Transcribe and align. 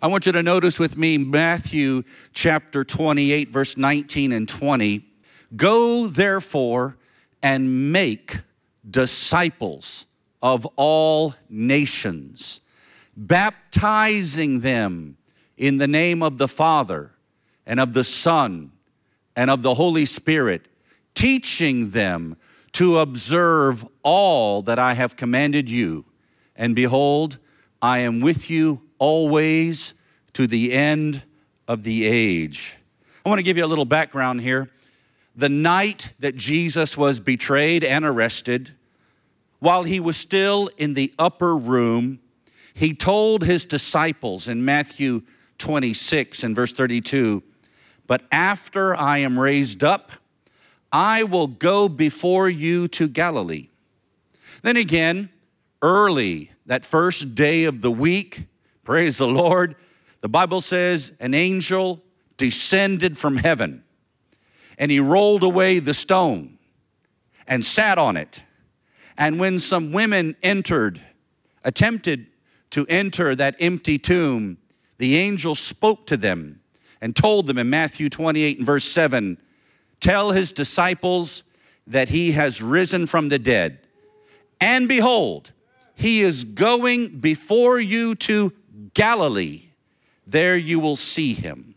I 0.00 0.06
want 0.06 0.26
you 0.26 0.32
to 0.32 0.44
notice 0.44 0.78
with 0.78 0.96
me 0.96 1.18
Matthew 1.18 2.04
chapter 2.32 2.84
28, 2.84 3.48
verse 3.48 3.76
19 3.76 4.30
and 4.30 4.48
20. 4.48 5.04
Go 5.56 6.06
therefore 6.06 6.96
and 7.42 7.90
make 7.90 8.38
disciples 8.88 10.06
of 10.40 10.64
all 10.76 11.34
nations, 11.48 12.60
baptizing 13.16 14.60
them 14.60 15.16
in 15.56 15.78
the 15.78 15.88
name 15.88 16.22
of 16.22 16.38
the 16.38 16.46
Father 16.46 17.10
and 17.66 17.80
of 17.80 17.92
the 17.92 18.04
Son 18.04 18.70
and 19.34 19.50
of 19.50 19.64
the 19.64 19.74
Holy 19.74 20.06
Spirit, 20.06 20.68
teaching 21.16 21.90
them 21.90 22.36
to 22.70 23.00
observe 23.00 23.84
all 24.04 24.62
that 24.62 24.78
I 24.78 24.94
have 24.94 25.16
commanded 25.16 25.68
you. 25.68 26.04
And 26.54 26.76
behold, 26.76 27.38
I 27.82 27.98
am 27.98 28.20
with 28.20 28.48
you 28.48 28.82
always 28.98 29.94
to 30.34 30.46
the 30.46 30.72
end 30.72 31.22
of 31.66 31.82
the 31.82 32.06
age. 32.06 32.76
I 33.24 33.28
want 33.28 33.38
to 33.38 33.42
give 33.42 33.56
you 33.56 33.64
a 33.64 33.66
little 33.66 33.84
background 33.84 34.40
here. 34.40 34.70
The 35.36 35.48
night 35.48 36.14
that 36.18 36.34
Jesus 36.36 36.96
was 36.96 37.20
betrayed 37.20 37.84
and 37.84 38.04
arrested, 38.04 38.74
while 39.60 39.82
he 39.82 40.00
was 40.00 40.16
still 40.16 40.70
in 40.78 40.94
the 40.94 41.12
upper 41.18 41.56
room, 41.56 42.20
he 42.74 42.94
told 42.94 43.44
his 43.44 43.64
disciples 43.64 44.48
in 44.48 44.64
Matthew 44.64 45.22
26 45.58 46.44
and 46.44 46.54
verse 46.54 46.72
32 46.72 47.42
But 48.06 48.22
after 48.30 48.96
I 48.96 49.18
am 49.18 49.38
raised 49.38 49.82
up, 49.82 50.12
I 50.92 51.24
will 51.24 51.48
go 51.48 51.88
before 51.88 52.48
you 52.48 52.88
to 52.88 53.08
Galilee. 53.08 53.68
Then 54.62 54.76
again, 54.76 55.30
early 55.82 56.52
that 56.66 56.84
first 56.84 57.34
day 57.34 57.64
of 57.64 57.80
the 57.80 57.90
week, 57.90 58.46
praise 58.88 59.18
the 59.18 59.28
Lord, 59.28 59.76
the 60.22 60.30
Bible 60.30 60.62
says 60.62 61.12
an 61.20 61.34
angel 61.34 62.02
descended 62.38 63.18
from 63.18 63.36
heaven 63.36 63.84
and 64.78 64.90
he 64.90 64.98
rolled 64.98 65.42
away 65.42 65.78
the 65.78 65.92
stone 65.92 66.56
and 67.46 67.62
sat 67.62 67.98
on 67.98 68.16
it. 68.16 68.42
And 69.18 69.38
when 69.38 69.58
some 69.58 69.92
women 69.92 70.36
entered, 70.42 71.02
attempted 71.64 72.28
to 72.70 72.86
enter 72.86 73.36
that 73.36 73.56
empty 73.60 73.98
tomb, 73.98 74.56
the 74.96 75.18
angel 75.18 75.54
spoke 75.54 76.06
to 76.06 76.16
them 76.16 76.62
and 77.02 77.14
told 77.14 77.46
them 77.46 77.58
in 77.58 77.68
Matthew 77.68 78.08
28 78.08 78.56
and 78.56 78.66
verse 78.66 78.86
7 78.86 79.36
Tell 80.00 80.30
his 80.30 80.50
disciples 80.50 81.42
that 81.86 82.08
he 82.08 82.32
has 82.32 82.62
risen 82.62 83.06
from 83.06 83.28
the 83.28 83.38
dead. 83.38 83.80
And 84.62 84.88
behold, 84.88 85.52
he 85.94 86.22
is 86.22 86.44
going 86.44 87.18
before 87.18 87.78
you 87.80 88.14
to 88.14 88.54
Galilee. 88.98 89.62
There 90.26 90.56
you 90.56 90.80
will 90.80 90.96
see 90.96 91.32
him. 91.32 91.76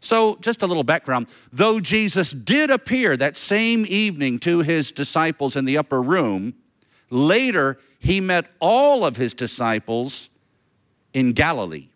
So, 0.00 0.36
just 0.40 0.62
a 0.62 0.66
little 0.66 0.82
background. 0.82 1.28
Though 1.52 1.78
Jesus 1.78 2.30
did 2.30 2.70
appear 2.70 3.16
that 3.16 3.36
same 3.36 3.84
evening 3.86 4.38
to 4.40 4.60
his 4.60 4.92
disciples 4.92 5.56
in 5.56 5.66
the 5.66 5.76
upper 5.76 6.00
room, 6.00 6.54
later 7.10 7.78
he 7.98 8.20
met 8.20 8.46
all 8.60 9.04
of 9.04 9.16
his 9.16 9.34
disciples 9.34 10.30
in 11.12 11.32
Galilee. 11.32 11.88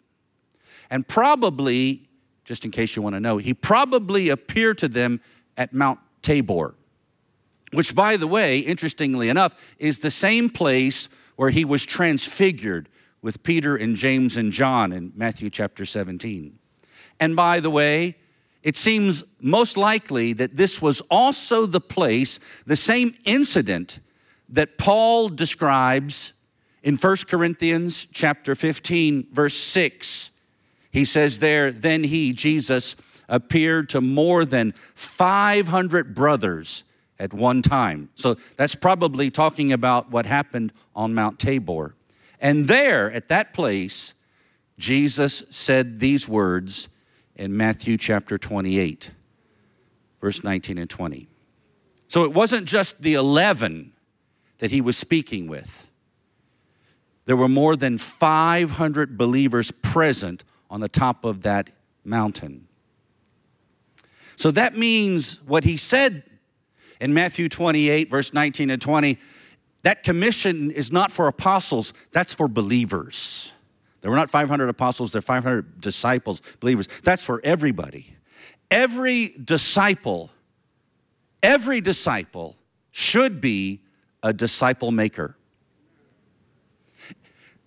And 0.90 1.08
probably, 1.08 2.08
just 2.44 2.66
in 2.66 2.70
case 2.70 2.96
you 2.96 3.02
want 3.02 3.14
to 3.14 3.20
know, 3.20 3.38
he 3.38 3.54
probably 3.54 4.28
appeared 4.28 4.76
to 4.78 4.88
them 4.88 5.22
at 5.56 5.72
Mount 5.72 5.98
Tabor 6.20 6.74
which, 7.72 7.94
by 7.94 8.16
the 8.16 8.26
way, 8.26 8.58
interestingly 8.58 9.28
enough, 9.28 9.54
is 9.78 10.00
the 10.00 10.10
same 10.10 10.50
place 10.50 11.08
where 11.36 11.50
he 11.50 11.64
was 11.64 11.86
transfigured 11.86 12.88
with 13.22 13.42
Peter 13.42 13.76
and 13.76 13.96
James 13.96 14.36
and 14.36 14.52
John 14.52 14.92
in 14.92 15.12
Matthew 15.14 15.50
chapter 15.50 15.84
17. 15.84 16.58
And 17.18 17.36
by 17.36 17.60
the 17.60 17.70
way, 17.70 18.16
it 18.62 18.76
seems 18.76 19.24
most 19.40 19.76
likely 19.76 20.32
that 20.34 20.56
this 20.56 20.82
was 20.82 21.00
also 21.10 21.66
the 21.66 21.80
place, 21.80 22.38
the 22.66 22.76
same 22.76 23.14
incident 23.24 24.00
that 24.48 24.78
Paul 24.78 25.28
describes 25.28 26.32
in 26.82 26.96
1 26.96 27.16
Corinthians 27.28 28.06
chapter 28.12 28.54
15 28.54 29.28
verse 29.32 29.54
6. 29.54 30.30
He 30.90 31.04
says 31.04 31.38
there, 31.38 31.72
then 31.72 32.04
he 32.04 32.32
Jesus 32.32 32.96
appeared 33.28 33.88
to 33.90 34.00
more 34.00 34.44
than 34.44 34.74
500 34.94 36.14
brothers 36.14 36.84
at 37.18 37.32
one 37.32 37.62
time. 37.62 38.08
So 38.14 38.36
that's 38.56 38.74
probably 38.74 39.30
talking 39.30 39.72
about 39.72 40.10
what 40.10 40.26
happened 40.26 40.72
on 40.96 41.14
Mount 41.14 41.38
Tabor. 41.38 41.94
And 42.40 42.66
there, 42.66 43.12
at 43.12 43.28
that 43.28 43.52
place, 43.52 44.14
Jesus 44.78 45.44
said 45.50 46.00
these 46.00 46.26
words 46.26 46.88
in 47.36 47.56
Matthew 47.56 47.98
chapter 47.98 48.38
28, 48.38 49.12
verse 50.20 50.42
19 50.42 50.78
and 50.78 50.88
20. 50.88 51.28
So 52.08 52.24
it 52.24 52.32
wasn't 52.32 52.66
just 52.66 53.00
the 53.02 53.14
11 53.14 53.92
that 54.58 54.70
he 54.70 54.80
was 54.80 54.96
speaking 54.96 55.46
with, 55.46 55.90
there 57.26 57.36
were 57.36 57.48
more 57.48 57.76
than 57.76 57.98
500 57.98 59.16
believers 59.16 59.70
present 59.70 60.44
on 60.68 60.80
the 60.80 60.88
top 60.88 61.24
of 61.24 61.42
that 61.42 61.70
mountain. 62.04 62.66
So 64.36 64.50
that 64.50 64.76
means 64.76 65.40
what 65.46 65.64
he 65.64 65.76
said 65.76 66.24
in 67.00 67.14
Matthew 67.14 67.48
28, 67.48 68.10
verse 68.10 68.32
19 68.32 68.70
and 68.70 68.80
20, 68.82 69.18
that 69.82 70.02
commission 70.02 70.70
is 70.70 70.92
not 70.92 71.10
for 71.10 71.26
apostles, 71.26 71.92
that's 72.12 72.34
for 72.34 72.48
believers. 72.48 73.52
There 74.00 74.10
were 74.10 74.16
not 74.16 74.30
500 74.30 74.68
apostles, 74.68 75.12
there 75.12 75.18
are 75.18 75.22
500 75.22 75.80
disciples, 75.80 76.40
believers. 76.60 76.88
That's 77.02 77.22
for 77.22 77.40
everybody. 77.44 78.14
Every 78.70 79.28
disciple, 79.28 80.30
every 81.42 81.80
disciple 81.80 82.56
should 82.90 83.40
be 83.40 83.82
a 84.22 84.32
disciple 84.32 84.90
maker. 84.90 85.36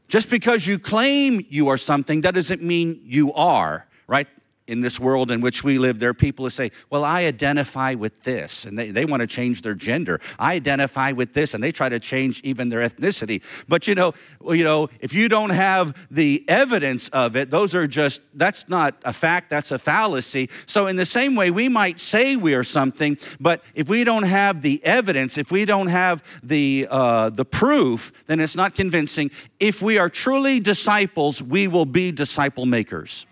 Just 0.07 0.29
because 0.29 0.67
you 0.67 0.77
claim 0.77 1.43
you 1.49 1.69
are 1.69 1.77
something, 1.77 2.21
that 2.21 2.35
doesn't 2.35 2.61
mean 2.61 3.01
you 3.03 3.33
are, 3.33 3.87
right? 4.07 4.27
In 4.67 4.81
this 4.81 4.99
world 4.99 5.29
in 5.29 5.41
which 5.41 5.63
we 5.63 5.77
live, 5.77 5.99
there 5.99 6.09
are 6.09 6.13
people 6.13 6.45
who 6.45 6.49
say, 6.49 6.71
Well, 6.89 7.03
I 7.03 7.25
identify 7.25 7.95
with 7.95 8.23
this, 8.23 8.65
and 8.65 8.77
they, 8.79 8.91
they 8.91 9.05
want 9.05 9.21
to 9.21 9.27
change 9.27 9.61
their 9.61 9.75
gender. 9.75 10.21
I 10.39 10.53
identify 10.53 11.11
with 11.11 11.33
this, 11.33 11.53
and 11.53 11.63
they 11.63 11.71
try 11.71 11.89
to 11.89 11.99
change 11.99 12.39
even 12.43 12.69
their 12.69 12.79
ethnicity. 12.79 13.41
But 13.67 13.87
you 13.87 13.95
know, 13.95 14.13
you 14.49 14.63
know, 14.63 14.89
if 15.01 15.13
you 15.13 15.27
don't 15.27 15.49
have 15.49 15.95
the 16.09 16.45
evidence 16.47 17.09
of 17.09 17.35
it, 17.35 17.49
those 17.49 17.75
are 17.75 17.87
just 17.87 18.21
that's 18.33 18.69
not 18.69 18.95
a 19.03 19.11
fact, 19.11 19.49
that's 19.49 19.71
a 19.71 19.79
fallacy. 19.79 20.49
So 20.65 20.87
in 20.87 20.95
the 20.95 21.05
same 21.05 21.35
way, 21.35 21.51
we 21.51 21.67
might 21.67 21.99
say 21.99 22.35
we 22.37 22.55
are 22.55 22.63
something, 22.63 23.17
but 23.39 23.63
if 23.75 23.89
we 23.89 24.03
don't 24.03 24.23
have 24.23 24.61
the 24.61 24.83
evidence, 24.85 25.37
if 25.37 25.51
we 25.51 25.65
don't 25.65 25.87
have 25.87 26.23
the 26.41 26.87
uh, 26.89 27.29
the 27.29 27.45
proof, 27.45 28.13
then 28.27 28.39
it's 28.39 28.55
not 28.55 28.75
convincing. 28.75 29.29
If 29.59 29.81
we 29.81 29.97
are 29.97 30.09
truly 30.09 30.61
disciples, 30.61 31.41
we 31.43 31.67
will 31.67 31.85
be 31.85 32.11
disciple 32.11 32.65
makers. 32.65 33.25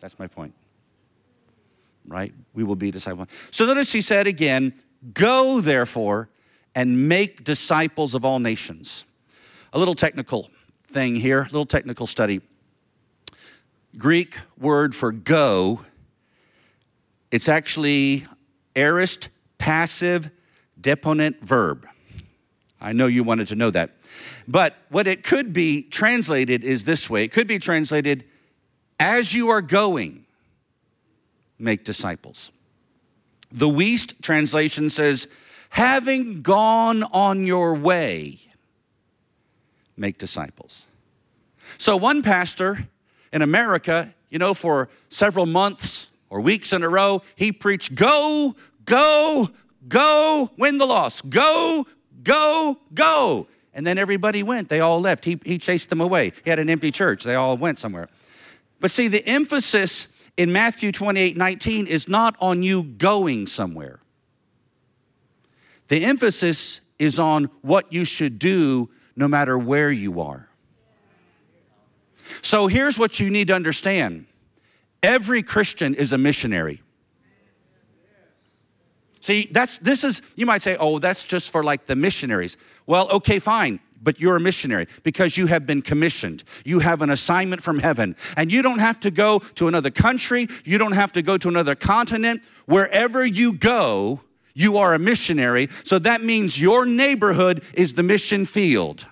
That's 0.00 0.18
my 0.18 0.26
point. 0.26 0.54
Right? 2.06 2.32
We 2.54 2.64
will 2.64 2.76
be 2.76 2.90
disciples. 2.90 3.28
So 3.50 3.66
notice 3.66 3.92
he 3.92 4.00
said 4.00 4.26
again, 4.26 4.74
Go 5.12 5.60
therefore 5.60 6.28
and 6.74 7.08
make 7.08 7.44
disciples 7.44 8.14
of 8.14 8.24
all 8.24 8.38
nations. 8.38 9.04
A 9.72 9.78
little 9.78 9.94
technical 9.94 10.50
thing 10.90 11.16
here, 11.16 11.40
a 11.40 11.44
little 11.44 11.66
technical 11.66 12.06
study. 12.06 12.40
Greek 13.96 14.36
word 14.58 14.94
for 14.94 15.12
go, 15.12 15.84
it's 17.30 17.48
actually 17.48 18.26
aorist 18.74 19.30
passive 19.58 20.30
deponent 20.80 21.42
verb. 21.42 21.86
I 22.80 22.92
know 22.92 23.06
you 23.06 23.24
wanted 23.24 23.48
to 23.48 23.56
know 23.56 23.70
that. 23.70 23.92
But 24.46 24.76
what 24.90 25.06
it 25.06 25.24
could 25.24 25.52
be 25.52 25.82
translated 25.82 26.62
is 26.62 26.84
this 26.84 27.08
way 27.08 27.24
it 27.24 27.32
could 27.32 27.46
be 27.46 27.58
translated 27.58 28.24
as 28.98 29.34
you 29.34 29.50
are 29.50 29.62
going, 29.62 30.24
make 31.58 31.84
disciples. 31.84 32.50
The 33.52 33.68
Wuest 33.68 34.20
translation 34.22 34.90
says, 34.90 35.28
having 35.70 36.42
gone 36.42 37.02
on 37.04 37.46
your 37.46 37.74
way, 37.74 38.38
make 39.96 40.18
disciples. 40.18 40.84
So, 41.78 41.96
one 41.96 42.22
pastor 42.22 42.88
in 43.32 43.42
America, 43.42 44.14
you 44.30 44.38
know, 44.38 44.54
for 44.54 44.88
several 45.08 45.46
months 45.46 46.10
or 46.30 46.40
weeks 46.40 46.72
in 46.72 46.82
a 46.82 46.88
row, 46.88 47.22
he 47.34 47.52
preached, 47.52 47.94
Go, 47.94 48.56
go, 48.84 49.50
go, 49.88 50.50
win 50.56 50.78
the 50.78 50.86
lost. 50.86 51.28
Go, 51.28 51.86
go, 52.22 52.78
go. 52.94 53.46
And 53.74 53.86
then 53.86 53.98
everybody 53.98 54.42
went. 54.42 54.70
They 54.70 54.80
all 54.80 55.00
left. 55.00 55.24
He, 55.24 55.38
he 55.44 55.58
chased 55.58 55.90
them 55.90 56.00
away. 56.00 56.32
He 56.44 56.50
had 56.50 56.58
an 56.58 56.70
empty 56.70 56.90
church. 56.90 57.24
They 57.24 57.34
all 57.34 57.58
went 57.58 57.78
somewhere. 57.78 58.08
But 58.80 58.90
see, 58.90 59.08
the 59.08 59.26
emphasis 59.26 60.08
in 60.36 60.52
Matthew 60.52 60.92
28 60.92 61.36
19 61.36 61.86
is 61.86 62.08
not 62.08 62.36
on 62.40 62.62
you 62.62 62.82
going 62.82 63.46
somewhere. 63.46 64.00
The 65.88 66.04
emphasis 66.04 66.80
is 66.98 67.18
on 67.18 67.44
what 67.62 67.92
you 67.92 68.04
should 68.04 68.38
do 68.38 68.90
no 69.14 69.28
matter 69.28 69.58
where 69.58 69.90
you 69.90 70.20
are. 70.20 70.48
So 72.42 72.66
here's 72.66 72.98
what 72.98 73.20
you 73.20 73.30
need 73.30 73.48
to 73.48 73.54
understand 73.54 74.26
every 75.02 75.42
Christian 75.42 75.94
is 75.94 76.12
a 76.12 76.18
missionary. 76.18 76.82
See, 79.20 79.48
that's 79.50 79.78
this 79.78 80.04
is 80.04 80.22
you 80.36 80.46
might 80.46 80.62
say, 80.62 80.76
"Oh, 80.78 80.98
that's 80.98 81.24
just 81.24 81.50
for 81.50 81.64
like 81.64 81.86
the 81.86 81.96
missionaries." 81.96 82.56
Well, 82.86 83.08
okay, 83.10 83.38
fine, 83.38 83.80
but 84.06 84.20
you're 84.20 84.36
a 84.36 84.40
missionary 84.40 84.86
because 85.02 85.36
you 85.36 85.48
have 85.48 85.66
been 85.66 85.82
commissioned. 85.82 86.44
You 86.64 86.78
have 86.78 87.02
an 87.02 87.10
assignment 87.10 87.60
from 87.60 87.80
heaven, 87.80 88.14
and 88.36 88.52
you 88.52 88.62
don't 88.62 88.78
have 88.78 89.00
to 89.00 89.10
go 89.10 89.40
to 89.56 89.66
another 89.66 89.90
country, 89.90 90.46
you 90.64 90.78
don't 90.78 90.92
have 90.92 91.12
to 91.14 91.22
go 91.22 91.36
to 91.36 91.48
another 91.48 91.74
continent. 91.74 92.44
Wherever 92.66 93.26
you 93.26 93.52
go, 93.52 94.20
you 94.54 94.78
are 94.78 94.94
a 94.94 94.98
missionary. 95.00 95.68
So 95.82 95.98
that 95.98 96.22
means 96.22 96.60
your 96.60 96.86
neighborhood 96.86 97.64
is 97.74 97.94
the 97.94 98.04
mission 98.04 98.46
field. 98.46 99.06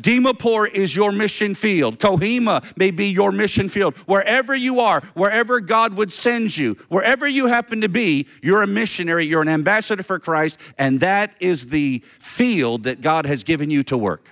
Dimapur 0.00 0.70
is 0.70 0.96
your 0.96 1.12
mission 1.12 1.54
field. 1.54 1.98
Kohima 1.98 2.64
may 2.76 2.90
be 2.90 3.06
your 3.06 3.32
mission 3.32 3.68
field. 3.68 3.94
Wherever 4.06 4.54
you 4.54 4.80
are, 4.80 5.02
wherever 5.14 5.60
God 5.60 5.94
would 5.94 6.10
send 6.10 6.56
you, 6.56 6.76
wherever 6.88 7.28
you 7.28 7.46
happen 7.46 7.80
to 7.82 7.88
be, 7.88 8.26
you're 8.42 8.62
a 8.62 8.66
missionary, 8.66 9.26
you're 9.26 9.42
an 9.42 9.48
ambassador 9.48 10.02
for 10.02 10.18
Christ, 10.18 10.58
and 10.78 11.00
that 11.00 11.34
is 11.40 11.66
the 11.66 12.02
field 12.18 12.84
that 12.84 13.00
God 13.00 13.26
has 13.26 13.44
given 13.44 13.70
you 13.70 13.82
to 13.84 13.98
work. 13.98 14.28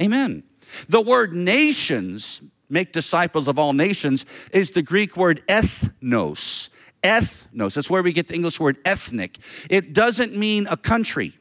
Amen. 0.00 0.42
The 0.88 1.00
word 1.00 1.34
nations, 1.34 2.40
make 2.70 2.92
disciples 2.92 3.48
of 3.48 3.58
all 3.58 3.74
nations, 3.74 4.24
is 4.52 4.70
the 4.70 4.82
Greek 4.82 5.16
word 5.16 5.42
ethnos. 5.46 6.70
Ethnos. 7.02 7.74
That's 7.74 7.90
where 7.90 8.02
we 8.02 8.12
get 8.12 8.28
the 8.28 8.34
English 8.34 8.58
word 8.58 8.78
ethnic. 8.84 9.38
It 9.68 9.92
doesn't 9.92 10.36
mean 10.36 10.66
a 10.70 10.76
country. 10.76 11.36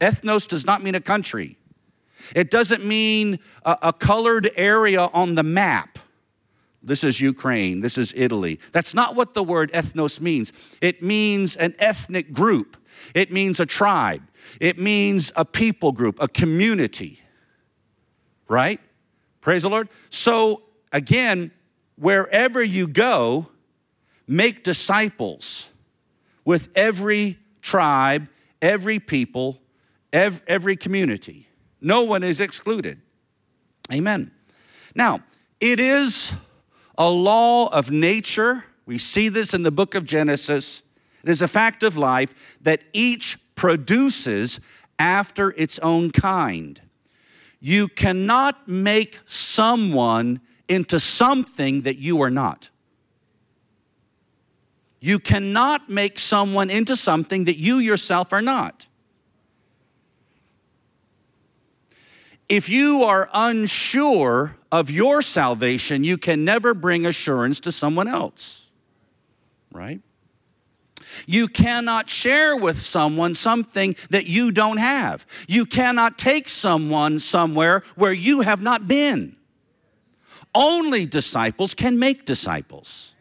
Ethnos 0.00 0.46
does 0.46 0.66
not 0.66 0.82
mean 0.82 0.94
a 0.94 1.00
country. 1.00 1.56
It 2.34 2.50
doesn't 2.50 2.84
mean 2.84 3.38
a, 3.64 3.78
a 3.82 3.92
colored 3.92 4.50
area 4.56 5.08
on 5.12 5.34
the 5.34 5.42
map. 5.42 5.98
This 6.82 7.02
is 7.02 7.20
Ukraine, 7.20 7.80
this 7.80 7.98
is 7.98 8.14
Italy. 8.16 8.60
That's 8.72 8.94
not 8.94 9.16
what 9.16 9.34
the 9.34 9.42
word 9.42 9.72
ethnos 9.72 10.20
means. 10.20 10.52
It 10.80 11.02
means 11.02 11.56
an 11.56 11.74
ethnic 11.78 12.32
group, 12.32 12.76
it 13.14 13.32
means 13.32 13.60
a 13.60 13.66
tribe, 13.66 14.22
it 14.60 14.78
means 14.78 15.32
a 15.36 15.44
people 15.44 15.92
group, 15.92 16.22
a 16.22 16.28
community. 16.28 17.20
Right? 18.46 18.80
Praise 19.40 19.62
the 19.62 19.70
Lord. 19.70 19.88
So, 20.08 20.62
again, 20.92 21.50
wherever 21.96 22.62
you 22.62 22.86
go, 22.86 23.48
make 24.26 24.62
disciples 24.62 25.68
with 26.44 26.70
every 26.74 27.38
tribe, 27.60 28.28
every 28.62 28.98
people, 28.98 29.60
every 30.12 30.76
community. 30.76 31.47
No 31.80 32.02
one 32.02 32.22
is 32.22 32.40
excluded. 32.40 33.00
Amen. 33.92 34.30
Now, 34.94 35.20
it 35.60 35.80
is 35.80 36.32
a 36.96 37.08
law 37.08 37.68
of 37.68 37.90
nature. 37.90 38.64
We 38.86 38.98
see 38.98 39.28
this 39.28 39.54
in 39.54 39.62
the 39.62 39.70
book 39.70 39.94
of 39.94 40.04
Genesis. 40.04 40.82
It 41.22 41.30
is 41.30 41.42
a 41.42 41.48
fact 41.48 41.82
of 41.82 41.96
life 41.96 42.34
that 42.60 42.82
each 42.92 43.38
produces 43.54 44.60
after 44.98 45.54
its 45.56 45.78
own 45.80 46.10
kind. 46.10 46.80
You 47.60 47.88
cannot 47.88 48.68
make 48.68 49.20
someone 49.26 50.40
into 50.68 51.00
something 51.00 51.82
that 51.82 51.98
you 51.98 52.20
are 52.22 52.30
not. 52.30 52.70
You 55.00 55.18
cannot 55.18 55.88
make 55.88 56.18
someone 56.18 56.70
into 56.70 56.96
something 56.96 57.44
that 57.44 57.56
you 57.56 57.78
yourself 57.78 58.32
are 58.32 58.42
not. 58.42 58.87
If 62.48 62.68
you 62.68 63.02
are 63.02 63.28
unsure 63.32 64.56
of 64.72 64.90
your 64.90 65.20
salvation, 65.20 66.02
you 66.04 66.16
can 66.16 66.44
never 66.44 66.72
bring 66.72 67.04
assurance 67.04 67.60
to 67.60 67.72
someone 67.72 68.08
else, 68.08 68.68
right? 69.72 70.00
You 71.26 71.48
cannot 71.48 72.08
share 72.08 72.56
with 72.56 72.80
someone 72.80 73.34
something 73.34 73.96
that 74.10 74.26
you 74.26 74.50
don't 74.50 74.78
have. 74.78 75.26
You 75.46 75.66
cannot 75.66 76.18
take 76.18 76.48
someone 76.48 77.18
somewhere 77.18 77.82
where 77.96 78.12
you 78.12 78.40
have 78.40 78.62
not 78.62 78.88
been. 78.88 79.36
Only 80.54 81.06
disciples 81.06 81.74
can 81.74 81.98
make 81.98 82.24
disciples. 82.24 83.14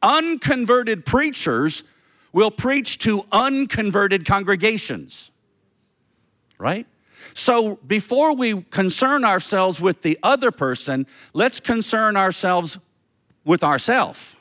Unconverted 0.00 1.04
preachers 1.04 1.84
will 2.32 2.50
preach 2.50 2.98
to 2.98 3.24
unconverted 3.30 4.26
congregations, 4.26 5.30
right? 6.58 6.86
So 7.34 7.76
before 7.86 8.34
we 8.34 8.62
concern 8.62 9.24
ourselves 9.24 9.80
with 9.80 10.02
the 10.02 10.18
other 10.22 10.50
person, 10.50 11.06
let's 11.32 11.60
concern 11.60 12.16
ourselves 12.16 12.78
with 13.44 13.64
ourselves, 13.64 14.36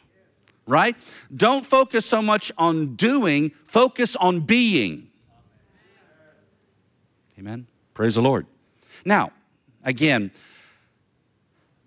right? 0.68 0.96
Don't 1.36 1.66
focus 1.66 2.06
so 2.06 2.22
much 2.22 2.52
on 2.58 2.96
doing, 2.96 3.52
focus 3.66 4.16
on 4.16 4.42
being. 4.42 5.10
Amen. 7.40 7.68
Praise 7.94 8.16
the 8.16 8.22
Lord. 8.22 8.46
Now, 9.06 9.32
again, 9.84 10.32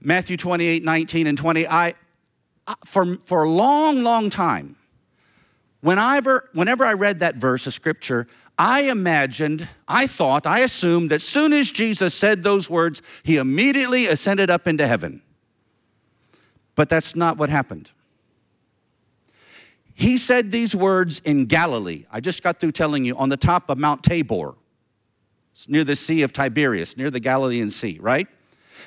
Matthew 0.01 0.37
28 0.37 0.85
19 0.85 1.27
and 1.27 1.39
20. 1.39 1.69
I, 1.69 1.95
for, 2.85 3.17
for 3.25 3.45
a 3.45 3.49
long, 3.49 4.03
long 4.03 4.31
time, 4.31 4.77
whenever, 5.81 6.49
whenever 6.53 6.85
I 6.85 6.95
read 6.95 7.21
that 7.21 7.37
verse 7.37 7.67
of 7.67 7.75
scripture, 7.75 8.27
I 8.59 8.83
imagined, 8.83 9.69
I 9.89 10.07
thought, 10.07 10.47
I 10.47 10.61
assumed 10.61 11.11
that 11.11 11.17
as 11.17 11.25
soon 11.25 11.53
as 11.53 11.71
Jesus 11.71 12.15
said 12.15 12.43
those 12.43 12.71
words, 12.71 13.03
he 13.23 13.37
immediately 13.37 14.07
ascended 14.07 14.51
up 14.51 14.67
into 14.67 14.87
heaven. 14.87 15.23
But 16.77 16.89
that's 16.89 17.17
not 17.17 17.37
what 17.37 17.51
happened. 17.51 17.91
He 19.95 20.19
said 20.19 20.51
these 20.51 20.75
words 20.75 21.21
in 21.25 21.47
Galilee. 21.47 22.05
I 22.11 22.21
just 22.21 22.43
got 22.43 22.59
through 22.61 22.73
telling 22.73 23.05
you 23.05 23.17
on 23.17 23.29
the 23.29 23.37
top 23.37 23.71
of 23.71 23.79
Mount 23.79 24.03
Tabor. 24.03 24.55
It's 25.53 25.69
near 25.69 25.85
the 25.85 25.95
Sea 25.95 26.23
of 26.23 26.33
Tiberias, 26.33 26.97
near 26.97 27.11
the 27.11 27.21
Galilean 27.21 27.71
Sea, 27.71 27.99
right? 28.01 28.27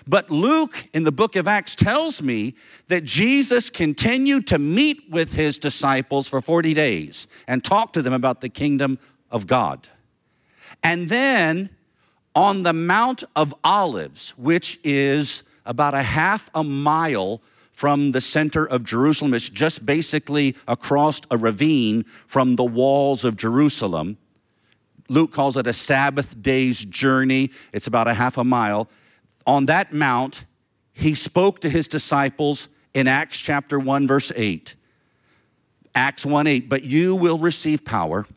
But 0.05 0.29
Luke 0.29 0.87
in 0.93 1.03
the 1.05 1.11
book 1.11 1.37
of 1.37 1.47
Acts 1.47 1.75
tells 1.75 2.21
me 2.21 2.55
that 2.89 3.05
Jesus 3.05 3.69
continued 3.69 4.47
to 4.47 4.59
meet 4.59 5.09
with 5.09 5.33
his 5.33 5.57
disciples 5.57 6.27
for 6.27 6.41
40 6.41 6.73
days 6.73 7.27
and 7.47 7.63
talk 7.63 7.93
to 7.93 8.01
them 8.01 8.13
about 8.13 8.41
the 8.41 8.49
kingdom 8.49 8.99
of 9.31 9.47
God. 9.47 9.87
And 10.83 11.09
then 11.09 11.69
on 12.35 12.63
the 12.63 12.73
Mount 12.73 13.23
of 13.35 13.53
Olives, 13.63 14.31
which 14.37 14.79
is 14.83 15.43
about 15.65 15.93
a 15.93 16.03
half 16.03 16.49
a 16.53 16.63
mile 16.63 17.41
from 17.71 18.11
the 18.11 18.21
center 18.21 18.65
of 18.65 18.83
Jerusalem, 18.83 19.33
it's 19.33 19.49
just 19.49 19.85
basically 19.85 20.55
across 20.67 21.21
a 21.29 21.37
ravine 21.37 22.05
from 22.25 22.55
the 22.55 22.63
walls 22.63 23.25
of 23.25 23.37
Jerusalem. 23.37 24.17
Luke 25.09 25.31
calls 25.31 25.57
it 25.57 25.67
a 25.67 25.73
Sabbath 25.73 26.41
day's 26.41 26.83
journey. 26.83 27.51
It's 27.71 27.87
about 27.87 28.07
a 28.07 28.13
half 28.13 28.37
a 28.37 28.43
mile. 28.43 28.89
On 29.45 29.65
that 29.67 29.93
mount, 29.93 30.45
he 30.93 31.15
spoke 31.15 31.61
to 31.61 31.69
his 31.69 31.87
disciples 31.87 32.67
in 32.93 33.07
Acts 33.07 33.37
chapter 33.37 33.79
1, 33.79 34.07
verse 34.07 34.31
8. 34.35 34.75
Acts 35.95 36.25
1 36.25 36.47
8, 36.47 36.69
but 36.69 36.83
you 36.83 37.15
will 37.15 37.37
receive 37.37 37.85
power 37.85 38.27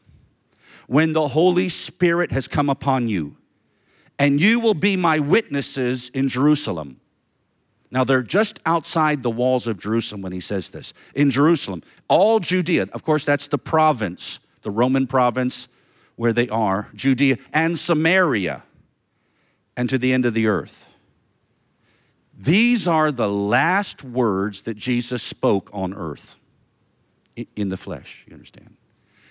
when 0.90 1.12
the 1.12 1.28
Holy 1.28 1.68
Spirit 1.68 2.32
has 2.32 2.48
come 2.48 2.68
upon 2.68 3.08
you, 3.08 3.36
and 4.18 4.40
you 4.40 4.58
will 4.58 4.74
be 4.74 4.96
my 4.96 5.20
witnesses 5.20 6.08
in 6.08 6.28
Jerusalem. 6.28 7.00
Now, 7.92 8.02
they're 8.02 8.24
just 8.24 8.58
outside 8.66 9.22
the 9.22 9.30
walls 9.30 9.68
of 9.68 9.78
Jerusalem 9.78 10.22
when 10.22 10.32
he 10.32 10.40
says 10.40 10.70
this. 10.70 10.92
In 11.14 11.30
Jerusalem, 11.30 11.84
all 12.08 12.40
Judea, 12.40 12.88
of 12.92 13.04
course, 13.04 13.24
that's 13.24 13.46
the 13.46 13.56
province, 13.56 14.40
the 14.62 14.72
Roman 14.72 15.06
province 15.06 15.68
where 16.16 16.32
they 16.32 16.48
are, 16.48 16.88
Judea 16.92 17.38
and 17.52 17.78
Samaria, 17.78 18.64
and 19.76 19.88
to 19.90 19.96
the 19.96 20.12
end 20.12 20.26
of 20.26 20.34
the 20.34 20.48
earth. 20.48 20.88
These 22.36 22.88
are 22.88 23.12
the 23.12 23.30
last 23.30 24.02
words 24.02 24.62
that 24.62 24.76
Jesus 24.76 25.22
spoke 25.22 25.70
on 25.72 25.94
earth 25.94 26.34
in 27.54 27.68
the 27.68 27.76
flesh, 27.76 28.24
you 28.26 28.34
understand? 28.34 28.74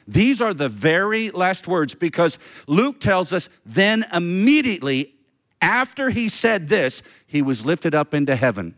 These 0.09 0.41
are 0.41 0.55
the 0.55 0.69
very 0.69 1.29
last 1.29 1.67
words 1.67 1.93
because 1.93 2.39
Luke 2.65 2.99
tells 2.99 3.31
us 3.31 3.47
then 3.63 4.07
immediately 4.11 5.13
after 5.61 6.09
he 6.09 6.29
said 6.29 6.67
this, 6.67 7.03
he 7.27 7.43
was 7.43 7.63
lifted 7.63 7.93
up 7.93 8.15
into 8.15 8.35
heaven 8.35 8.73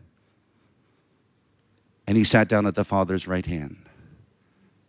and 2.06 2.18
he 2.18 2.24
sat 2.24 2.48
down 2.48 2.66
at 2.66 2.74
the 2.74 2.84
Father's 2.84 3.26
right 3.26 3.46
hand. 3.46 3.76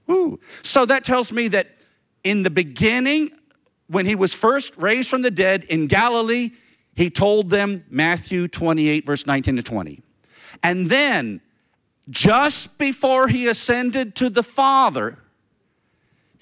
Woo. 0.06 0.38
So 0.64 0.86
that 0.86 1.06
tells 1.06 1.32
me 1.32 1.48
that 1.48 1.70
in 2.26 2.44
the 2.44 2.50
beginning, 2.50 3.32
when 3.88 4.06
he 4.06 4.16
was 4.16 4.34
first 4.34 4.76
raised 4.76 5.10
from 5.10 5.22
the 5.22 5.32
dead 5.32 5.64
in 5.66 5.88
Galilee, 5.88 6.52
he 6.94 7.10
told 7.10 7.52
them 7.52 7.86
Matthew 7.90 8.50
28, 8.50 9.06
verse 9.06 9.26
19 9.26 9.56
to 9.56 9.64
20. 9.64 10.02
And 10.62 10.90
then, 10.90 11.40
just 12.10 12.78
before 12.78 13.30
he 13.30 13.48
ascended 13.48 14.16
to 14.16 14.30
the 14.30 14.44
Father, 14.44 15.20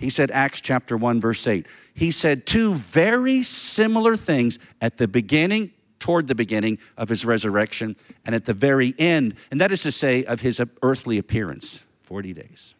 he 0.01 0.09
said, 0.09 0.31
Acts 0.31 0.59
chapter 0.61 0.97
1, 0.97 1.21
verse 1.21 1.45
8. 1.45 1.67
He 1.93 2.09
said 2.09 2.47
two 2.47 2.73
very 2.73 3.43
similar 3.43 4.17
things 4.17 4.57
at 4.81 4.97
the 4.97 5.07
beginning 5.07 5.71
toward 5.99 6.27
the 6.27 6.33
beginning 6.33 6.79
of 6.97 7.07
his 7.07 7.23
resurrection 7.23 7.95
and 8.25 8.33
at 8.33 8.45
the 8.45 8.53
very 8.53 8.95
end, 8.97 9.35
and 9.51 9.61
that 9.61 9.71
is 9.71 9.83
to 9.83 9.91
say, 9.91 10.23
of 10.25 10.41
his 10.41 10.59
earthly 10.81 11.19
appearance 11.19 11.83
40 12.01 12.33
days. 12.33 12.73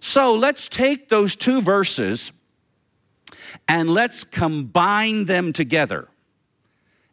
So 0.00 0.34
let's 0.34 0.68
take 0.68 1.08
those 1.08 1.36
two 1.36 1.60
verses 1.60 2.32
and 3.68 3.88
let's 3.88 4.24
combine 4.24 5.26
them 5.26 5.52
together. 5.52 6.08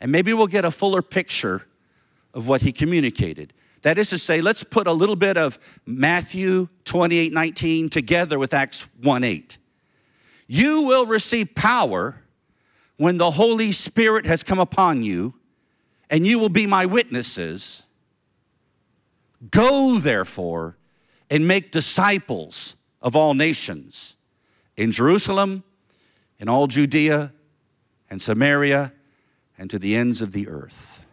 And 0.01 0.11
maybe 0.11 0.33
we'll 0.33 0.47
get 0.47 0.65
a 0.65 0.71
fuller 0.71 1.03
picture 1.03 1.67
of 2.33 2.47
what 2.47 2.63
he 2.63 2.71
communicated. 2.71 3.53
That 3.85 3.99
is 3.99 4.09
to 4.09 4.17
say, 4.17 4.41
let's 4.41 4.63
put 4.63 4.87
a 4.87 4.91
little 4.91 5.15
bit 5.15 5.37
of 5.37 5.59
Matthew 5.85 6.69
28 6.85 7.31
19 7.31 7.89
together 7.91 8.39
with 8.39 8.51
Acts 8.51 8.87
1 9.03 9.23
8. 9.23 9.59
You 10.47 10.81
will 10.81 11.05
receive 11.05 11.53
power 11.53 12.23
when 12.97 13.19
the 13.19 13.29
Holy 13.29 13.71
Spirit 13.71 14.25
has 14.25 14.43
come 14.43 14.57
upon 14.57 15.03
you, 15.03 15.35
and 16.09 16.25
you 16.25 16.39
will 16.39 16.49
be 16.49 16.65
my 16.65 16.87
witnesses. 16.87 17.83
Go, 19.51 19.99
therefore, 19.99 20.77
and 21.29 21.47
make 21.47 21.71
disciples 21.71 22.75
of 23.03 23.15
all 23.15 23.35
nations 23.35 24.17
in 24.75 24.91
Jerusalem, 24.91 25.63
in 26.39 26.49
all 26.49 26.65
Judea 26.65 27.33
and 28.09 28.19
Samaria, 28.19 28.93
and 29.59 29.69
to 29.69 29.77
the 29.77 29.95
ends 29.95 30.23
of 30.23 30.31
the 30.31 30.47
earth. 30.47 31.04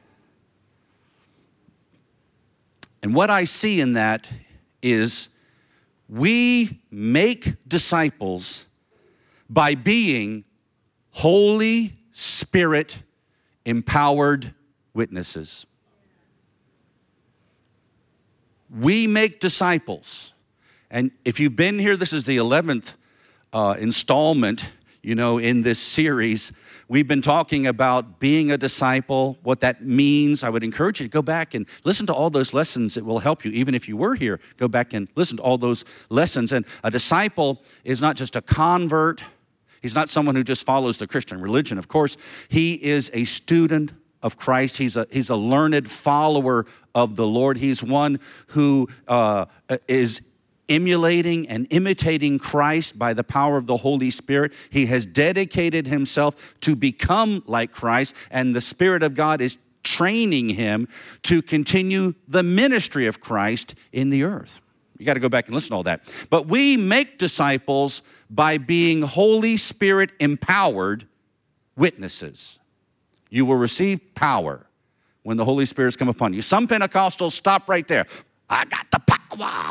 And 3.02 3.14
what 3.14 3.30
I 3.30 3.44
see 3.44 3.80
in 3.80 3.94
that 3.94 4.28
is 4.82 5.28
we 6.08 6.80
make 6.90 7.54
disciples 7.66 8.66
by 9.50 9.74
being 9.74 10.44
Holy 11.10 11.96
Spirit 12.12 13.02
empowered 13.64 14.54
witnesses. 14.94 15.66
We 18.70 19.06
make 19.06 19.40
disciples. 19.40 20.32
And 20.90 21.10
if 21.24 21.40
you've 21.40 21.56
been 21.56 21.78
here, 21.78 21.96
this 21.96 22.12
is 22.12 22.24
the 22.24 22.36
11th 22.36 22.94
uh, 23.52 23.76
installment, 23.78 24.72
you 25.02 25.14
know, 25.14 25.38
in 25.38 25.62
this 25.62 25.78
series. 25.78 26.52
We've 26.92 27.08
been 27.08 27.22
talking 27.22 27.66
about 27.66 28.20
being 28.20 28.50
a 28.50 28.58
disciple, 28.58 29.38
what 29.42 29.60
that 29.60 29.82
means. 29.82 30.42
I 30.42 30.50
would 30.50 30.62
encourage 30.62 31.00
you 31.00 31.06
to 31.06 31.10
go 31.10 31.22
back 31.22 31.54
and 31.54 31.66
listen 31.84 32.06
to 32.08 32.12
all 32.12 32.28
those 32.28 32.52
lessons. 32.52 32.98
It 32.98 33.04
will 33.06 33.20
help 33.20 33.46
you. 33.46 33.50
Even 33.52 33.74
if 33.74 33.88
you 33.88 33.96
were 33.96 34.14
here, 34.14 34.40
go 34.58 34.68
back 34.68 34.92
and 34.92 35.08
listen 35.14 35.38
to 35.38 35.42
all 35.42 35.56
those 35.56 35.86
lessons. 36.10 36.52
And 36.52 36.66
a 36.84 36.90
disciple 36.90 37.62
is 37.82 38.02
not 38.02 38.16
just 38.16 38.36
a 38.36 38.42
convert, 38.42 39.22
he's 39.80 39.94
not 39.94 40.10
someone 40.10 40.34
who 40.34 40.44
just 40.44 40.66
follows 40.66 40.98
the 40.98 41.06
Christian 41.06 41.40
religion. 41.40 41.78
Of 41.78 41.88
course, 41.88 42.18
he 42.48 42.74
is 42.74 43.10
a 43.14 43.24
student 43.24 43.92
of 44.22 44.36
Christ. 44.36 44.76
He's 44.76 44.94
a, 44.94 45.06
he's 45.10 45.30
a 45.30 45.36
learned 45.36 45.90
follower 45.90 46.66
of 46.94 47.16
the 47.16 47.26
Lord. 47.26 47.56
He's 47.56 47.82
one 47.82 48.20
who 48.48 48.86
uh, 49.08 49.46
is 49.88 50.20
emulating 50.68 51.48
and 51.48 51.66
imitating 51.70 52.38
Christ 52.38 52.98
by 52.98 53.14
the 53.14 53.24
power 53.24 53.56
of 53.56 53.66
the 53.66 53.76
Holy 53.78 54.10
Spirit. 54.10 54.52
He 54.70 54.86
has 54.86 55.04
dedicated 55.04 55.86
himself 55.86 56.36
to 56.60 56.76
become 56.76 57.42
like 57.46 57.72
Christ, 57.72 58.14
and 58.30 58.54
the 58.54 58.60
Spirit 58.60 59.02
of 59.02 59.14
God 59.14 59.40
is 59.40 59.58
training 59.82 60.50
him 60.50 60.88
to 61.22 61.42
continue 61.42 62.14
the 62.28 62.42
ministry 62.42 63.06
of 63.06 63.20
Christ 63.20 63.74
in 63.92 64.10
the 64.10 64.22
earth. 64.22 64.60
You 64.98 65.06
got 65.06 65.14
to 65.14 65.20
go 65.20 65.28
back 65.28 65.46
and 65.46 65.54
listen 65.54 65.70
to 65.70 65.76
all 65.76 65.82
that. 65.82 66.02
But 66.30 66.46
we 66.46 66.76
make 66.76 67.18
disciples 67.18 68.02
by 68.30 68.58
being 68.58 69.02
Holy 69.02 69.56
Spirit 69.56 70.12
empowered 70.20 71.08
witnesses. 71.76 72.60
You 73.28 73.44
will 73.44 73.56
receive 73.56 74.14
power 74.14 74.66
when 75.24 75.36
the 75.36 75.44
Holy 75.44 75.66
Spirit's 75.66 75.96
come 75.96 76.08
upon 76.08 76.32
you. 76.32 76.42
Some 76.42 76.68
Pentecostals 76.68 77.32
stop 77.32 77.68
right 77.68 77.86
there. 77.88 78.06
I 78.48 78.64
got 78.64 78.90
the 78.92 79.00
power. 79.00 79.18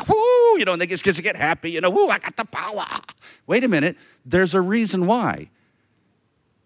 Woo! 0.08 0.58
You 0.58 0.64
know, 0.64 0.72
and 0.72 0.80
they 0.80 0.86
just 0.86 1.04
get 1.04 1.36
happy. 1.36 1.70
You 1.70 1.80
know, 1.80 1.90
woo, 1.90 2.08
I 2.08 2.18
got 2.18 2.36
the 2.36 2.44
power. 2.44 2.86
Wait 3.46 3.64
a 3.64 3.68
minute. 3.68 3.96
There's 4.24 4.54
a 4.54 4.60
reason 4.60 5.06
why. 5.06 5.50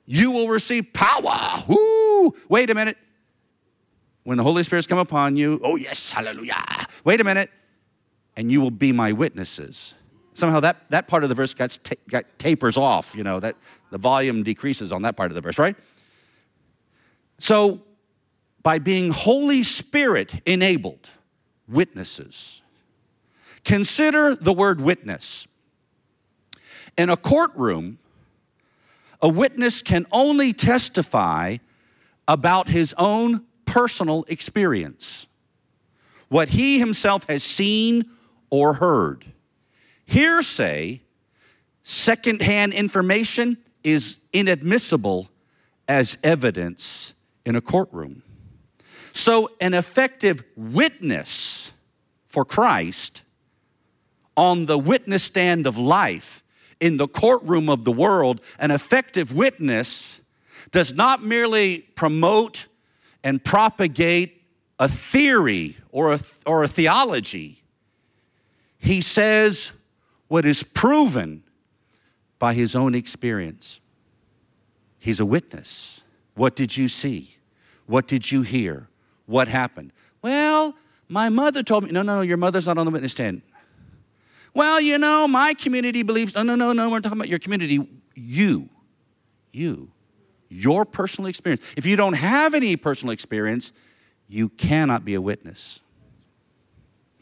You 0.06 0.30
will 0.30 0.48
receive 0.48 0.92
power. 0.92 1.64
Woo! 1.68 2.34
Wait 2.48 2.70
a 2.70 2.74
minute. 2.74 2.96
When 4.24 4.38
the 4.38 4.42
Holy 4.42 4.62
Spirit's 4.62 4.86
come 4.86 4.98
upon 4.98 5.36
you, 5.36 5.60
oh 5.62 5.76
yes, 5.76 6.12
hallelujah. 6.12 6.86
Wait 7.04 7.20
a 7.20 7.24
minute. 7.24 7.50
And 8.36 8.50
you 8.50 8.60
will 8.60 8.70
be 8.70 8.92
my 8.92 9.12
witnesses. 9.12 9.94
Somehow 10.34 10.60
that, 10.60 10.90
that 10.90 11.06
part 11.06 11.22
of 11.22 11.30
the 11.30 11.34
verse 11.34 11.54
got, 11.54 11.78
got 12.08 12.24
tapers 12.38 12.76
off, 12.76 13.14
you 13.14 13.24
know, 13.24 13.40
that 13.40 13.56
the 13.90 13.98
volume 13.98 14.42
decreases 14.42 14.92
on 14.92 15.02
that 15.02 15.16
part 15.16 15.30
of 15.30 15.34
the 15.34 15.40
verse, 15.40 15.58
right? 15.58 15.76
So, 17.38 17.80
by 18.62 18.78
being 18.78 19.10
Holy 19.10 19.62
Spirit 19.62 20.42
enabled, 20.44 21.08
witnesses. 21.68 22.62
Consider 23.66 24.36
the 24.36 24.52
word 24.52 24.80
witness. 24.80 25.48
In 26.96 27.10
a 27.10 27.16
courtroom, 27.16 27.98
a 29.20 29.28
witness 29.28 29.82
can 29.82 30.06
only 30.12 30.52
testify 30.52 31.56
about 32.28 32.68
his 32.68 32.94
own 32.96 33.44
personal 33.64 34.24
experience, 34.28 35.26
what 36.28 36.50
he 36.50 36.78
himself 36.78 37.24
has 37.28 37.42
seen 37.42 38.04
or 38.50 38.74
heard. 38.74 39.24
Hearsay, 40.04 41.02
secondhand 41.82 42.72
information, 42.72 43.58
is 43.82 44.20
inadmissible 44.32 45.28
as 45.88 46.18
evidence 46.22 47.16
in 47.44 47.56
a 47.56 47.60
courtroom. 47.60 48.22
So, 49.12 49.50
an 49.60 49.74
effective 49.74 50.44
witness 50.54 51.72
for 52.28 52.44
Christ 52.44 53.24
on 54.36 54.66
the 54.66 54.78
witness 54.78 55.22
stand 55.24 55.66
of 55.66 55.78
life 55.78 56.42
in 56.80 56.96
the 56.96 57.08
courtroom 57.08 57.68
of 57.68 57.84
the 57.84 57.92
world, 57.92 58.40
an 58.58 58.70
effective 58.70 59.32
witness 59.32 60.20
does 60.70 60.92
not 60.92 61.22
merely 61.22 61.78
promote 61.78 62.66
and 63.24 63.42
propagate 63.42 64.42
a 64.78 64.88
theory 64.88 65.76
or 65.90 66.12
a, 66.12 66.20
or 66.44 66.62
a 66.62 66.68
theology. 66.68 67.62
He 68.78 69.00
says 69.00 69.72
what 70.28 70.44
is 70.44 70.62
proven 70.62 71.42
by 72.38 72.52
his 72.52 72.76
own 72.76 72.94
experience. 72.94 73.80
He's 74.98 75.20
a 75.20 75.26
witness. 75.26 76.02
What 76.34 76.54
did 76.54 76.76
you 76.76 76.88
see? 76.88 77.36
What 77.86 78.06
did 78.06 78.30
you 78.30 78.42
hear? 78.42 78.88
What 79.26 79.48
happened? 79.48 79.92
Well, 80.20 80.74
my 81.08 81.28
mother 81.28 81.62
told 81.62 81.84
me, 81.84 81.90
no, 81.90 82.02
no, 82.02 82.16
no, 82.16 82.20
your 82.20 82.36
mother's 82.36 82.66
not 82.66 82.76
on 82.76 82.84
the 82.84 82.92
witness 82.92 83.12
stand. 83.12 83.42
Well, 84.56 84.80
you 84.80 84.96
know, 84.96 85.28
my 85.28 85.52
community 85.52 86.02
believes, 86.02 86.34
no, 86.34 86.42
no, 86.42 86.54
no, 86.54 86.72
no, 86.72 86.88
we're 86.88 87.00
talking 87.00 87.18
about 87.18 87.28
your 87.28 87.38
community. 87.38 87.86
You, 88.14 88.70
you, 89.52 89.90
your 90.48 90.86
personal 90.86 91.28
experience. 91.28 91.62
If 91.76 91.84
you 91.84 91.94
don't 91.94 92.14
have 92.14 92.54
any 92.54 92.74
personal 92.78 93.12
experience, 93.12 93.70
you 94.28 94.48
cannot 94.48 95.04
be 95.04 95.12
a 95.12 95.20
witness. 95.20 95.80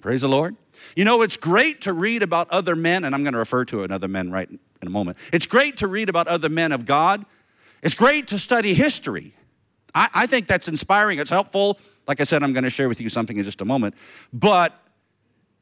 Praise 0.00 0.20
the 0.20 0.28
Lord. 0.28 0.54
You 0.94 1.04
know, 1.04 1.22
it's 1.22 1.36
great 1.36 1.80
to 1.80 1.92
read 1.92 2.22
about 2.22 2.48
other 2.50 2.76
men, 2.76 3.02
and 3.02 3.16
I'm 3.16 3.24
going 3.24 3.32
to 3.32 3.40
refer 3.40 3.64
to 3.64 3.82
another 3.82 4.06
men 4.06 4.30
right 4.30 4.48
in 4.48 4.86
a 4.86 4.90
moment. 4.90 5.18
It's 5.32 5.46
great 5.46 5.78
to 5.78 5.88
read 5.88 6.08
about 6.08 6.28
other 6.28 6.48
men 6.48 6.70
of 6.70 6.86
God. 6.86 7.26
It's 7.82 7.96
great 7.96 8.28
to 8.28 8.38
study 8.38 8.74
history. 8.74 9.34
I, 9.92 10.08
I 10.14 10.26
think 10.28 10.46
that's 10.46 10.68
inspiring. 10.68 11.18
It's 11.18 11.30
helpful. 11.30 11.80
Like 12.06 12.20
I 12.20 12.24
said, 12.24 12.44
I'm 12.44 12.52
going 12.52 12.62
to 12.62 12.70
share 12.70 12.88
with 12.88 13.00
you 13.00 13.08
something 13.08 13.36
in 13.36 13.42
just 13.42 13.60
a 13.60 13.64
moment. 13.64 13.96
But 14.32 14.80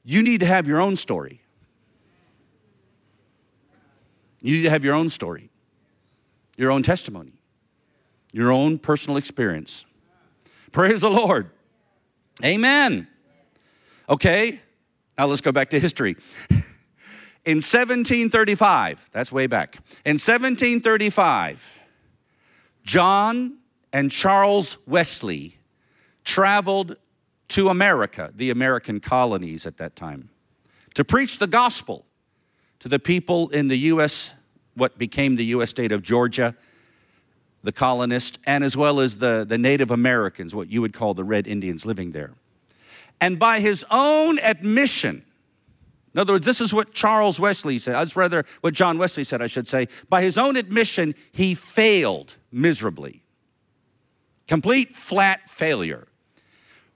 you 0.04 0.22
need 0.22 0.40
to 0.40 0.46
have 0.46 0.68
your 0.68 0.78
own 0.78 0.96
story. 0.96 1.38
You 4.42 4.56
need 4.56 4.62
to 4.64 4.70
have 4.70 4.84
your 4.84 4.94
own 4.94 5.08
story, 5.08 5.50
your 6.56 6.70
own 6.72 6.82
testimony, 6.82 7.32
your 8.32 8.50
own 8.50 8.78
personal 8.78 9.16
experience. 9.16 9.86
Praise 10.72 11.02
the 11.02 11.10
Lord. 11.10 11.50
Amen. 12.44 13.06
Okay, 14.08 14.60
now 15.16 15.26
let's 15.26 15.40
go 15.40 15.52
back 15.52 15.70
to 15.70 15.78
history. 15.78 16.16
In 17.44 17.56
1735, 17.56 19.10
that's 19.12 19.32
way 19.32 19.46
back. 19.46 19.76
In 20.04 20.14
1735, 20.14 21.80
John 22.84 23.58
and 23.92 24.10
Charles 24.10 24.78
Wesley 24.86 25.58
traveled 26.24 26.96
to 27.48 27.68
America, 27.68 28.32
the 28.34 28.50
American 28.50 29.00
colonies 29.00 29.66
at 29.66 29.76
that 29.78 29.96
time, 29.96 30.30
to 30.94 31.04
preach 31.04 31.38
the 31.38 31.46
gospel 31.46 32.06
to 32.82 32.88
the 32.88 32.98
people 32.98 33.48
in 33.50 33.68
the 33.68 33.76
U.S., 33.76 34.34
what 34.74 34.98
became 34.98 35.36
the 35.36 35.44
U.S. 35.46 35.70
state 35.70 35.92
of 35.92 36.02
Georgia, 36.02 36.56
the 37.62 37.70
colonists, 37.70 38.40
and 38.44 38.64
as 38.64 38.76
well 38.76 38.98
as 38.98 39.18
the, 39.18 39.44
the 39.48 39.56
Native 39.56 39.92
Americans, 39.92 40.52
what 40.52 40.68
you 40.68 40.80
would 40.80 40.92
call 40.92 41.14
the 41.14 41.22
Red 41.22 41.46
Indians 41.46 41.86
living 41.86 42.10
there. 42.10 42.32
And 43.20 43.38
by 43.38 43.60
his 43.60 43.84
own 43.88 44.40
admission, 44.40 45.24
in 46.12 46.18
other 46.18 46.32
words, 46.32 46.44
this 46.44 46.60
is 46.60 46.74
what 46.74 46.92
Charles 46.92 47.38
Wesley 47.38 47.78
said, 47.78 47.94
that's 47.94 48.16
rather 48.16 48.44
what 48.62 48.74
John 48.74 48.98
Wesley 48.98 49.22
said, 49.22 49.40
I 49.40 49.46
should 49.46 49.68
say. 49.68 49.86
By 50.08 50.22
his 50.22 50.36
own 50.36 50.56
admission, 50.56 51.14
he 51.30 51.54
failed 51.54 52.36
miserably 52.50 53.22
Complete 54.48 54.96
flat 54.96 55.48
failure. 55.48 56.08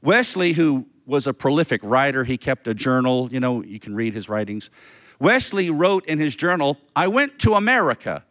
Wesley, 0.03 0.53
who 0.53 0.87
was 1.07 1.29
a 1.29 1.33
prolific 1.33 1.81
writer, 1.85 2.25
he 2.25 2.37
kept 2.37 2.67
a 2.67 2.75
journal, 2.75 3.29
you 3.31 3.39
know, 3.39 3.63
you 3.63 3.79
can 3.79 3.95
read 3.95 4.15
his 4.15 4.29
writings. 4.29 4.69
Wesley 5.19 5.71
wrote 5.71 6.05
in 6.07 6.19
his 6.19 6.37
journal, 6.37 6.79
I 6.95 7.09
went 7.09 7.39
to 7.41 7.55
America 7.55 8.25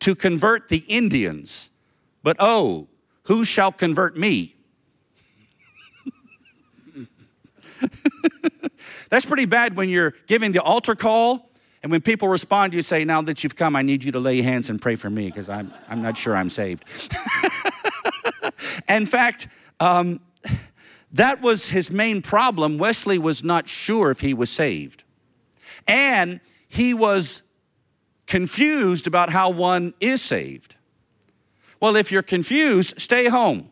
to 0.00 0.14
convert 0.14 0.68
the 0.68 0.84
Indians, 0.88 1.70
but 2.22 2.36
oh, 2.38 2.88
who 3.24 3.44
shall 3.44 3.72
convert 3.72 4.16
me? 4.16 4.54
That's 9.08 9.24
pretty 9.24 9.46
bad 9.46 9.76
when 9.76 9.88
you're 9.88 10.14
giving 10.26 10.52
the 10.52 10.62
altar 10.62 10.94
call 10.94 11.46
and 11.86 11.92
when 11.92 12.00
people 12.00 12.26
respond, 12.26 12.74
you 12.74 12.82
say, 12.82 13.04
Now 13.04 13.22
that 13.22 13.44
you've 13.44 13.54
come, 13.54 13.76
I 13.76 13.82
need 13.82 14.02
you 14.02 14.10
to 14.10 14.18
lay 14.18 14.42
hands 14.42 14.70
and 14.70 14.82
pray 14.82 14.96
for 14.96 15.08
me 15.08 15.26
because 15.26 15.48
I'm, 15.48 15.72
I'm 15.88 16.02
not 16.02 16.16
sure 16.16 16.34
I'm 16.34 16.50
saved. 16.50 16.82
In 18.88 19.06
fact, 19.06 19.46
um, 19.78 20.18
that 21.12 21.40
was 21.40 21.68
his 21.68 21.88
main 21.88 22.22
problem. 22.22 22.76
Wesley 22.76 23.18
was 23.18 23.44
not 23.44 23.68
sure 23.68 24.10
if 24.10 24.18
he 24.18 24.34
was 24.34 24.50
saved. 24.50 25.04
And 25.86 26.40
he 26.68 26.94
was 26.94 27.42
confused 28.26 29.06
about 29.06 29.30
how 29.30 29.50
one 29.50 29.94
is 30.00 30.20
saved. 30.20 30.76
Well, 31.80 31.96
if 31.96 32.10
you're 32.10 32.22
confused, 32.22 33.00
stay 33.00 33.28
home. 33.28 33.70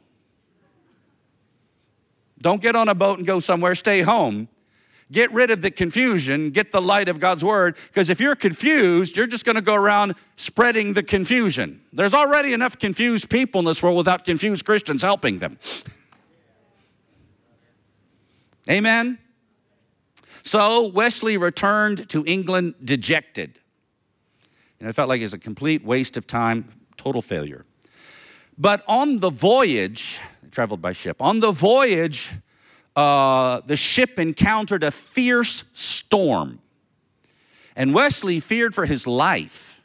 Don't 2.39 2.61
get 2.61 2.77
on 2.77 2.89
a 2.89 2.95
boat 2.95 3.19
and 3.19 3.27
go 3.27 3.41
somewhere, 3.41 3.75
stay 3.75 4.03
home. 4.03 4.49
Get 5.13 5.33
rid 5.33 5.51
of 5.51 5.63
the 5.63 5.71
confusion, 5.71 6.51
get 6.51 6.73
the 6.73 6.81
light 6.81 7.09
of 7.09 7.21
God's 7.21 7.45
word, 7.45 7.77
because 7.89 8.11
if 8.11 8.21
you're 8.21 8.35
confused, 8.35 9.17
you're 9.17 9.27
just 9.27 9.45
going 9.45 9.57
to 9.57 9.63
go 9.63 9.75
around 9.75 10.15
spreading 10.37 10.95
the 10.95 11.03
confusion. 11.03 11.83
There's 11.93 12.15
already 12.15 12.53
enough 12.53 12.79
confused 12.79 13.29
people 13.29 13.61
in 13.61 13.65
this 13.65 13.83
world 13.83 13.97
without 13.97 14.25
confused 14.25 14.65
Christians 14.65 15.03
helping 15.03 15.39
them. 15.39 15.59
Amen? 18.69 19.19
So 20.45 20.89
Wesley 20.89 21.39
returned 21.39 22.09
to 22.11 22.23
England 22.27 22.75
dejected. 22.85 23.59
And 24.79 24.89
it 24.89 24.93
felt 24.93 25.09
like 25.09 25.21
it 25.21 25.25
was 25.25 25.33
a 25.33 25.39
complete 25.39 25.83
waste 25.83 26.19
of 26.19 26.27
time, 26.27 26.69
total 26.99 27.23
failure. 27.23 27.65
But 28.59 28.85
on 28.87 29.21
the 29.21 29.31
voyage, 29.31 30.19
traveled 30.51 30.83
by 30.83 30.93
ship, 30.93 31.17
on 31.21 31.41
the 31.41 31.51
voyage, 31.51 32.33
uh, 32.95 33.63
the 33.65 33.75
ship 33.75 34.19
encountered 34.19 34.85
a 34.85 34.91
fierce 34.91 35.65
storm. 35.73 36.61
And 37.75 37.95
Wesley 37.95 38.39
feared 38.39 38.75
for 38.75 38.85
his 38.85 39.07
life. 39.07 39.81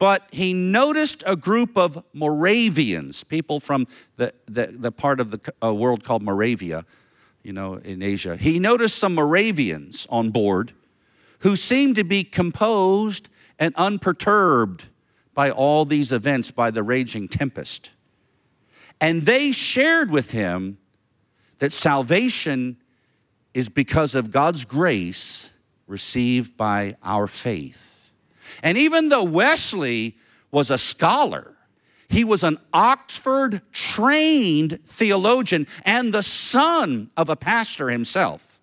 But 0.00 0.26
he 0.32 0.52
noticed 0.52 1.22
a 1.24 1.36
group 1.36 1.78
of 1.78 2.02
Moravians, 2.12 3.22
people 3.22 3.60
from 3.60 3.86
the, 4.16 4.34
the, 4.46 4.66
the 4.72 4.90
part 4.90 5.20
of 5.20 5.30
the 5.30 5.72
world 5.72 6.02
called 6.02 6.22
Moravia, 6.22 6.84
you 7.42 7.52
know, 7.52 7.74
in 7.74 8.02
Asia. 8.02 8.36
He 8.36 8.58
noticed 8.58 8.96
some 8.96 9.14
Moravians 9.14 10.06
on 10.10 10.30
board 10.30 10.72
who 11.40 11.56
seemed 11.56 11.96
to 11.96 12.04
be 12.04 12.22
composed 12.22 13.28
and 13.58 13.74
unperturbed 13.76 14.84
by 15.34 15.50
all 15.50 15.84
these 15.84 16.12
events, 16.12 16.50
by 16.50 16.70
the 16.70 16.82
raging 16.82 17.28
tempest. 17.28 17.92
And 19.00 19.24
they 19.24 19.52
shared 19.52 20.10
with 20.10 20.32
him 20.32 20.78
that 21.58 21.72
salvation 21.72 22.76
is 23.54 23.68
because 23.68 24.14
of 24.14 24.30
God's 24.30 24.64
grace 24.64 25.52
received 25.86 26.56
by 26.56 26.96
our 27.02 27.26
faith. 27.26 28.12
And 28.62 28.76
even 28.76 29.08
though 29.08 29.24
Wesley 29.24 30.16
was 30.50 30.70
a 30.70 30.78
scholar, 30.78 31.49
he 32.10 32.24
was 32.24 32.42
an 32.42 32.58
Oxford 32.72 33.62
trained 33.72 34.80
theologian 34.84 35.68
and 35.84 36.12
the 36.12 36.24
son 36.24 37.08
of 37.16 37.28
a 37.28 37.36
pastor 37.36 37.88
himself. 37.88 38.58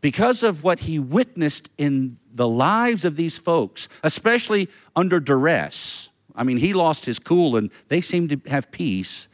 Because 0.00 0.42
of 0.42 0.64
what 0.64 0.80
he 0.80 0.98
witnessed 0.98 1.70
in 1.78 2.18
the 2.34 2.48
lives 2.48 3.04
of 3.04 3.14
these 3.14 3.38
folks, 3.38 3.88
especially 4.02 4.68
under 4.96 5.20
duress. 5.20 6.08
I 6.34 6.42
mean, 6.42 6.56
he 6.56 6.72
lost 6.72 7.04
his 7.04 7.20
cool 7.20 7.56
and 7.56 7.70
they 7.86 8.00
seemed 8.00 8.30
to 8.30 8.50
have 8.50 8.70
peace. 8.72 9.28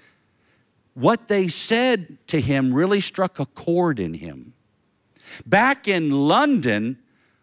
What 0.92 1.28
they 1.28 1.48
said 1.48 2.18
to 2.28 2.40
him 2.40 2.74
really 2.74 3.00
struck 3.00 3.38
a 3.38 3.46
chord 3.46 3.98
in 3.98 4.14
him. 4.14 4.52
Back 5.46 5.88
in 5.88 6.10
London, 6.10 6.98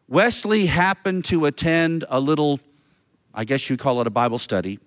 Wesley 0.08 0.68
happened 0.68 1.26
to 1.26 1.46
attend 1.46 2.06
a 2.08 2.20
little, 2.20 2.60
I 3.34 3.46
guess 3.46 3.68
you'd 3.68 3.80
call 3.80 4.00
it 4.02 4.08
a 4.08 4.12
Bible 4.12 4.38
study. 4.38 4.80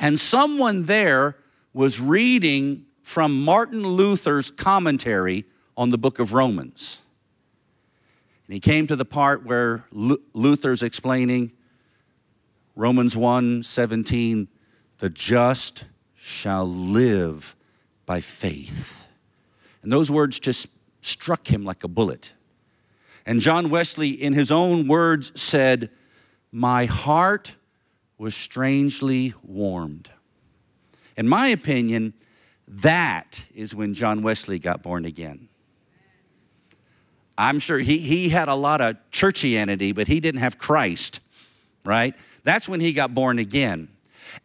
And 0.00 0.18
someone 0.18 0.86
there 0.86 1.36
was 1.74 2.00
reading 2.00 2.86
from 3.02 3.44
Martin 3.44 3.86
Luther's 3.86 4.50
commentary 4.50 5.44
on 5.76 5.90
the 5.90 5.98
book 5.98 6.18
of 6.18 6.32
Romans. 6.32 7.02
And 8.46 8.54
he 8.54 8.60
came 8.60 8.86
to 8.86 8.96
the 8.96 9.04
part 9.04 9.44
where 9.44 9.84
Luther's 9.92 10.82
explaining 10.82 11.52
Romans 12.74 13.14
1 13.14 13.62
17, 13.62 14.48
the 14.98 15.10
just 15.10 15.84
shall 16.14 16.66
live 16.66 17.54
by 18.06 18.22
faith. 18.22 19.06
And 19.82 19.92
those 19.92 20.10
words 20.10 20.40
just 20.40 20.66
struck 21.02 21.48
him 21.48 21.64
like 21.64 21.84
a 21.84 21.88
bullet. 21.88 22.32
And 23.26 23.40
John 23.40 23.68
Wesley, 23.68 24.10
in 24.10 24.32
his 24.32 24.50
own 24.50 24.88
words, 24.88 25.38
said, 25.40 25.90
My 26.50 26.86
heart 26.86 27.52
was 28.20 28.34
strangely 28.34 29.32
warmed. 29.42 30.10
In 31.16 31.26
my 31.26 31.46
opinion, 31.48 32.12
that 32.68 33.44
is 33.54 33.74
when 33.74 33.94
John 33.94 34.22
Wesley 34.22 34.58
got 34.58 34.82
born 34.82 35.06
again. 35.06 35.48
I'm 37.38 37.58
sure 37.58 37.78
he, 37.78 37.96
he 37.96 38.28
had 38.28 38.48
a 38.48 38.54
lot 38.54 38.82
of 38.82 38.98
churchianity, 39.10 39.94
but 39.94 40.06
he 40.06 40.20
didn't 40.20 40.40
have 40.40 40.58
Christ, 40.58 41.20
right? 41.82 42.14
That's 42.44 42.68
when 42.68 42.80
he 42.80 42.92
got 42.92 43.14
born 43.14 43.38
again. 43.38 43.88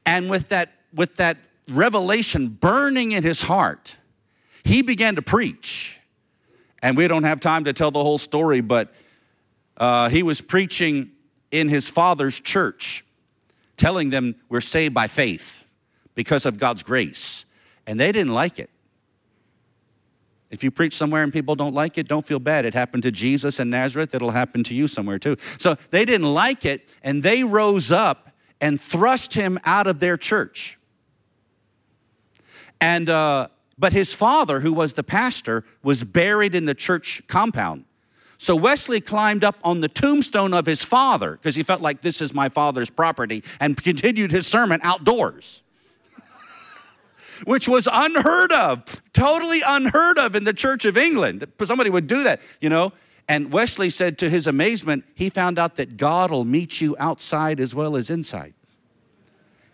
And 0.06 0.30
with 0.30 0.48
that, 0.50 0.72
with 0.94 1.18
that 1.18 1.38
revelation 1.68 2.48
burning 2.48 3.12
in 3.12 3.24
his 3.24 3.42
heart, 3.42 3.98
he 4.64 4.84
began 4.84 5.16
to 5.16 5.22
preach. 5.22 6.00
And 6.82 6.96
we 6.96 7.10
don't 7.10 7.24
have 7.26 7.42
time 7.42 7.66
to 7.66 7.74
tell 7.74 7.92
the 7.92 8.02
whole 8.02 8.20
story, 8.20 8.62
but 8.62 8.94
uh, 9.76 10.08
he 10.08 10.24
was 10.24 10.40
preaching 10.40 11.12
in 11.52 11.68
his 11.68 11.90
father's 11.90 12.40
church, 12.40 13.05
telling 13.78 14.10
them 14.10 14.36
we're 14.50 14.62
saved 14.62 14.94
by 14.94 15.08
faith 15.08 15.66
because 16.14 16.46
of 16.46 16.58
God's 16.58 16.84
grace. 16.84 17.46
And 17.88 18.00
they 18.00 18.12
didn't 18.12 18.34
like 18.34 18.60
it. 18.60 18.70
If 20.50 20.64
you 20.64 20.72
preach 20.72 20.96
somewhere 20.96 21.24
and 21.24 21.34
people 21.34 21.56
don't 21.56 21.74
like 21.74 21.98
it, 21.98 22.08
don't 22.08 22.26
feel 22.26 22.40
bad. 22.40 22.66
It 22.66 22.74
happened 22.74 23.04
to 23.04 23.12
Jesus 23.12 23.60
in 23.60 23.70
Nazareth, 23.70 24.14
it'll 24.16 24.32
happen 24.32 24.64
to 24.66 24.76
you 24.76 24.88
somewhere 24.88 25.20
too. 25.20 25.38
So 25.58 25.76
they 25.92 26.06
didn't 26.06 26.34
like 26.34 26.66
it, 26.66 26.94
and 27.04 27.24
they 27.24 27.44
rose 27.44 27.92
up 27.92 28.32
and 28.62 28.80
thrust 28.80 29.34
him 29.34 29.60
out 29.66 29.88
of 29.88 30.00
their 30.00 30.18
church. 30.18 30.78
And, 32.80 33.10
uh, 33.10 33.50
but 33.78 33.92
his 33.92 34.14
father, 34.14 34.62
who 34.62 34.72
was 34.72 34.94
the 34.94 35.04
pastor, 35.04 35.66
was 35.84 36.04
buried 36.04 36.56
in 36.56 36.66
the 36.66 36.76
church 36.76 37.22
compound. 37.28 37.86
So 38.38 38.56
Wesley 38.56 39.02
climbed 39.02 39.44
up 39.44 39.58
on 39.64 39.82
the 39.82 39.88
tombstone 39.88 40.54
of 40.54 40.66
his 40.66 40.84
father 40.84 41.32
because 41.32 41.56
he 41.56 41.64
felt 41.64 41.82
like 41.82 42.02
this 42.02 42.22
is 42.22 42.34
my 42.34 42.50
father's 42.50 42.90
property 42.90 43.44
and 43.60 43.82
continued 43.82 44.32
his 44.32 44.46
sermon 44.46 44.80
outdoors 44.84 45.64
which 47.44 47.68
was 47.68 47.88
unheard 47.92 48.52
of, 48.52 49.02
totally 49.14 49.62
unheard 49.66 50.18
of 50.18 50.36
in 50.36 50.46
the 50.46 50.54
Church 50.54 50.86
of 50.86 50.98
England. 50.98 51.46
Somebody 51.64 51.90
would 51.90 52.08
do 52.08 52.24
that, 52.24 52.42
you 52.62 52.70
know. 52.70 52.94
And 53.28 53.52
Wesley 53.52 53.90
said 53.90 54.18
to 54.20 54.30
his 54.30 54.48
amazement, 54.48 55.04
he 55.16 55.30
found 55.30 55.58
out 55.58 55.76
that 55.76 55.98
God 55.98 56.32
will 56.32 56.46
meet 56.46 56.80
you 56.80 56.96
outside 57.00 57.60
as 57.60 57.74
well 57.74 57.98
as 57.98 58.10
inside. 58.10 58.54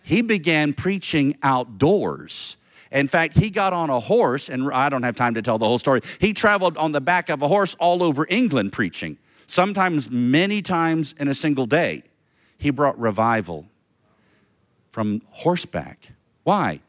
He 0.02 0.22
began 0.22 0.72
preaching 0.72 1.36
outdoors. 1.42 2.56
In 2.92 3.08
fact, 3.08 3.36
he 3.36 3.50
got 3.50 3.72
on 3.72 3.90
a 3.90 3.98
horse, 3.98 4.48
and 4.48 4.72
I 4.72 4.88
don't 4.88 5.02
have 5.02 5.16
time 5.16 5.34
to 5.34 5.42
tell 5.42 5.58
the 5.58 5.66
whole 5.66 5.78
story. 5.78 6.02
He 6.18 6.32
traveled 6.32 6.76
on 6.76 6.92
the 6.92 7.00
back 7.00 7.28
of 7.28 7.42
a 7.42 7.48
horse 7.48 7.74
all 7.80 8.02
over 8.02 8.26
England 8.28 8.72
preaching, 8.72 9.18
sometimes 9.46 10.10
many 10.10 10.62
times 10.62 11.14
in 11.18 11.28
a 11.28 11.34
single 11.34 11.66
day. 11.66 12.02
He 12.58 12.70
brought 12.70 12.98
revival 12.98 13.66
from 14.90 15.22
horseback. 15.30 16.08
Why? 16.44 16.80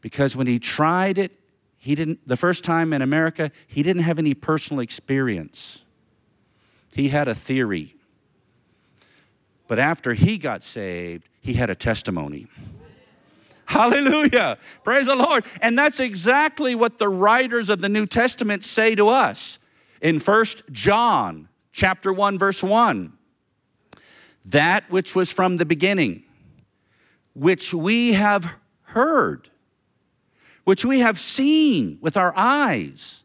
because 0.00 0.34
when 0.36 0.46
he 0.46 0.58
tried 0.58 1.18
it, 1.18 1.32
he 1.78 1.94
didn't, 1.94 2.26
the 2.26 2.36
first 2.36 2.64
time 2.64 2.92
in 2.92 3.02
America, 3.02 3.50
he 3.66 3.82
didn't 3.82 4.02
have 4.02 4.18
any 4.18 4.34
personal 4.34 4.80
experience. 4.80 5.84
He 6.92 7.08
had 7.08 7.28
a 7.28 7.34
theory. 7.34 7.94
But 9.66 9.78
after 9.78 10.14
he 10.14 10.36
got 10.36 10.62
saved, 10.62 11.28
he 11.40 11.54
had 11.54 11.70
a 11.70 11.74
testimony. 11.74 12.48
Hallelujah. 13.70 14.58
Praise 14.82 15.06
the 15.06 15.14
Lord. 15.14 15.44
And 15.62 15.78
that's 15.78 16.00
exactly 16.00 16.74
what 16.74 16.98
the 16.98 17.08
writers 17.08 17.68
of 17.68 17.80
the 17.80 17.88
New 17.88 18.04
Testament 18.04 18.64
say 18.64 18.96
to 18.96 19.06
us 19.06 19.60
in 20.02 20.18
First 20.18 20.64
John 20.72 21.48
chapter 21.70 22.12
1 22.12 22.36
verse 22.36 22.64
1. 22.64 23.12
That 24.46 24.90
which 24.90 25.14
was 25.14 25.30
from 25.30 25.58
the 25.58 25.64
beginning, 25.64 26.24
which 27.34 27.72
we 27.72 28.14
have 28.14 28.50
heard, 28.82 29.48
which 30.64 30.84
we 30.84 30.98
have 30.98 31.16
seen 31.16 31.98
with 32.00 32.16
our 32.16 32.32
eyes, 32.34 33.22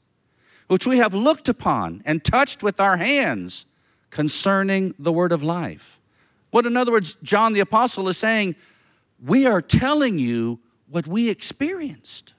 which 0.68 0.86
we 0.86 1.00
have 1.00 1.16
looked 1.16 1.50
upon 1.50 2.04
and 2.06 2.24
touched 2.24 2.62
with 2.62 2.80
our 2.80 2.98
hands 2.98 3.66
concerning 4.12 4.94
the 5.00 5.12
word 5.12 5.32
of 5.32 5.42
life. 5.42 6.00
What, 6.52 6.68
in 6.68 6.78
other 6.78 6.92
words, 6.92 7.18
John 7.24 7.54
the 7.54 7.62
Apostle 7.62 8.08
is 8.10 8.20
saying, 8.20 8.56
we 9.26 9.48
are 9.48 9.62
telling 9.62 10.20
you 10.20 10.60
what 10.90 11.08
we 11.08 11.30
experienced. 11.30 12.34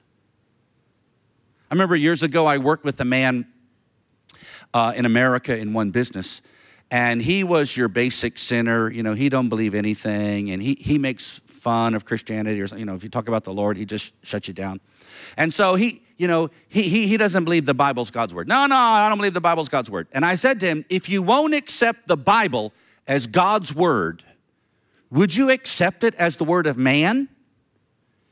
I 1.69 1.73
remember 1.73 1.95
years 1.95 2.23
ago, 2.23 2.45
I 2.45 2.57
worked 2.59 2.85
with 2.85 2.99
a 3.01 3.05
man 3.05 3.45
uh, 4.73 4.93
in 4.95 5.05
America 5.05 5.57
in 5.57 5.73
one 5.73 5.91
business, 5.91 6.41
and 6.89 7.21
he 7.21 7.43
was 7.43 7.75
your 7.75 7.89
basic 7.89 8.37
sinner. 8.37 8.89
You 8.89 9.03
know, 9.03 9.13
he 9.13 9.27
don't 9.27 9.49
believe 9.49 9.75
anything, 9.75 10.49
and 10.51 10.61
he, 10.61 10.77
he 10.79 10.97
makes 10.97 11.39
fun 11.45 11.93
of 11.93 12.05
Christianity, 12.05 12.61
or 12.61 12.67
you 12.77 12.85
know, 12.85 12.95
if 12.95 13.03
you 13.03 13.09
talk 13.09 13.27
about 13.27 13.43
the 13.43 13.53
Lord, 13.53 13.75
he 13.75 13.85
just 13.85 14.13
shuts 14.23 14.47
you 14.47 14.53
down. 14.53 14.79
And 15.35 15.51
so 15.51 15.75
he, 15.75 16.01
you 16.15 16.27
know, 16.27 16.49
he, 16.69 16.83
he, 16.83 17.07
he 17.07 17.17
doesn't 17.17 17.43
believe 17.43 17.65
the 17.65 17.73
Bible's 17.73 18.11
God's 18.11 18.33
word. 18.33 18.47
No, 18.47 18.65
no, 18.65 18.77
I 18.77 19.09
don't 19.09 19.17
believe 19.17 19.33
the 19.33 19.41
Bible's 19.41 19.67
God's 19.67 19.91
word. 19.91 20.07
And 20.13 20.25
I 20.25 20.35
said 20.35 20.61
to 20.61 20.67
him, 20.67 20.85
if 20.89 21.09
you 21.09 21.21
won't 21.21 21.53
accept 21.53 22.07
the 22.07 22.17
Bible 22.17 22.71
as 23.07 23.27
God's 23.27 23.75
word, 23.75 24.23
would 25.09 25.35
you 25.35 25.49
accept 25.49 26.03
it 26.03 26.15
as 26.15 26.37
the 26.37 26.43
word 26.43 26.67
of 26.67 26.77
man? 26.77 27.29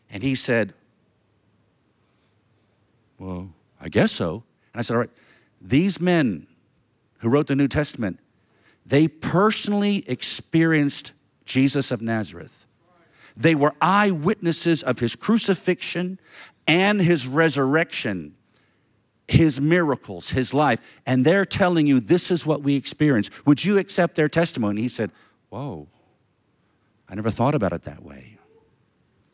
And 0.10 0.24
he 0.24 0.36
said, 0.36 0.74
Well, 3.18 3.50
I 3.80 3.90
guess 3.90 4.12
so. 4.12 4.44
And 4.74 4.80
I 4.80 4.82
said, 4.82 4.94
All 4.94 5.00
right, 5.00 5.10
these 5.62 6.00
men 6.00 6.48
who 7.20 7.30
wrote 7.30 7.48
the 7.48 7.56
New 7.56 7.68
Testament, 7.68 8.20
they 8.86 9.08
personally 9.08 10.04
experienced 10.08 11.14
Jesus 11.46 11.92
of 11.92 12.02
Nazareth. 12.02 12.66
They 13.38 13.56
were 13.56 13.74
eyewitnesses 13.82 14.84
of 14.84 15.00
his 15.00 15.16
crucifixion 15.16 16.20
and 16.68 17.02
his 17.02 17.28
resurrection, 17.28 18.36
his 19.28 19.60
miracles, 19.60 20.30
his 20.30 20.54
life. 20.54 20.80
And 21.06 21.26
they're 21.26 21.46
telling 21.46 21.86
you, 21.88 22.00
this 22.00 22.32
is 22.32 22.46
what 22.46 22.62
we 22.62 22.76
experienced. 22.76 23.32
Would 23.46 23.66
you 23.66 23.78
accept 23.78 24.16
their 24.16 24.30
testimony? 24.30 24.82
He 24.82 24.88
said, 24.88 25.12
Whoa, 25.50 25.88
I 27.08 27.16
never 27.16 27.30
thought 27.30 27.56
about 27.56 27.74
it 27.74 27.84
that 27.84 28.04
way. 28.04 28.38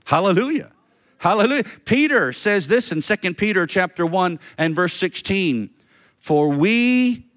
Hallelujah. 0.05 0.71
Hallelujah. 1.19 1.63
Peter 1.85 2.33
says 2.33 2.67
this 2.67 2.91
in 2.91 3.01
2 3.01 3.33
Peter 3.35 3.65
chapter 3.65 4.05
1 4.05 4.39
and 4.57 4.75
verse 4.75 4.93
16. 4.93 5.69
For 6.17 6.49
we 6.49 7.27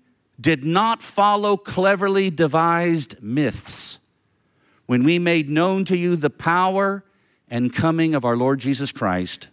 did 0.41 0.65
not 0.65 1.03
follow 1.03 1.57
cleverly 1.57 2.31
devised 2.31 3.23
myths 3.23 3.99
when 4.87 5.05
we 5.05 5.19
made 5.19 5.49
known 5.49 5.85
to 5.85 5.97
you 5.97 6.17
the 6.17 6.31
power 6.31 7.05
and 7.49 7.73
coming 7.73 8.15
of 8.15 8.25
our 8.25 8.37
Lord 8.37 8.59
Jesus 8.59 8.91
Christ, 8.91 9.49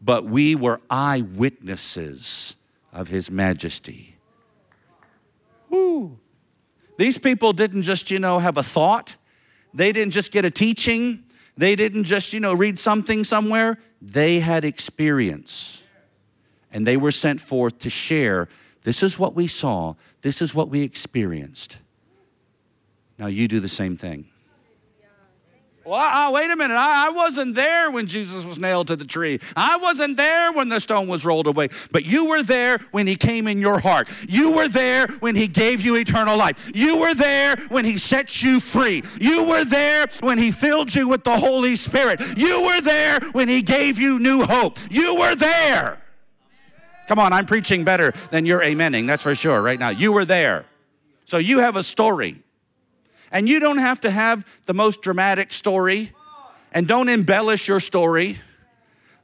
but 0.00 0.24
we 0.24 0.54
were 0.54 0.80
eyewitnesses 0.90 2.56
of 2.92 3.08
his 3.08 3.30
majesty. 3.30 4.16
Woo. 5.68 6.18
These 6.98 7.18
people 7.18 7.52
didn't 7.52 7.82
just, 7.82 8.10
you 8.10 8.18
know, 8.18 8.38
have 8.38 8.56
a 8.56 8.62
thought. 8.62 9.16
They 9.74 9.92
didn't 9.92 10.12
just 10.12 10.32
get 10.32 10.44
a 10.44 10.50
teaching. 10.50 11.24
They 11.56 11.76
didn't 11.76 12.04
just, 12.04 12.32
you 12.32 12.40
know, 12.40 12.54
read 12.54 12.78
something 12.78 13.24
somewhere. 13.24 13.78
They 14.00 14.40
had 14.40 14.64
experience. 14.64 15.82
And 16.72 16.86
they 16.86 16.96
were 16.96 17.10
sent 17.10 17.40
forth 17.40 17.78
to 17.80 17.90
share 17.90 18.48
this 18.82 19.02
is 19.02 19.18
what 19.18 19.34
we 19.34 19.46
saw, 19.46 19.94
this 20.22 20.40
is 20.40 20.54
what 20.54 20.70
we 20.70 20.80
experienced. 20.80 21.78
Now 23.18 23.26
you 23.26 23.46
do 23.46 23.60
the 23.60 23.68
same 23.68 23.98
thing. 23.98 24.29
Well, 25.84 25.98
uh, 25.98 26.30
wait 26.30 26.50
a 26.50 26.56
minute. 26.56 26.74
I, 26.74 27.06
I, 27.06 27.10
wasn't 27.10 27.54
there 27.54 27.90
when 27.90 28.06
Jesus 28.06 28.44
was 28.44 28.58
nailed 28.58 28.88
to 28.88 28.96
the 28.96 29.04
tree. 29.06 29.40
I 29.56 29.78
wasn't 29.78 30.18
there 30.18 30.52
when 30.52 30.68
the 30.68 30.78
stone 30.78 31.08
was 31.08 31.24
rolled 31.24 31.46
away. 31.46 31.68
But 31.90 32.04
you 32.04 32.26
were 32.26 32.42
there 32.42 32.78
when 32.90 33.06
he 33.06 33.16
came 33.16 33.46
in 33.46 33.60
your 33.60 33.78
heart. 33.80 34.08
You 34.28 34.52
were 34.52 34.68
there 34.68 35.06
when 35.20 35.34
he 35.34 35.48
gave 35.48 35.80
you 35.80 35.96
eternal 35.96 36.36
life. 36.36 36.70
You 36.74 36.98
were 36.98 37.14
there 37.14 37.56
when 37.70 37.86
he 37.86 37.96
set 37.96 38.42
you 38.42 38.60
free. 38.60 39.02
You 39.18 39.44
were 39.44 39.64
there 39.64 40.06
when 40.20 40.36
he 40.36 40.50
filled 40.50 40.94
you 40.94 41.08
with 41.08 41.24
the 41.24 41.38
Holy 41.38 41.76
Spirit. 41.76 42.20
You 42.36 42.62
were 42.62 42.82
there 42.82 43.20
when 43.32 43.48
he 43.48 43.62
gave 43.62 43.98
you 43.98 44.18
new 44.18 44.42
hope. 44.42 44.78
You 44.90 45.16
were 45.16 45.34
there. 45.34 45.98
Come 47.08 47.18
on, 47.18 47.32
I'm 47.32 47.46
preaching 47.46 47.84
better 47.84 48.12
than 48.30 48.44
you're 48.44 48.60
amening, 48.60 49.06
that's 49.06 49.22
for 49.22 49.34
sure, 49.34 49.62
right 49.62 49.80
now. 49.80 49.88
You 49.88 50.12
were 50.12 50.26
there. 50.26 50.66
So 51.24 51.38
you 51.38 51.58
have 51.60 51.76
a 51.76 51.82
story. 51.82 52.42
And 53.30 53.48
you 53.48 53.60
don't 53.60 53.78
have 53.78 54.00
to 54.02 54.10
have 54.10 54.44
the 54.66 54.74
most 54.74 55.02
dramatic 55.02 55.52
story. 55.52 56.12
And 56.72 56.86
don't 56.86 57.08
embellish 57.08 57.68
your 57.68 57.80
story. 57.80 58.40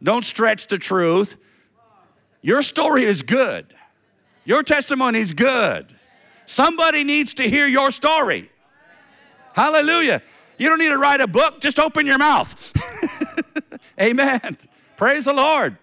Don't 0.02 0.24
stretch 0.24 0.66
the 0.68 0.78
truth. 0.78 1.36
Your 2.42 2.62
story 2.62 3.04
is 3.04 3.22
good. 3.22 3.74
Your 4.44 4.62
testimony 4.62 5.18
is 5.18 5.32
good. 5.32 5.94
Somebody 6.46 7.02
needs 7.02 7.34
to 7.34 7.48
hear 7.48 7.66
your 7.66 7.90
story. 7.90 8.50
Hallelujah. 9.52 10.22
You 10.58 10.68
don't 10.68 10.78
need 10.78 10.90
to 10.90 10.98
write 10.98 11.20
a 11.20 11.26
book, 11.26 11.60
just 11.60 11.78
open 11.78 12.06
your 12.06 12.18
mouth. 12.18 12.72
Amen. 14.00 14.56
Praise 14.96 15.24
the 15.24 15.32
Lord. 15.32 15.76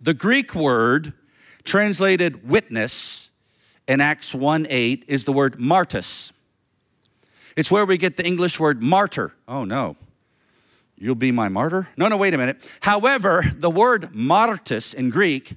The 0.00 0.14
Greek 0.14 0.54
word 0.54 1.12
translated 1.64 2.48
witness 2.48 3.30
in 3.86 4.00
Acts 4.00 4.34
1 4.34 4.66
8 4.68 5.04
is 5.08 5.24
the 5.24 5.32
word 5.32 5.58
martus. 5.58 6.32
It's 7.56 7.70
where 7.70 7.86
we 7.86 7.96
get 7.96 8.16
the 8.16 8.26
English 8.26 8.60
word 8.60 8.82
martyr. 8.82 9.32
Oh 9.48 9.64
no. 9.64 9.96
You'll 10.98 11.14
be 11.14 11.32
my 11.32 11.48
martyr? 11.48 11.88
No, 11.96 12.08
no, 12.08 12.16
wait 12.16 12.32
a 12.32 12.38
minute. 12.38 12.66
However, 12.80 13.44
the 13.54 13.68
word 13.68 14.12
martus 14.14 14.94
in 14.94 15.10
Greek 15.10 15.56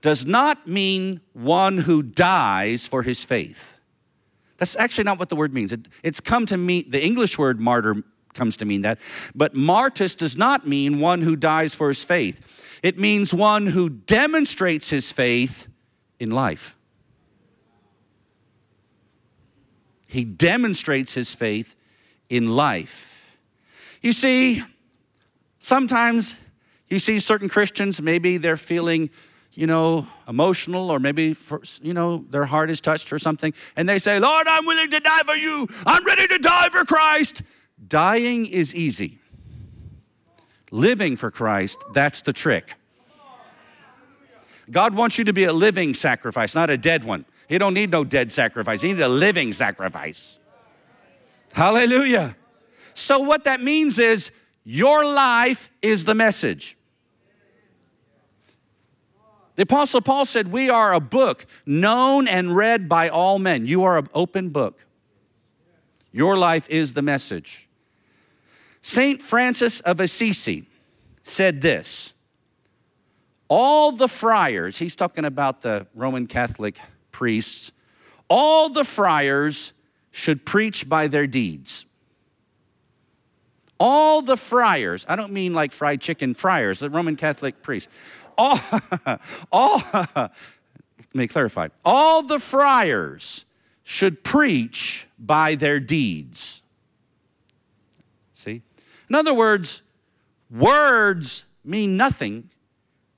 does 0.00 0.24
not 0.24 0.68
mean 0.68 1.20
one 1.32 1.78
who 1.78 2.02
dies 2.02 2.86
for 2.86 3.02
his 3.02 3.24
faith. 3.24 3.80
That's 4.58 4.76
actually 4.76 5.04
not 5.04 5.18
what 5.18 5.28
the 5.28 5.36
word 5.36 5.52
means. 5.52 5.72
It, 5.72 5.88
it's 6.04 6.20
come 6.20 6.46
to 6.46 6.56
mean, 6.56 6.88
the 6.88 7.04
English 7.04 7.36
word 7.36 7.60
martyr 7.60 7.96
comes 8.32 8.56
to 8.58 8.64
mean 8.64 8.82
that, 8.82 8.98
but 9.34 9.54
martus 9.54 10.16
does 10.16 10.36
not 10.36 10.66
mean 10.66 11.00
one 11.00 11.22
who 11.22 11.34
dies 11.34 11.74
for 11.74 11.88
his 11.88 12.04
faith. 12.04 12.40
It 12.82 12.98
means 12.98 13.34
one 13.34 13.66
who 13.66 13.88
demonstrates 13.88 14.90
his 14.90 15.10
faith 15.10 15.68
in 16.20 16.30
life. 16.30 16.76
He 20.06 20.24
demonstrates 20.24 21.14
his 21.14 21.34
faith 21.34 21.74
in 22.28 22.54
life. 22.54 23.36
You 24.02 24.12
see, 24.12 24.62
sometimes 25.58 26.34
you 26.88 26.98
see 26.98 27.18
certain 27.18 27.48
Christians, 27.48 28.00
maybe 28.00 28.36
they're 28.36 28.56
feeling, 28.56 29.10
you 29.52 29.66
know, 29.66 30.06
emotional, 30.28 30.90
or 30.90 31.00
maybe, 31.00 31.34
for, 31.34 31.60
you 31.82 31.92
know, 31.92 32.24
their 32.30 32.44
heart 32.44 32.70
is 32.70 32.80
touched 32.80 33.12
or 33.12 33.18
something, 33.18 33.52
and 33.74 33.88
they 33.88 33.98
say, 33.98 34.20
Lord, 34.20 34.46
I'm 34.46 34.64
willing 34.64 34.90
to 34.90 35.00
die 35.00 35.22
for 35.24 35.34
you. 35.34 35.66
I'm 35.84 36.04
ready 36.04 36.26
to 36.28 36.38
die 36.38 36.68
for 36.70 36.84
Christ. 36.84 37.42
Dying 37.88 38.46
is 38.46 38.74
easy. 38.74 39.18
Living 40.70 41.16
for 41.16 41.30
Christ, 41.30 41.78
that's 41.92 42.22
the 42.22 42.32
trick. 42.32 42.74
God 44.70 44.94
wants 44.94 45.16
you 45.16 45.24
to 45.24 45.32
be 45.32 45.44
a 45.44 45.52
living 45.52 45.94
sacrifice, 45.94 46.54
not 46.54 46.70
a 46.70 46.76
dead 46.76 47.04
one. 47.04 47.24
He 47.48 47.58
don't 47.58 47.74
need 47.74 47.90
no 47.90 48.04
dead 48.04 48.32
sacrifice. 48.32 48.82
He 48.82 48.88
needs 48.88 49.00
a 49.00 49.08
living 49.08 49.52
sacrifice. 49.52 50.38
Hallelujah. 51.52 52.36
So 52.94 53.20
what 53.20 53.44
that 53.44 53.60
means 53.60 53.98
is 53.98 54.30
your 54.64 55.04
life 55.04 55.70
is 55.80 56.04
the 56.04 56.14
message. 56.14 56.76
The 59.54 59.62
Apostle 59.62 60.02
Paul 60.02 60.26
said, 60.26 60.48
We 60.48 60.68
are 60.68 60.92
a 60.92 61.00
book 61.00 61.46
known 61.64 62.28
and 62.28 62.54
read 62.54 62.88
by 62.88 63.08
all 63.08 63.38
men. 63.38 63.66
You 63.66 63.84
are 63.84 63.98
an 63.98 64.08
open 64.12 64.50
book. 64.50 64.84
Your 66.12 66.36
life 66.36 66.68
is 66.68 66.92
the 66.94 67.02
message. 67.02 67.68
St. 68.82 69.22
Francis 69.22 69.80
of 69.80 70.00
Assisi 70.00 70.68
said 71.22 71.62
this 71.62 72.14
All 73.48 73.92
the 73.92 74.08
friars, 74.08 74.78
he's 74.78 74.94
talking 74.94 75.24
about 75.24 75.62
the 75.62 75.86
Roman 75.94 76.26
Catholic 76.26 76.78
priests, 77.16 77.72
all 78.28 78.68
the 78.68 78.84
friars 78.84 79.72
should 80.10 80.44
preach 80.44 80.86
by 80.86 81.06
their 81.08 81.26
deeds. 81.26 81.86
All 83.80 84.20
the 84.20 84.36
friars, 84.36 85.06
I 85.08 85.16
don't 85.16 85.32
mean 85.32 85.54
like 85.54 85.72
fried 85.72 86.02
chicken 86.02 86.34
friars, 86.34 86.80
the 86.80 86.90
Roman 86.90 87.16
Catholic 87.16 87.62
priests. 87.62 87.88
All, 88.36 88.60
all 89.52 89.80
let 89.94 90.30
me 91.14 91.26
clarify. 91.26 91.68
All 91.86 92.22
the 92.22 92.38
friars 92.38 93.46
should 93.82 94.22
preach 94.22 95.08
by 95.18 95.54
their 95.54 95.80
deeds. 95.80 96.60
See? 98.34 98.60
In 99.08 99.14
other 99.14 99.32
words, 99.32 99.80
words 100.50 101.46
mean 101.64 101.96
nothing 101.96 102.50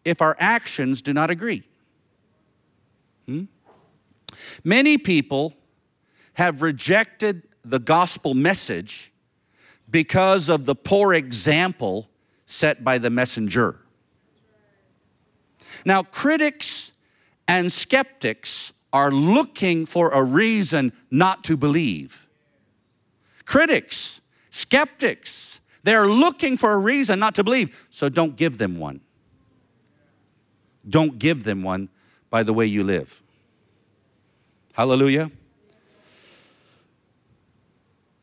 if 0.04 0.22
our 0.22 0.36
actions 0.38 1.02
do 1.02 1.12
not 1.12 1.30
agree. 1.30 1.64
Hmm? 3.26 3.44
Many 4.64 4.98
people 4.98 5.54
have 6.34 6.62
rejected 6.62 7.48
the 7.64 7.78
gospel 7.78 8.34
message 8.34 9.12
because 9.90 10.48
of 10.48 10.66
the 10.66 10.74
poor 10.74 11.14
example 11.14 12.08
set 12.46 12.84
by 12.84 12.98
the 12.98 13.10
messenger. 13.10 13.80
Now, 15.84 16.02
critics 16.02 16.92
and 17.46 17.72
skeptics 17.72 18.72
are 18.92 19.10
looking 19.10 19.86
for 19.86 20.10
a 20.10 20.22
reason 20.22 20.92
not 21.10 21.44
to 21.44 21.56
believe. 21.56 22.26
Critics, 23.44 24.20
skeptics, 24.50 25.60
they're 25.82 26.06
looking 26.06 26.56
for 26.56 26.72
a 26.72 26.78
reason 26.78 27.18
not 27.18 27.34
to 27.36 27.44
believe, 27.44 27.86
so 27.90 28.08
don't 28.08 28.36
give 28.36 28.58
them 28.58 28.78
one. 28.78 29.00
Don't 30.88 31.18
give 31.18 31.44
them 31.44 31.62
one 31.62 31.88
by 32.30 32.42
the 32.42 32.52
way 32.52 32.66
you 32.66 32.82
live. 32.82 33.22
Hallelujah. 34.78 35.32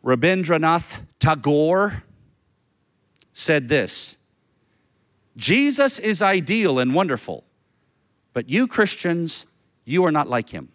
Rabindranath 0.06 1.02
Tagore 1.20 2.04
said 3.34 3.68
this 3.68 4.15
Jesus 5.36 6.00
is 6.00 6.22
ideal 6.22 6.80
and 6.80 6.96
wonderful, 6.96 7.44
but 8.32 8.48
you 8.48 8.68
Christians, 8.68 9.46
you 9.84 10.06
are 10.06 10.13
not 10.13 10.30
like 10.30 10.52
him. 10.52 10.70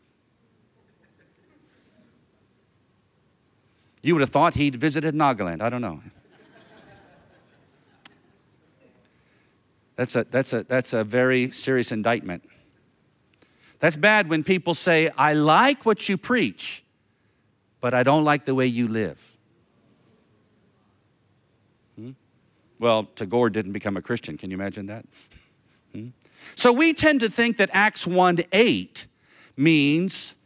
You 4.02 4.14
would 4.14 4.20
have 4.20 4.28
thought 4.28 4.52
he'd 4.52 4.76
visited 4.76 5.14
Nagaland. 5.14 5.62
I 5.62 5.70
don't 5.70 5.80
know. 5.80 6.02
That's 9.96 10.14
a, 10.14 10.24
that's 10.24 10.52
a, 10.52 10.62
that's 10.64 10.92
a 10.92 11.04
very 11.04 11.50
serious 11.52 11.90
indictment. 11.90 12.42
That's 13.80 13.96
bad 13.96 14.28
when 14.28 14.44
people 14.44 14.74
say, 14.74 15.10
I 15.16 15.32
like 15.32 15.84
what 15.86 16.08
you 16.08 16.16
preach, 16.16 16.84
but 17.80 17.94
I 17.94 18.02
don't 18.02 18.24
like 18.24 18.44
the 18.44 18.54
way 18.54 18.66
you 18.66 18.86
live. 18.88 19.18
Hmm? 21.96 22.10
Well, 22.78 23.08
Tagore 23.16 23.48
didn't 23.48 23.72
become 23.72 23.96
a 23.96 24.02
Christian. 24.02 24.36
Can 24.36 24.50
you 24.50 24.56
imagine 24.56 24.86
that? 24.86 25.04
Hmm? 25.92 26.10
So 26.54 26.70
we 26.70 26.94
tend 26.94 27.18
to 27.18 27.28
think 27.28 27.56
that 27.56 27.68
Acts 27.72 28.06
1 28.06 28.38
8 28.52 29.06
means, 29.56 30.36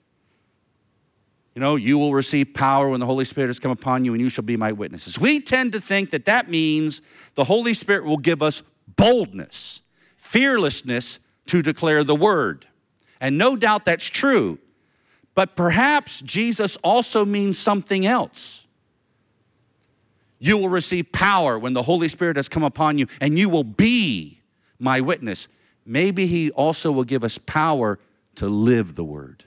you 1.55 1.61
know, 1.61 1.77
you 1.77 1.99
will 1.99 2.15
receive 2.15 2.55
power 2.55 2.89
when 2.89 2.99
the 2.99 3.05
Holy 3.05 3.27
Spirit 3.27 3.49
has 3.49 3.59
come 3.59 3.71
upon 3.71 4.07
you 4.07 4.15
and 4.15 4.23
you 4.23 4.31
shall 4.31 4.43
be 4.43 4.57
my 4.57 4.73
witnesses. 4.73 5.19
We 5.19 5.39
tend 5.39 5.73
to 5.73 5.81
think 5.81 6.09
that 6.13 6.25
that 6.25 6.49
means 6.49 7.03
the 7.35 7.45
Holy 7.45 7.75
Spirit 7.75 8.05
will 8.05 8.17
give 8.17 8.41
us 8.41 8.63
boldness, 8.97 9.83
fearlessness 10.17 11.19
to 11.45 11.61
declare 11.61 12.05
the 12.05 12.17
word. 12.17 12.67
And 13.25 13.39
no 13.39 13.57
doubt 13.57 13.87
that's 13.87 14.07
true. 14.07 14.59
But 15.35 15.57
perhaps 15.57 16.21
Jesus 16.21 16.77
also 16.85 17.25
means 17.25 17.59
something 17.59 18.05
else. 18.05 18.67
You 20.39 20.59
will 20.59 20.69
receive 20.69 21.11
power 21.11 21.59
when 21.59 21.73
the 21.73 21.85
Holy 21.85 22.11
Spirit 22.11 22.37
has 22.37 22.51
come 22.51 22.63
upon 22.63 22.99
you, 22.99 23.07
and 23.23 23.39
you 23.39 23.49
will 23.49 23.65
be 23.65 24.43
my 24.79 25.01
witness. 25.01 25.49
Maybe 25.87 26.27
He 26.27 26.51
also 26.51 26.93
will 26.93 27.05
give 27.05 27.25
us 27.25 27.39
power 27.39 27.99
to 28.35 28.47
live 28.47 28.95
the 28.95 29.05
word. 29.05 29.43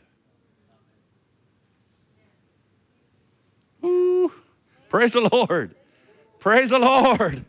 Ooh, 3.86 4.32
praise 4.90 5.14
the 5.14 5.30
Lord. 5.32 5.76
Praise 6.40 6.72
the 6.72 6.80
Lord. 6.80 7.46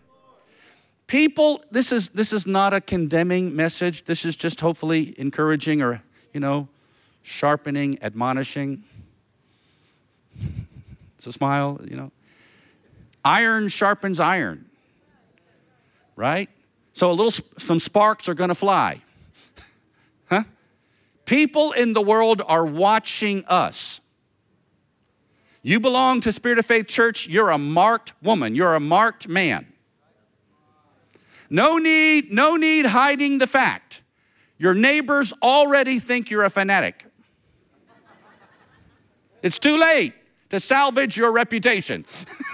People, 1.06 1.64
this 1.70 1.90
is, 1.90 2.10
this 2.10 2.34
is 2.34 2.46
not 2.46 2.74
a 2.74 2.82
condemning 2.82 3.56
message. 3.56 4.04
This 4.04 4.26
is 4.26 4.36
just 4.36 4.60
hopefully 4.60 5.14
encouraging 5.16 5.80
or, 5.80 6.02
you 6.32 6.40
know, 6.40 6.68
sharpening, 7.22 7.98
admonishing. 8.02 8.84
It's 11.16 11.26
a 11.26 11.32
smile, 11.32 11.80
you 11.84 11.96
know. 11.96 12.12
Iron 13.24 13.68
sharpens 13.68 14.20
iron, 14.20 14.66
right? 16.16 16.48
So 16.92 17.10
a 17.10 17.12
little, 17.12 17.32
some 17.58 17.78
sparks 17.78 18.28
are 18.28 18.34
going 18.34 18.48
to 18.48 18.54
fly. 18.54 19.02
huh? 20.30 20.44
People 21.24 21.72
in 21.72 21.92
the 21.92 22.00
world 22.00 22.42
are 22.46 22.64
watching 22.64 23.44
us. 23.46 24.00
You 25.62 25.80
belong 25.80 26.20
to 26.22 26.32
Spirit 26.32 26.58
of 26.58 26.66
Faith 26.66 26.86
Church, 26.86 27.28
you're 27.28 27.50
a 27.50 27.58
marked 27.58 28.12
woman, 28.22 28.54
you're 28.54 28.74
a 28.74 28.80
marked 28.80 29.28
man. 29.28 29.66
No 31.50 31.78
need, 31.78 32.32
no 32.32 32.56
need 32.56 32.86
hiding 32.86 33.38
the 33.38 33.46
fact. 33.46 33.97
Your 34.58 34.74
neighbors 34.74 35.32
already 35.42 35.98
think 35.98 36.30
you're 36.30 36.44
a 36.44 36.50
fanatic. 36.50 37.04
It's 39.42 39.58
too 39.58 39.76
late 39.76 40.14
to 40.50 40.58
salvage 40.58 41.16
your 41.16 41.32
reputation. 41.32 42.04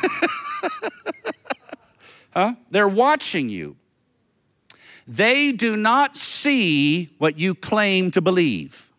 huh? 2.32 2.54
They're 2.70 2.88
watching 2.88 3.48
you. 3.48 3.76
They 5.06 5.52
do 5.52 5.76
not 5.76 6.16
see 6.16 7.14
what 7.18 7.38
you 7.38 7.54
claim 7.54 8.10
to 8.12 8.20
believe. 8.20 8.92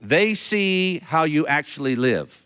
They 0.00 0.34
see 0.34 1.00
how 1.00 1.24
you 1.24 1.46
actually 1.46 1.96
live. 1.96 2.44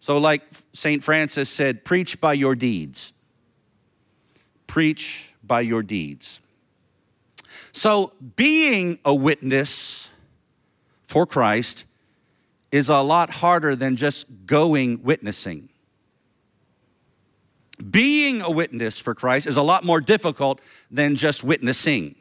So, 0.00 0.18
like 0.18 0.42
St. 0.72 1.04
Francis 1.04 1.50
said, 1.50 1.84
preach 1.84 2.20
by 2.20 2.32
your 2.32 2.54
deeds 2.54 3.12
preach 4.72 5.34
by 5.44 5.60
your 5.60 5.82
deeds. 5.82 6.40
So, 7.72 8.12
being 8.36 8.98
a 9.04 9.14
witness 9.14 10.10
for 11.06 11.26
Christ 11.26 11.86
is 12.70 12.90
a 12.90 12.98
lot 12.98 13.30
harder 13.30 13.74
than 13.74 13.96
just 13.96 14.26
going 14.46 15.02
witnessing. 15.02 15.70
Being 17.90 18.42
a 18.42 18.50
witness 18.50 18.98
for 18.98 19.14
Christ 19.14 19.46
is 19.46 19.56
a 19.56 19.62
lot 19.62 19.84
more 19.84 20.00
difficult 20.00 20.60
than 20.90 21.16
just 21.16 21.42
witnessing. 21.42 22.14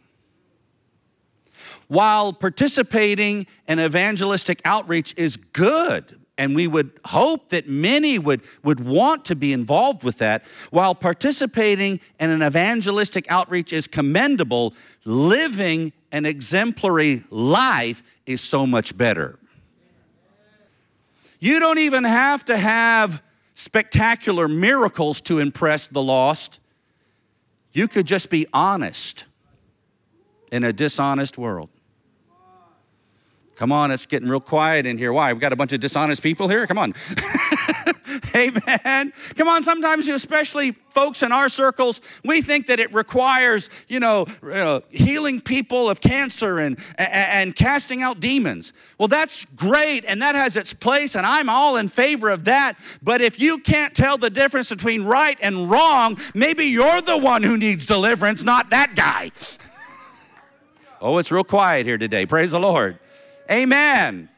While 1.87 2.31
participating 2.31 3.45
in 3.67 3.79
evangelistic 3.79 4.61
outreach 4.63 5.13
is 5.17 5.35
good, 5.35 6.20
and 6.41 6.55
we 6.55 6.65
would 6.65 6.89
hope 7.05 7.49
that 7.49 7.69
many 7.69 8.17
would, 8.17 8.41
would 8.63 8.79
want 8.79 9.25
to 9.25 9.35
be 9.35 9.53
involved 9.53 10.03
with 10.03 10.17
that. 10.17 10.43
While 10.71 10.95
participating 10.95 11.99
in 12.19 12.31
an 12.31 12.41
evangelistic 12.41 13.29
outreach 13.29 13.71
is 13.71 13.85
commendable, 13.85 14.73
living 15.05 15.93
an 16.11 16.25
exemplary 16.25 17.23
life 17.29 18.01
is 18.25 18.41
so 18.41 18.65
much 18.65 18.97
better. 18.97 19.37
You 21.39 21.59
don't 21.59 21.77
even 21.77 22.05
have 22.05 22.43
to 22.45 22.57
have 22.57 23.21
spectacular 23.53 24.47
miracles 24.47 25.21
to 25.21 25.37
impress 25.37 25.85
the 25.85 26.01
lost. 26.01 26.59
You 27.71 27.87
could 27.87 28.07
just 28.07 28.31
be 28.31 28.47
honest 28.51 29.25
in 30.51 30.63
a 30.63 30.73
dishonest 30.73 31.37
world. 31.37 31.69
Come 33.61 33.71
on, 33.71 33.91
it's 33.91 34.07
getting 34.07 34.27
real 34.27 34.39
quiet 34.39 34.87
in 34.87 34.97
here. 34.97 35.13
Why? 35.13 35.31
We've 35.31 35.39
got 35.39 35.53
a 35.53 35.55
bunch 35.55 35.71
of 35.71 35.79
dishonest 35.79 36.23
people 36.23 36.47
here? 36.47 36.65
Come 36.65 36.79
on. 36.79 36.95
Amen. 38.35 39.13
Come 39.35 39.47
on, 39.47 39.61
sometimes, 39.61 40.07
especially 40.07 40.71
folks 40.89 41.21
in 41.21 41.31
our 41.31 41.47
circles, 41.47 42.01
we 42.25 42.41
think 42.41 42.65
that 42.65 42.79
it 42.79 42.91
requires, 42.91 43.69
you 43.87 43.99
know, 43.99 44.25
uh, 44.51 44.79
healing 44.89 45.39
people 45.39 45.91
of 45.91 46.01
cancer 46.01 46.57
and, 46.57 46.79
and, 46.97 47.11
and 47.13 47.55
casting 47.55 48.01
out 48.01 48.19
demons. 48.19 48.73
Well, 48.97 49.07
that's 49.07 49.45
great 49.55 50.05
and 50.05 50.19
that 50.23 50.33
has 50.33 50.57
its 50.57 50.73
place, 50.73 51.13
and 51.13 51.23
I'm 51.23 51.47
all 51.47 51.77
in 51.77 51.87
favor 51.87 52.31
of 52.31 52.45
that. 52.45 52.79
But 53.03 53.21
if 53.21 53.39
you 53.39 53.59
can't 53.59 53.93
tell 53.93 54.17
the 54.17 54.31
difference 54.31 54.69
between 54.69 55.03
right 55.03 55.37
and 55.39 55.69
wrong, 55.69 56.17
maybe 56.33 56.65
you're 56.65 57.01
the 57.01 57.19
one 57.19 57.43
who 57.43 57.57
needs 57.57 57.85
deliverance, 57.85 58.41
not 58.41 58.71
that 58.71 58.95
guy. 58.95 59.31
oh, 60.99 61.19
it's 61.19 61.31
real 61.31 61.43
quiet 61.43 61.85
here 61.85 61.99
today. 61.99 62.25
Praise 62.25 62.49
the 62.49 62.59
Lord. 62.59 62.97
Amen. 63.51 64.29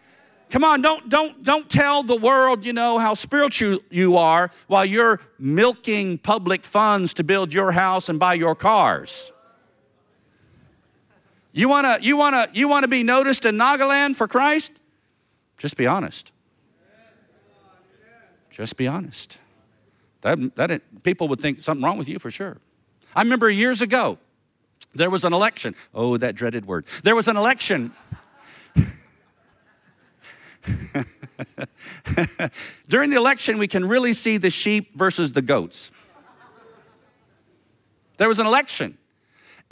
Come 0.49 0.63
on, 0.63 0.81
don't, 0.81 1.09
don't, 1.09 1.43
don't 1.43 1.69
tell 1.69 2.03
the 2.03 2.15
world, 2.15 2.65
you 2.65 2.73
know, 2.73 2.99
how 2.99 3.15
spiritual 3.15 3.79
you 3.89 4.17
are 4.17 4.51
while 4.67 4.85
you're 4.85 5.19
milking 5.39 6.19
public 6.19 6.63
funds 6.63 7.13
to 7.15 7.23
build 7.23 7.51
your 7.51 7.71
house 7.71 8.07
and 8.07 8.19
buy 8.19 8.35
your 8.35 8.53
cars. 8.53 9.31
You 11.51 11.69
wanna, 11.69 11.99
you 12.01 12.17
wanna, 12.17 12.49
you 12.53 12.67
wanna 12.67 12.87
be 12.87 13.03
noticed 13.03 13.45
in 13.45 13.55
Nagaland 13.55 14.15
for 14.15 14.27
Christ? 14.27 14.73
Just 15.57 15.77
be 15.77 15.87
honest. 15.87 16.31
Just 18.49 18.77
be 18.77 18.87
honest. 18.87 19.39
That, 20.21 20.55
that, 20.55 21.03
people 21.03 21.27
would 21.29 21.41
think 21.41 21.61
something 21.61 21.83
wrong 21.83 21.97
with 21.97 22.07
you 22.07 22.19
for 22.19 22.29
sure. 22.29 22.57
I 23.15 23.21
remember 23.21 23.49
years 23.49 23.81
ago, 23.81 24.19
there 24.93 25.09
was 25.09 25.25
an 25.25 25.33
election. 25.33 25.75
Oh, 25.93 26.17
that 26.17 26.35
dreaded 26.35 26.67
word. 26.67 26.85
There 27.03 27.15
was 27.15 27.27
an 27.27 27.37
election 27.37 27.91
During 32.87 33.09
the 33.09 33.15
election, 33.15 33.57
we 33.57 33.67
can 33.67 33.87
really 33.87 34.13
see 34.13 34.37
the 34.37 34.49
sheep 34.49 34.97
versus 34.97 35.31
the 35.31 35.41
goats. 35.41 35.91
There 38.17 38.27
was 38.27 38.39
an 38.39 38.45
election, 38.45 38.97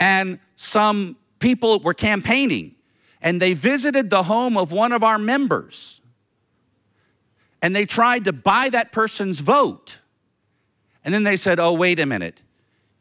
and 0.00 0.38
some 0.56 1.16
people 1.38 1.78
were 1.80 1.94
campaigning, 1.94 2.74
and 3.20 3.40
they 3.40 3.54
visited 3.54 4.10
the 4.10 4.24
home 4.24 4.56
of 4.56 4.72
one 4.72 4.92
of 4.92 5.02
our 5.02 5.18
members, 5.18 6.02
and 7.62 7.74
they 7.74 7.86
tried 7.86 8.24
to 8.24 8.32
buy 8.32 8.68
that 8.70 8.92
person's 8.92 9.40
vote. 9.40 10.00
And 11.04 11.12
then 11.14 11.22
they 11.22 11.36
said, 11.36 11.58
Oh, 11.58 11.72
wait 11.72 11.98
a 12.00 12.06
minute. 12.06 12.42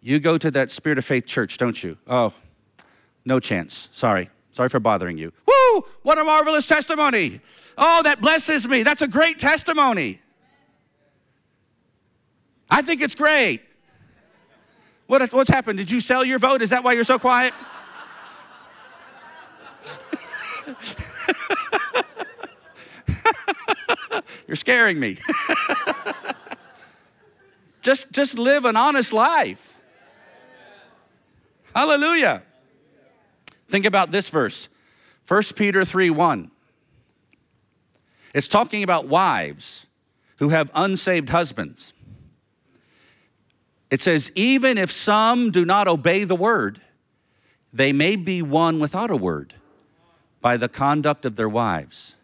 You 0.01 0.19
go 0.19 0.37
to 0.37 0.49
that 0.51 0.71
Spirit 0.71 0.97
of 0.97 1.05
Faith 1.05 1.25
church, 1.25 1.57
don't 1.57 1.81
you? 1.83 1.97
Oh, 2.07 2.33
no 3.25 3.39
chance. 3.39 3.89
Sorry. 3.91 4.29
Sorry 4.51 4.69
for 4.69 4.79
bothering 4.79 5.17
you. 5.17 5.31
Woo! 5.45 5.53
What 6.01 6.17
a 6.17 6.23
marvelous 6.23 6.67
testimony. 6.67 7.41
Oh, 7.77 8.03
that 8.03 8.21
blesses 8.21 8.67
me. 8.67 8.83
That's 8.83 9.01
a 9.01 9.07
great 9.07 9.39
testimony. 9.39 10.19
I 12.69 12.81
think 12.81 13.01
it's 13.01 13.15
great. 13.15 13.61
What, 15.07 15.31
what's 15.33 15.49
happened? 15.49 15.77
Did 15.77 15.91
you 15.91 15.99
sell 15.99 16.23
your 16.23 16.39
vote? 16.39 16.61
Is 16.61 16.69
that 16.69 16.83
why 16.83 16.93
you're 16.93 17.03
so 17.03 17.19
quiet? 17.19 17.53
you're 24.47 24.55
scaring 24.55 24.99
me. 24.99 25.17
just, 27.81 28.11
just 28.11 28.37
live 28.37 28.65
an 28.65 28.77
honest 28.77 29.11
life. 29.11 29.75
Hallelujah. 31.75 32.43
Think 33.69 33.85
about 33.85 34.11
this 34.11 34.29
verse 34.29 34.69
1 35.31 35.43
Peter 35.55 35.85
3 35.85 36.09
1. 36.09 36.51
It's 38.35 38.49
talking 38.49 38.83
about 38.83 39.07
wives 39.07 39.87
who 40.39 40.49
have 40.49 40.69
unsaved 40.75 41.29
husbands. 41.29 41.93
It 43.89 44.01
says, 44.01 44.29
even 44.35 44.77
if 44.77 44.91
some 44.91 45.49
do 45.49 45.63
not 45.63 45.87
obey 45.87 46.25
the 46.25 46.35
word, 46.35 46.81
they 47.71 47.93
may 47.93 48.17
be 48.17 48.41
won 48.41 48.81
without 48.81 49.09
a 49.09 49.15
word 49.15 49.53
by 50.41 50.57
the 50.57 50.67
conduct 50.67 51.23
of 51.23 51.37
their 51.37 51.47
wives. 51.47 52.15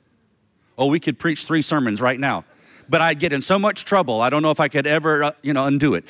Oh, 0.78 0.88
we 0.88 1.00
could 1.00 1.18
preach 1.18 1.46
three 1.46 1.62
sermons 1.62 2.02
right 2.02 2.20
now, 2.20 2.44
but 2.90 3.00
I'd 3.00 3.20
get 3.20 3.32
in 3.32 3.40
so 3.40 3.58
much 3.58 3.86
trouble. 3.86 4.20
I 4.20 4.30
don't 4.30 4.42
know 4.42 4.52
if 4.52 4.60
I 4.60 4.68
could 4.68 4.86
ever, 4.86 5.24
uh, 5.24 5.32
you 5.42 5.54
know, 5.54 5.64
undo 5.64 5.94
it. 5.94 6.04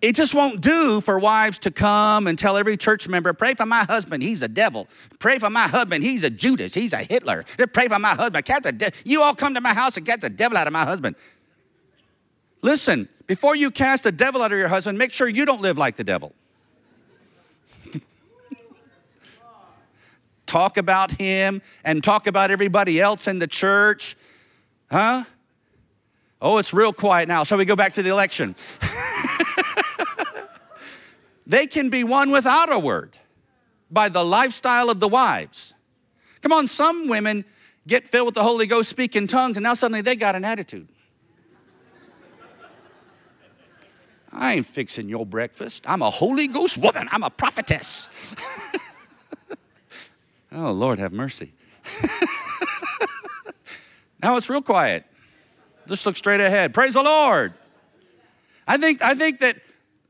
It 0.00 0.14
just 0.14 0.32
won't 0.32 0.60
do 0.60 1.00
for 1.00 1.18
wives 1.18 1.58
to 1.60 1.72
come 1.72 2.28
and 2.28 2.38
tell 2.38 2.56
every 2.56 2.76
church 2.76 3.08
member, 3.08 3.32
pray 3.32 3.54
for 3.54 3.66
my 3.66 3.82
husband, 3.82 4.22
he's 4.22 4.42
a 4.42 4.48
devil. 4.48 4.86
Pray 5.18 5.38
for 5.38 5.50
my 5.50 5.66
husband, 5.66 6.04
he's 6.04 6.22
a 6.22 6.30
Judas, 6.30 6.72
he's 6.72 6.92
a 6.92 6.98
Hitler. 6.98 7.44
Pray 7.72 7.88
for 7.88 7.98
my 7.98 8.14
husband, 8.14 8.44
catch 8.44 8.64
a 8.66 8.72
de- 8.72 8.92
you 9.04 9.22
all 9.22 9.34
come 9.34 9.54
to 9.54 9.60
my 9.60 9.74
house 9.74 9.96
and 9.96 10.06
catch 10.06 10.20
the 10.20 10.30
devil 10.30 10.56
out 10.56 10.68
of 10.68 10.72
my 10.72 10.84
husband. 10.84 11.16
Listen, 12.62 13.08
before 13.26 13.56
you 13.56 13.72
cast 13.72 14.04
the 14.04 14.12
devil 14.12 14.40
out 14.40 14.52
of 14.52 14.58
your 14.58 14.68
husband, 14.68 14.98
make 14.98 15.12
sure 15.12 15.26
you 15.28 15.44
don't 15.44 15.60
live 15.60 15.78
like 15.78 15.96
the 15.96 16.04
devil. 16.04 16.32
talk 20.46 20.76
about 20.76 21.10
him 21.10 21.60
and 21.84 22.04
talk 22.04 22.28
about 22.28 22.52
everybody 22.52 23.00
else 23.00 23.26
in 23.26 23.40
the 23.40 23.48
church. 23.48 24.16
Huh? 24.92 25.24
Oh, 26.40 26.58
it's 26.58 26.72
real 26.72 26.92
quiet 26.92 27.26
now. 27.26 27.42
Shall 27.42 27.58
we 27.58 27.64
go 27.64 27.74
back 27.74 27.94
to 27.94 28.02
the 28.02 28.10
election? 28.10 28.54
they 31.48 31.66
can 31.66 31.88
be 31.88 32.04
won 32.04 32.30
without 32.30 32.70
a 32.70 32.78
word 32.78 33.18
by 33.90 34.10
the 34.10 34.24
lifestyle 34.24 34.90
of 34.90 35.00
the 35.00 35.08
wives. 35.08 35.72
Come 36.42 36.52
on, 36.52 36.66
some 36.66 37.08
women 37.08 37.44
get 37.86 38.06
filled 38.06 38.26
with 38.26 38.34
the 38.34 38.42
Holy 38.42 38.66
Ghost, 38.66 38.90
speak 38.90 39.16
in 39.16 39.26
tongues, 39.26 39.56
and 39.56 39.64
now 39.64 39.72
suddenly 39.74 40.02
they 40.02 40.14
got 40.14 40.36
an 40.36 40.44
attitude. 40.44 40.88
I 44.30 44.56
ain't 44.56 44.66
fixing 44.66 45.08
your 45.08 45.24
breakfast. 45.24 45.84
I'm 45.86 46.02
a 46.02 46.10
Holy 46.10 46.46
Ghost 46.46 46.76
woman. 46.76 47.08
I'm 47.10 47.22
a 47.22 47.30
prophetess. 47.30 48.10
oh, 50.52 50.70
Lord, 50.70 50.98
have 50.98 51.12
mercy. 51.12 51.54
now 54.22 54.36
it's 54.36 54.50
real 54.50 54.60
quiet. 54.60 55.06
Just 55.88 56.04
look 56.04 56.16
straight 56.16 56.40
ahead. 56.40 56.74
Praise 56.74 56.92
the 56.92 57.02
Lord. 57.02 57.54
I 58.66 58.76
think, 58.76 59.00
I 59.00 59.14
think 59.14 59.40
that 59.40 59.56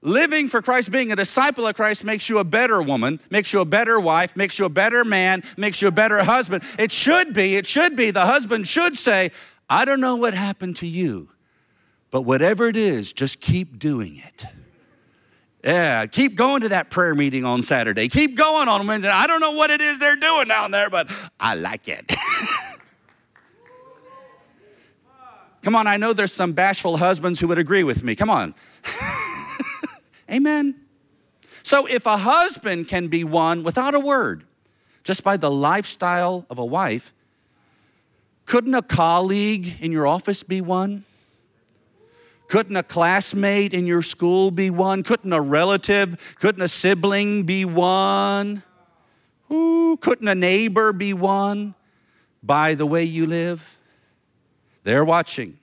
living 0.01 0.49
for 0.49 0.63
Christ, 0.63 0.91
being 0.91 1.13
a 1.13 1.17
disciple 1.17 1.67
of 1.67 1.75
Christ, 1.75 2.05
makes 2.05 2.29
you 2.29 2.39
a 2.39 2.45
better 2.45 2.81
woman, 2.81 3.21
makes 3.31 3.53
you 3.53 3.61
a 3.61 3.65
better 3.65 3.99
wife, 3.99 4.37
makes 4.37 4.59
you 4.59 4.65
a 4.65 4.71
better 4.71 5.05
man, 5.05 5.43
makes 5.57 5.83
you 5.83 5.89
a 5.89 5.93
better 5.93 6.23
husband. 6.23 6.63
It 6.79 6.93
should 6.93 7.35
be, 7.35 7.57
it 7.57 7.67
should 7.67 7.97
be, 7.97 8.11
the 8.11 8.27
husband 8.27 8.69
should 8.69 8.97
say, 8.97 9.31
I 9.69 9.85
don't 9.85 10.01
know 10.01 10.17
what 10.17 10.35
happened 10.35 10.77
to 10.77 10.87
you, 10.87 11.29
but 12.11 12.23
whatever 12.23 12.69
it 12.69 12.77
is, 12.77 13.13
just 13.13 13.41
keep 13.41 13.79
doing 13.79 14.17
it. 14.17 14.47
Yeah, 15.65 16.07
keep 16.07 16.37
going 16.37 16.63
to 16.63 16.69
that 16.71 16.89
prayer 16.89 17.15
meeting 17.17 17.45
on 17.45 17.63
Saturday. 17.63 18.09
Keep 18.09 18.37
going 18.37 18.69
on 18.69 18.87
Wednesday. 18.87 19.11
I 19.11 19.27
don't 19.27 19.41
know 19.41 19.51
what 19.53 19.71
it 19.71 19.81
is 19.81 19.99
they're 19.99 20.15
doing 20.17 20.47
down 20.47 20.71
there, 20.71 20.89
but 20.89 21.11
I 21.41 21.57
like 21.57 21.89
it. 21.89 22.11
Come 25.63 25.75
on, 25.75 25.89
I 25.89 25.97
know 25.97 26.13
there's 26.13 26.33
some 26.33 26.53
bashful 26.53 26.97
husbands 26.97 27.41
who 27.41 27.49
would 27.49 27.59
agree 27.59 27.83
with 27.83 28.05
me. 28.05 28.15
Come 28.15 28.31
on. 28.31 28.55
Amen. 30.31 30.75
So 31.63 31.87
if 31.87 32.07
a 32.07 32.17
husband 32.17 32.89
can 32.89 33.09
be 33.09 33.25
won 33.25 33.63
without 33.63 33.95
a 33.95 34.01
word, 34.01 34.45
just 35.05 35.23
by 35.23 35.37
the 35.37 35.51
lifestyle 35.51 36.47
of 36.51 36.59
a 36.59 36.65
wife, 36.65 37.13
couldn't 38.47 38.75
a 38.75 38.83
colleague 38.83 39.77
in 39.81 39.93
your 39.93 40.07
office 40.07 40.43
be 40.43 40.61
won? 40.61 41.05
Couldn't 42.49 42.77
a 42.77 42.83
classmate 42.83 43.75
in 43.75 43.87
your 43.87 44.01
school 44.01 44.51
be 44.51 44.71
one? 44.71 45.03
Couldn't 45.03 45.33
a 45.35 45.41
relative, 45.41 46.19
couldn't 46.41 46.63
a 46.63 46.69
sibling 46.69 47.43
be 47.43 47.67
one? 47.67 48.63
Ooh, 49.53 49.99
couldn't 50.01 50.29
a 50.29 50.35
neighbor 50.35 50.93
be 50.95 51.13
one 51.13 51.75
by 52.43 52.75
the 52.75 52.87
way 52.87 53.05
you 53.05 53.27
live? 53.27 53.77
They're 54.85 55.05
watching. 55.05 55.59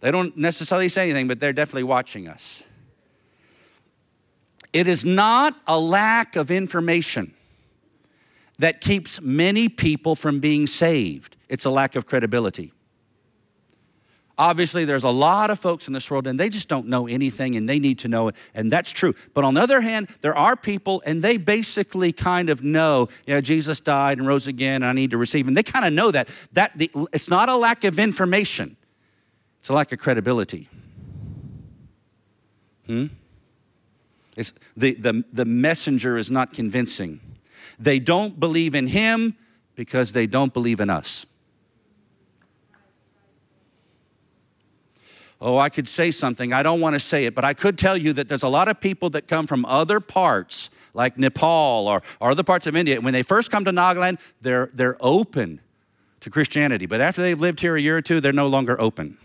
They 0.00 0.10
don't 0.10 0.36
necessarily 0.36 0.90
say 0.90 1.04
anything, 1.04 1.28
but 1.28 1.40
they're 1.40 1.54
definitely 1.54 1.84
watching 1.84 2.28
us. 2.28 2.62
It 4.72 4.86
is 4.86 5.04
not 5.04 5.56
a 5.66 5.78
lack 5.78 6.36
of 6.36 6.50
information 6.50 7.34
that 8.58 8.80
keeps 8.80 9.20
many 9.20 9.68
people 9.68 10.14
from 10.14 10.38
being 10.38 10.66
saved, 10.66 11.36
it's 11.48 11.64
a 11.64 11.70
lack 11.70 11.96
of 11.96 12.06
credibility. 12.06 12.72
Obviously, 14.40 14.86
there's 14.86 15.04
a 15.04 15.10
lot 15.10 15.50
of 15.50 15.58
folks 15.58 15.86
in 15.86 15.92
this 15.92 16.10
world 16.10 16.26
and 16.26 16.40
they 16.40 16.48
just 16.48 16.66
don't 16.66 16.86
know 16.86 17.06
anything 17.06 17.56
and 17.56 17.68
they 17.68 17.78
need 17.78 17.98
to 17.98 18.08
know 18.08 18.28
it, 18.28 18.34
and 18.54 18.72
that's 18.72 18.90
true. 18.90 19.14
But 19.34 19.44
on 19.44 19.52
the 19.52 19.60
other 19.60 19.82
hand, 19.82 20.08
there 20.22 20.34
are 20.34 20.56
people 20.56 21.02
and 21.04 21.22
they 21.22 21.36
basically 21.36 22.10
kind 22.10 22.48
of 22.48 22.62
know, 22.62 23.08
yeah, 23.26 23.42
Jesus 23.42 23.80
died 23.80 24.16
and 24.16 24.26
rose 24.26 24.46
again, 24.46 24.76
and 24.76 24.86
I 24.86 24.92
need 24.94 25.10
to 25.10 25.18
receive 25.18 25.46
him. 25.46 25.52
They 25.52 25.62
kind 25.62 25.84
of 25.84 25.92
know 25.92 26.10
that. 26.10 26.30
That 26.54 26.72
the, 26.76 26.90
it's 27.12 27.28
not 27.28 27.50
a 27.50 27.54
lack 27.54 27.84
of 27.84 27.98
information, 27.98 28.78
it's 29.60 29.68
a 29.68 29.74
lack 29.74 29.92
of 29.92 29.98
credibility. 29.98 30.70
Hmm? 32.86 33.08
The, 34.76 34.94
the, 34.94 35.24
the 35.32 35.44
messenger 35.44 36.16
is 36.16 36.30
not 36.30 36.52
convincing. 36.52 37.20
They 37.78 37.98
don't 37.98 38.38
believe 38.38 38.74
in 38.74 38.88
him 38.88 39.36
because 39.74 40.12
they 40.12 40.26
don't 40.26 40.52
believe 40.52 40.80
in 40.80 40.90
us. 40.90 41.26
Oh, 45.40 45.56
I 45.56 45.70
could 45.70 45.88
say 45.88 46.10
something. 46.10 46.52
I 46.52 46.62
don't 46.62 46.80
want 46.80 46.94
to 46.94 47.00
say 47.00 47.24
it, 47.24 47.34
but 47.34 47.46
I 47.46 47.54
could 47.54 47.78
tell 47.78 47.96
you 47.96 48.12
that 48.12 48.28
there's 48.28 48.42
a 48.42 48.48
lot 48.48 48.68
of 48.68 48.78
people 48.78 49.08
that 49.10 49.26
come 49.26 49.46
from 49.46 49.64
other 49.64 49.98
parts, 49.98 50.68
like 50.92 51.16
Nepal 51.16 51.88
or, 51.88 52.02
or 52.20 52.30
other 52.30 52.42
parts 52.42 52.66
of 52.66 52.76
India. 52.76 53.00
When 53.00 53.14
they 53.14 53.22
first 53.22 53.50
come 53.50 53.64
to 53.64 53.70
Nagaland, 53.70 54.18
they're, 54.42 54.68
they're 54.74 54.98
open 55.00 55.60
to 56.20 56.28
Christianity. 56.28 56.84
But 56.84 57.00
after 57.00 57.22
they've 57.22 57.40
lived 57.40 57.60
here 57.60 57.74
a 57.74 57.80
year 57.80 57.96
or 57.96 58.02
two, 58.02 58.20
they're 58.20 58.34
no 58.34 58.48
longer 58.48 58.78
open. 58.78 59.16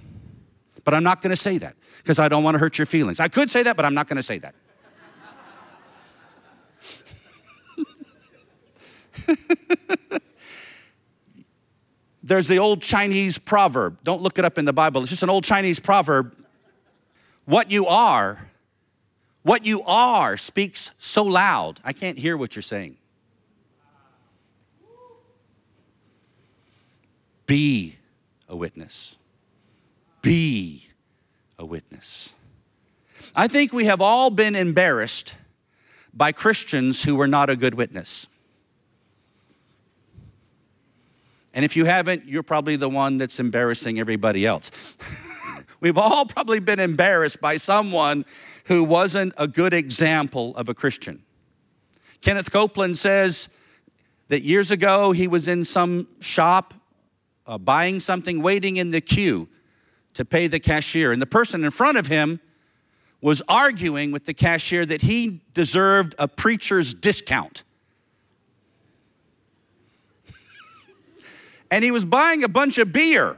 But 0.85 0.93
I'm 0.93 1.03
not 1.03 1.21
going 1.21 1.31
to 1.31 1.41
say 1.41 1.57
that 1.57 1.75
because 1.97 2.17
I 2.17 2.29
don't 2.29 2.43
want 2.43 2.55
to 2.55 2.59
hurt 2.59 2.77
your 2.77 2.85
feelings. 2.85 3.19
I 3.19 3.27
could 3.27 3.51
say 3.51 3.63
that, 3.63 3.75
but 3.75 3.83
I'm 3.83 3.93
not 3.93 4.07
going 4.07 4.17
to 4.17 4.23
say 4.23 4.37
that. 4.37 4.55
There's 12.23 12.47
the 12.47 12.57
old 12.57 12.81
Chinese 12.81 13.37
proverb. 13.37 13.99
Don't 14.03 14.21
look 14.21 14.39
it 14.39 14.45
up 14.45 14.57
in 14.57 14.65
the 14.65 14.73
Bible. 14.73 15.01
It's 15.01 15.11
just 15.11 15.23
an 15.23 15.29
old 15.29 15.43
Chinese 15.43 15.79
proverb. 15.79 16.35
What 17.45 17.69
you 17.69 17.85
are, 17.85 18.49
what 19.43 19.65
you 19.65 19.83
are 19.83 20.35
speaks 20.35 20.89
so 20.97 21.23
loud, 21.23 21.79
I 21.83 21.93
can't 21.93 22.17
hear 22.17 22.35
what 22.35 22.55
you're 22.55 22.63
saying. 22.63 22.97
Be 27.45 27.97
a 28.49 28.55
witness. 28.55 29.17
Be 30.23 30.87
a 31.59 31.65
witness. 31.65 32.33
I 33.35 33.47
think 33.47 33.71
we 33.71 33.85
have 33.85 34.01
all 34.01 34.31
been 34.31 34.55
embarrassed 34.55 35.35
by 36.11 36.31
Christians 36.31 37.03
who 37.03 37.15
were 37.15 37.27
not 37.27 37.51
a 37.51 37.55
good 37.55 37.75
witness. 37.75 38.27
And 41.55 41.63
if 41.63 41.75
you 41.77 41.85
haven't, 41.85 42.27
you're 42.27 42.43
probably 42.43 42.75
the 42.75 42.89
one 42.89 43.15
that's 43.15 43.39
embarrassing 43.39 43.97
everybody 43.99 44.45
else. 44.45 44.69
We've 45.79 45.97
all 45.97 46.25
probably 46.25 46.59
been 46.59 46.81
embarrassed 46.81 47.39
by 47.39 47.57
someone 47.57 48.25
who 48.65 48.83
wasn't 48.83 49.33
a 49.37 49.47
good 49.47 49.73
example 49.73 50.55
of 50.57 50.67
a 50.67 50.73
Christian. 50.73 51.23
Kenneth 52.21 52.51
Copeland 52.51 52.97
says 52.97 53.47
that 54.27 54.41
years 54.41 54.69
ago 54.69 55.13
he 55.13 55.27
was 55.27 55.47
in 55.47 55.63
some 55.63 56.07
shop 56.19 56.73
uh, 57.47 57.57
buying 57.57 57.99
something, 57.99 58.41
waiting 58.41 58.77
in 58.77 58.91
the 58.91 59.01
queue 59.01 59.47
to 60.15 60.25
pay 60.25 60.47
the 60.47 60.59
cashier. 60.59 61.11
And 61.11 61.21
the 61.21 61.27
person 61.27 61.63
in 61.63 61.71
front 61.71 61.97
of 61.97 62.07
him 62.07 62.41
was 63.21 63.41
arguing 63.47 64.11
with 64.11 64.25
the 64.25 64.33
cashier 64.33 64.85
that 64.85 65.03
he 65.03 65.41
deserved 65.53 66.15
a 66.19 66.27
preacher's 66.27 66.93
discount. 66.93 67.63
And 71.71 71.83
he 71.83 71.91
was 71.91 72.05
buying 72.05 72.43
a 72.43 72.47
bunch 72.47 72.77
of 72.77 72.91
beer. 72.91 73.37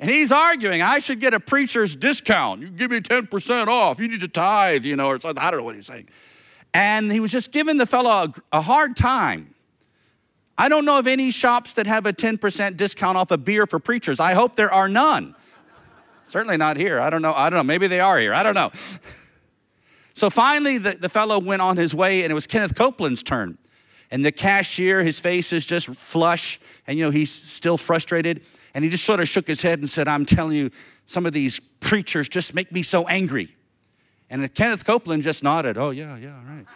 And 0.00 0.08
he's 0.08 0.30
arguing, 0.30 0.80
I 0.80 1.00
should 1.00 1.18
get 1.18 1.34
a 1.34 1.40
preacher's 1.40 1.96
discount. 1.96 2.60
You 2.60 2.68
give 2.68 2.90
me 2.90 3.00
10% 3.00 3.66
off. 3.66 3.98
You 3.98 4.06
need 4.06 4.20
to 4.20 4.28
tithe, 4.28 4.84
you 4.84 4.94
know, 4.94 5.08
or 5.08 5.20
something. 5.20 5.42
I 5.42 5.50
don't 5.50 5.60
know 5.60 5.64
what 5.64 5.74
he's 5.74 5.86
saying. 5.86 6.08
And 6.72 7.10
he 7.10 7.18
was 7.18 7.32
just 7.32 7.50
giving 7.50 7.78
the 7.78 7.86
fellow 7.86 8.10
a, 8.10 8.34
a 8.52 8.60
hard 8.60 8.96
time. 8.96 9.54
I 10.56 10.68
don't 10.68 10.84
know 10.84 10.98
of 10.98 11.06
any 11.06 11.30
shops 11.30 11.72
that 11.74 11.86
have 11.86 12.06
a 12.06 12.12
10% 12.12 12.76
discount 12.76 13.16
off 13.18 13.30
a 13.32 13.38
beer 13.38 13.66
for 13.66 13.80
preachers. 13.80 14.20
I 14.20 14.34
hope 14.34 14.54
there 14.54 14.72
are 14.72 14.88
none. 14.88 15.34
Certainly 16.24 16.58
not 16.58 16.76
here. 16.76 17.00
I 17.00 17.10
don't 17.10 17.22
know. 17.22 17.32
I 17.34 17.50
don't 17.50 17.58
know. 17.58 17.64
Maybe 17.64 17.86
they 17.86 18.00
are 18.00 18.18
here. 18.18 18.34
I 18.34 18.42
don't 18.42 18.54
know. 18.54 18.70
So 20.14 20.30
finally, 20.30 20.78
the, 20.78 20.94
the 20.94 21.08
fellow 21.08 21.38
went 21.38 21.62
on 21.62 21.76
his 21.76 21.94
way, 21.94 22.24
and 22.24 22.32
it 22.32 22.34
was 22.34 22.48
Kenneth 22.48 22.74
Copeland's 22.74 23.22
turn. 23.22 23.56
And 24.10 24.24
the 24.24 24.32
cashier, 24.32 25.04
his 25.04 25.20
face 25.20 25.52
is 25.52 25.66
just 25.66 25.88
flush, 25.88 26.58
and 26.86 26.98
you 26.98 27.04
know, 27.04 27.10
he's 27.10 27.30
still 27.30 27.76
frustrated. 27.76 28.42
And 28.74 28.84
he 28.84 28.90
just 28.90 29.04
sort 29.04 29.20
of 29.20 29.28
shook 29.28 29.46
his 29.46 29.62
head 29.62 29.80
and 29.80 29.88
said, 29.88 30.08
I'm 30.08 30.24
telling 30.24 30.56
you, 30.56 30.70
some 31.06 31.26
of 31.26 31.32
these 31.32 31.58
preachers 31.80 32.28
just 32.28 32.54
make 32.54 32.70
me 32.70 32.82
so 32.82 33.06
angry. 33.06 33.54
And 34.30 34.52
Kenneth 34.54 34.84
Copeland 34.84 35.22
just 35.22 35.42
nodded, 35.42 35.78
Oh, 35.78 35.90
yeah, 35.90 36.16
yeah, 36.16 36.38
right. 36.46 36.66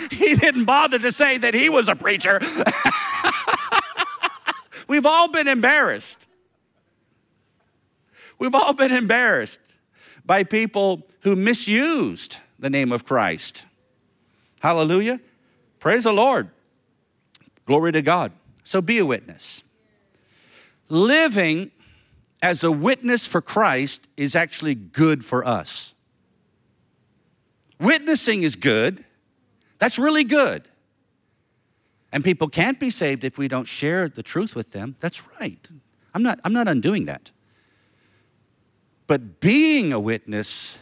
he 0.10 0.34
didn't 0.34 0.64
bother 0.64 0.98
to 0.98 1.12
say 1.12 1.38
that 1.38 1.54
he 1.54 1.68
was 1.68 1.88
a 1.88 1.96
preacher. 1.96 2.40
We've 4.88 5.06
all 5.06 5.28
been 5.28 5.48
embarrassed. 5.48 6.26
We've 8.38 8.54
all 8.54 8.72
been 8.72 8.92
embarrassed 8.92 9.60
by 10.26 10.44
people 10.44 11.06
who 11.20 11.36
misused 11.36 12.38
the 12.58 12.68
name 12.68 12.92
of 12.92 13.04
Christ. 13.04 13.64
Hallelujah. 14.60 15.20
Praise 15.82 16.04
the 16.04 16.12
Lord. 16.12 16.48
Glory 17.66 17.90
to 17.90 18.02
God. 18.02 18.30
So 18.62 18.80
be 18.80 18.98
a 18.98 19.04
witness. 19.04 19.64
Living 20.88 21.72
as 22.40 22.62
a 22.62 22.70
witness 22.70 23.26
for 23.26 23.40
Christ 23.40 24.06
is 24.16 24.36
actually 24.36 24.76
good 24.76 25.24
for 25.24 25.44
us. 25.44 25.96
Witnessing 27.80 28.44
is 28.44 28.54
good. 28.54 29.04
That's 29.80 29.98
really 29.98 30.22
good. 30.22 30.68
And 32.12 32.22
people 32.22 32.48
can't 32.48 32.78
be 32.78 32.88
saved 32.88 33.24
if 33.24 33.36
we 33.36 33.48
don't 33.48 33.66
share 33.66 34.08
the 34.08 34.22
truth 34.22 34.54
with 34.54 34.70
them. 34.70 34.94
That's 35.00 35.20
right. 35.40 35.68
I'm 36.14 36.22
not, 36.22 36.38
I'm 36.44 36.52
not 36.52 36.68
undoing 36.68 37.06
that. 37.06 37.32
But 39.08 39.40
being 39.40 39.92
a 39.92 39.98
witness 39.98 40.78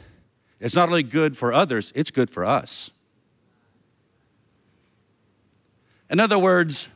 is 0.60 0.74
not 0.74 0.90
only 0.90 1.04
good 1.04 1.38
for 1.38 1.54
others, 1.54 1.90
it's 1.94 2.10
good 2.10 2.28
for 2.28 2.44
us. 2.44 2.90
In 6.10 6.20
other 6.20 6.38
words, 6.38 6.88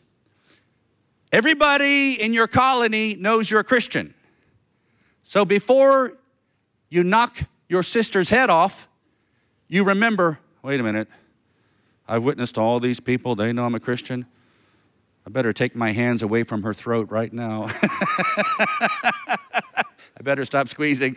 everybody 1.32 2.20
in 2.20 2.34
your 2.34 2.48
colony 2.48 3.14
knows 3.14 3.50
you're 3.50 3.60
a 3.60 3.64
Christian. 3.64 4.12
So 5.22 5.44
before 5.44 6.14
you 6.90 7.04
knock 7.04 7.38
your 7.68 7.82
sister's 7.82 8.28
head 8.28 8.50
off, 8.50 8.88
you 9.68 9.84
remember 9.84 10.40
wait 10.64 10.80
a 10.80 10.82
minute, 10.82 11.08
I've 12.08 12.22
witnessed 12.22 12.56
all 12.56 12.80
these 12.80 12.98
people, 12.98 13.34
they 13.34 13.52
know 13.52 13.66
I'm 13.66 13.74
a 13.74 13.80
Christian. 13.80 14.24
I 15.26 15.30
better 15.30 15.52
take 15.52 15.76
my 15.76 15.92
hands 15.92 16.22
away 16.22 16.42
from 16.42 16.62
her 16.62 16.72
throat 16.72 17.10
right 17.10 17.32
now. 17.32 17.68
I 17.82 19.36
better 20.22 20.46
stop 20.46 20.68
squeezing. 20.68 21.16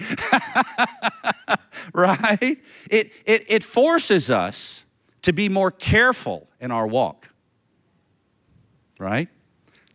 right? 1.93 2.57
It, 2.89 3.13
it, 3.25 3.45
it 3.47 3.63
forces 3.63 4.29
us 4.29 4.85
to 5.21 5.31
be 5.31 5.47
more 5.49 5.71
careful 5.71 6.47
in 6.59 6.71
our 6.71 6.87
walk, 6.87 7.29
right? 8.99 9.29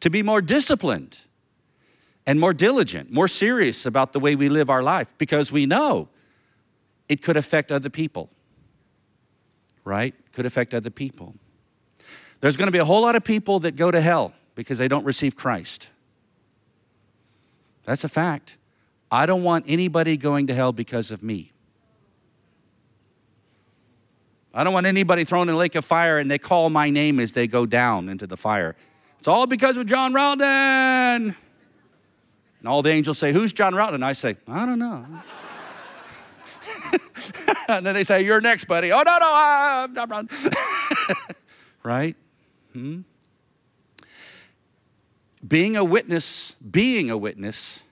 To 0.00 0.10
be 0.10 0.22
more 0.22 0.40
disciplined 0.40 1.18
and 2.26 2.38
more 2.38 2.52
diligent, 2.52 3.10
more 3.10 3.28
serious 3.28 3.86
about 3.86 4.12
the 4.12 4.20
way 4.20 4.36
we 4.36 4.48
live 4.48 4.70
our 4.70 4.82
life 4.82 5.12
because 5.18 5.50
we 5.50 5.66
know 5.66 6.08
it 7.08 7.22
could 7.22 7.36
affect 7.36 7.72
other 7.72 7.90
people, 7.90 8.30
right? 9.84 10.14
Could 10.32 10.46
affect 10.46 10.72
other 10.72 10.90
people. 10.90 11.34
There's 12.40 12.56
going 12.56 12.68
to 12.68 12.72
be 12.72 12.78
a 12.78 12.84
whole 12.84 13.02
lot 13.02 13.16
of 13.16 13.24
people 13.24 13.60
that 13.60 13.76
go 13.76 13.90
to 13.90 14.00
hell 14.00 14.34
because 14.54 14.78
they 14.78 14.88
don't 14.88 15.04
receive 15.04 15.36
Christ. 15.36 15.90
That's 17.84 18.04
a 18.04 18.08
fact. 18.08 18.56
I 19.10 19.26
don't 19.26 19.42
want 19.42 19.64
anybody 19.68 20.16
going 20.16 20.46
to 20.46 20.54
hell 20.54 20.72
because 20.72 21.10
of 21.10 21.22
me. 21.22 21.52
I 24.54 24.64
don't 24.64 24.72
want 24.72 24.86
anybody 24.86 25.24
thrown 25.24 25.48
in 25.48 25.54
a 25.54 25.58
lake 25.58 25.74
of 25.74 25.84
fire 25.84 26.18
and 26.18 26.30
they 26.30 26.38
call 26.38 26.68
my 26.70 26.90
name 26.90 27.18
as 27.20 27.32
they 27.32 27.46
go 27.46 27.64
down 27.64 28.08
into 28.08 28.26
the 28.26 28.36
fire. 28.36 28.76
It's 29.22 29.28
all 29.28 29.46
because 29.46 29.76
of 29.76 29.86
John 29.86 30.12
Roughton. 30.12 30.42
And 30.42 31.36
all 32.66 32.82
the 32.82 32.90
angels 32.90 33.18
say, 33.18 33.32
Who's 33.32 33.52
John 33.52 33.72
Roughton? 33.72 33.94
And 33.94 34.04
I 34.04 34.14
say, 34.14 34.34
I 34.48 34.66
don't 34.66 34.80
know. 34.80 35.06
and 37.68 37.86
then 37.86 37.94
they 37.94 38.02
say, 38.02 38.24
You're 38.24 38.40
next, 38.40 38.64
buddy. 38.64 38.90
Oh, 38.90 39.02
no, 39.02 39.18
no, 39.18 39.30
I'm 39.32 39.94
John 39.94 40.08
Roughton. 40.08 40.50
right? 41.84 42.16
Hmm? 42.72 43.02
Being 45.46 45.76
a 45.76 45.84
witness, 45.84 46.56
being 46.68 47.08
a 47.08 47.16
witness 47.16 47.84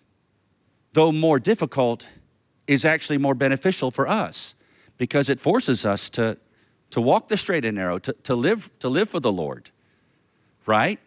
though 0.95 1.13
more 1.13 1.39
difficult, 1.39 2.09
is 2.67 2.85
actually 2.85 3.19
more 3.19 3.37
beneficial 3.37 3.93
for 3.93 4.09
us 4.09 4.57
because 4.99 5.29
it 5.29 5.39
forces 5.39 5.87
us 5.87 6.11
to, 6.11 6.39
to 6.91 7.01
walk 7.01 7.29
the 7.29 7.37
straight 7.37 7.65
and 7.65 7.77
narrow, 7.77 8.01
to, 8.01 8.15
to, 8.25 8.35
live, 8.35 8.69
to 8.81 8.89
live 8.89 9.09
for 9.09 9.21
the 9.21 9.31
Lord, 9.31 9.71
right? 10.67 10.99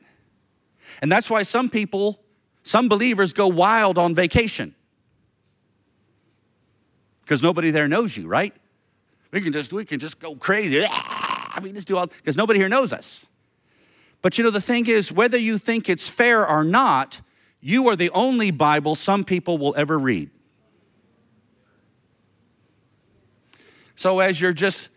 And 1.03 1.11
that's 1.11 1.29
why 1.29 1.43
some 1.43 1.69
people, 1.69 2.17
some 2.63 2.87
believers 2.87 3.33
go 3.33 3.49
wild 3.49 3.97
on 3.97 4.15
vacation 4.15 4.73
because 7.21 7.43
nobody 7.43 7.71
there 7.71 7.89
knows 7.89 8.15
you, 8.15 8.25
right? 8.25 8.53
We 9.31 9.41
can 9.41 9.51
just, 9.51 9.73
we 9.73 9.83
can 9.83 9.99
just 9.99 10.21
go 10.21 10.33
crazy. 10.35 10.85
Ah, 10.87 11.55
I 11.57 11.59
mean, 11.59 11.75
just 11.75 11.89
do 11.89 11.97
all, 11.97 12.07
because 12.07 12.37
nobody 12.37 12.57
here 12.57 12.69
knows 12.69 12.93
us. 12.93 13.25
But 14.21 14.37
you 14.37 14.45
know, 14.45 14.49
the 14.49 14.61
thing 14.61 14.87
is, 14.87 15.11
whether 15.11 15.37
you 15.37 15.57
think 15.57 15.89
it's 15.89 16.07
fair 16.09 16.47
or 16.47 16.63
not, 16.63 17.19
you 17.59 17.89
are 17.89 17.97
the 17.97 18.09
only 18.11 18.51
Bible 18.51 18.95
some 18.95 19.25
people 19.25 19.57
will 19.57 19.73
ever 19.75 19.99
read. 19.99 20.29
So, 23.97 24.21
as 24.21 24.39
you're 24.39 24.53
just 24.53 24.87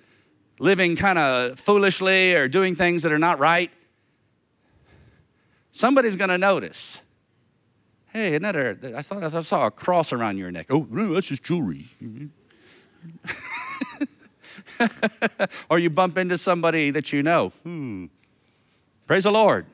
living 0.61 0.94
kind 0.94 1.18
of 1.18 1.59
foolishly 1.59 2.36
or 2.36 2.46
doing 2.46 2.76
things 2.76 3.02
that 3.02 3.11
are 3.11 3.18
not 3.18 3.40
right, 3.40 3.72
somebody's 5.77 6.16
going 6.16 6.31
to 6.31 6.39
notice. 6.39 7.03
Hey, 8.12 8.35
another, 8.35 8.79
I 8.97 9.03
thought 9.03 9.22
I 9.22 9.41
saw 9.43 9.66
a 9.66 9.70
cross 9.70 10.12
around 10.12 10.39
your 10.39 10.51
neck. 10.51 10.66
Oh, 10.70 10.87
that's 10.91 11.27
just 11.27 11.43
jewelry. 11.43 11.87
or 15.70 15.79
you 15.79 15.91
bump 15.91 16.16
into 16.18 16.39
somebody 16.39 16.91
that 16.91 17.12
you 17.12 17.22
know. 17.22 17.53
Hmm. 17.62 18.07
Praise 19.07 19.24
the 19.24 19.33
Lord. 19.33 19.66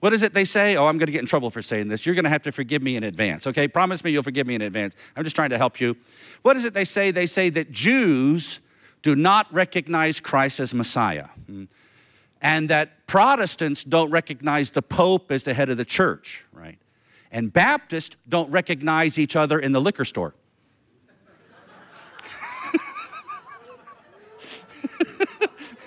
What 0.00 0.12
is 0.12 0.22
it 0.22 0.34
they 0.34 0.44
say? 0.44 0.76
Oh, 0.76 0.86
I'm 0.86 0.98
going 0.98 1.06
to 1.06 1.12
get 1.12 1.22
in 1.22 1.26
trouble 1.26 1.48
for 1.48 1.62
saying 1.62 1.88
this. 1.88 2.04
You're 2.04 2.14
going 2.14 2.24
to 2.24 2.30
have 2.30 2.42
to 2.42 2.52
forgive 2.52 2.82
me 2.82 2.96
in 2.96 3.04
advance, 3.04 3.46
okay? 3.46 3.66
Promise 3.66 4.04
me 4.04 4.10
you'll 4.10 4.22
forgive 4.22 4.46
me 4.46 4.54
in 4.54 4.60
advance. 4.60 4.94
I'm 5.16 5.24
just 5.24 5.34
trying 5.34 5.48
to 5.50 5.56
help 5.56 5.80
you. 5.80 5.96
What 6.42 6.58
is 6.58 6.66
it 6.66 6.74
they 6.74 6.84
say? 6.84 7.10
They 7.10 7.24
say 7.24 7.48
that 7.50 7.72
Jews 7.72 8.60
do 9.00 9.16
not 9.16 9.50
recognize 9.52 10.20
Christ 10.20 10.60
as 10.60 10.74
Messiah, 10.74 11.28
hmm. 11.46 11.64
And 12.40 12.68
that 12.68 13.06
Protestants 13.06 13.84
don't 13.84 14.10
recognize 14.10 14.70
the 14.70 14.82
Pope 14.82 15.30
as 15.32 15.44
the 15.44 15.54
head 15.54 15.70
of 15.70 15.76
the 15.76 15.84
church, 15.84 16.44
right? 16.52 16.78
And 17.30 17.52
Baptists 17.52 18.16
don't 18.28 18.50
recognize 18.50 19.18
each 19.18 19.36
other 19.36 19.58
in 19.58 19.72
the 19.72 19.80
liquor 19.80 20.04
store. 20.04 20.34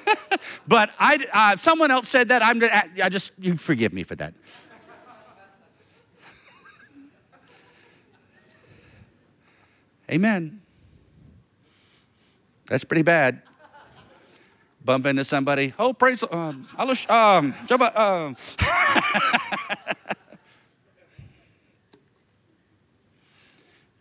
But 0.67 0.91
I, 0.99 1.25
uh, 1.31 1.55
someone 1.55 1.91
else 1.91 2.09
said 2.09 2.27
that. 2.27 2.43
I'm, 2.43 2.61
I 3.01 3.07
just, 3.09 3.31
you 3.39 3.55
forgive 3.55 3.93
me 3.93 4.03
for 4.03 4.15
that. 4.15 4.33
Amen. 10.11 10.61
That's 12.65 12.83
pretty 12.83 13.03
bad. 13.03 13.43
Bump 14.87 15.05
into 15.05 15.23
somebody. 15.25 15.73
Oh, 15.77 15.91
praise. 15.91 16.23
Um, 16.23 16.65
um, 16.77 16.95
um. 17.19 17.53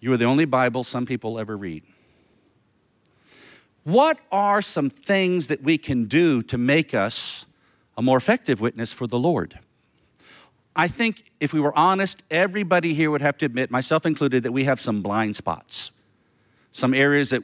you 0.01 0.13
are 0.13 0.17
the 0.17 0.27
only 0.27 0.45
Bible 0.45 0.85
some 0.85 1.05
people 1.05 1.41
ever 1.41 1.57
read. 1.57 1.83
What 3.83 4.21
are 4.31 4.63
some 4.63 4.89
things 4.89 5.49
that 5.49 5.65
we 5.65 5.77
can 5.77 6.05
do 6.05 6.41
to 6.45 6.57
make 6.57 6.95
us 6.95 7.47
a 7.99 8.03
more 8.03 8.17
effective 8.17 8.61
witness 8.61 8.93
for 8.93 9.09
the 9.09 9.19
Lord? 9.19 9.59
I 10.77 10.87
think 10.87 11.33
if 11.41 11.53
we 11.53 11.59
were 11.59 11.77
honest, 11.77 12.23
everybody 12.31 12.95
here 12.95 13.11
would 13.11 13.23
have 13.23 13.37
to 13.39 13.45
admit, 13.45 13.73
myself 13.73 14.07
included, 14.07 14.45
that 14.45 14.53
we 14.53 14.63
have 14.63 14.81
some 14.81 15.03
blind 15.03 15.35
spots, 15.35 15.91
some 16.71 16.95
areas 16.95 17.31
that 17.31 17.43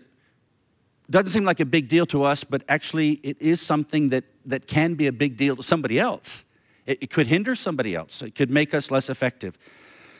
doesn't 1.10 1.30
seem 1.30 1.44
like 1.44 1.60
a 1.60 1.66
big 1.66 1.88
deal 1.88 2.06
to 2.06 2.22
us, 2.22 2.44
but 2.44 2.62
actually 2.68 3.20
it 3.22 3.40
is 3.40 3.60
something 3.60 4.10
that, 4.10 4.24
that 4.46 4.66
can 4.66 4.94
be 4.94 5.06
a 5.06 5.12
big 5.12 5.36
deal 5.36 5.56
to 5.56 5.62
somebody 5.62 5.98
else. 5.98 6.44
It, 6.86 7.02
it 7.02 7.10
could 7.10 7.26
hinder 7.26 7.54
somebody 7.54 7.94
else, 7.94 8.22
it 8.22 8.34
could 8.34 8.50
make 8.50 8.74
us 8.74 8.90
less 8.90 9.10
effective. 9.10 9.58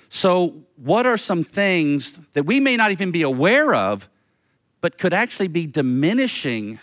So, 0.09 0.55
what 0.77 1.07
are 1.07 1.17
some 1.17 1.43
things 1.43 2.19
that 2.33 2.45
we 2.45 2.61
may 2.61 2.77
not 2.77 2.91
even 2.91 3.13
be 3.13 3.23
aware 3.23 3.75
of, 3.75 4.11
but 4.83 4.99
could 4.99 5.15
actually 5.15 5.49
be 5.49 5.67
diminishing 5.67 6.79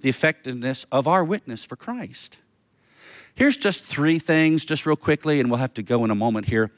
the 0.00 0.08
effectiveness 0.08 0.84
of 0.90 1.06
our 1.06 1.24
witness 1.24 1.64
for 1.64 1.76
Christ? 1.76 2.38
Here's 3.36 3.56
just 3.56 3.84
three 3.84 4.18
things, 4.18 4.64
just 4.64 4.86
real 4.86 4.96
quickly, 4.96 5.38
and 5.38 5.50
we'll 5.50 5.60
have 5.60 5.74
to 5.74 5.82
go 5.82 6.04
in 6.04 6.10
a 6.10 6.16
moment 6.16 6.46
here. 6.46 6.72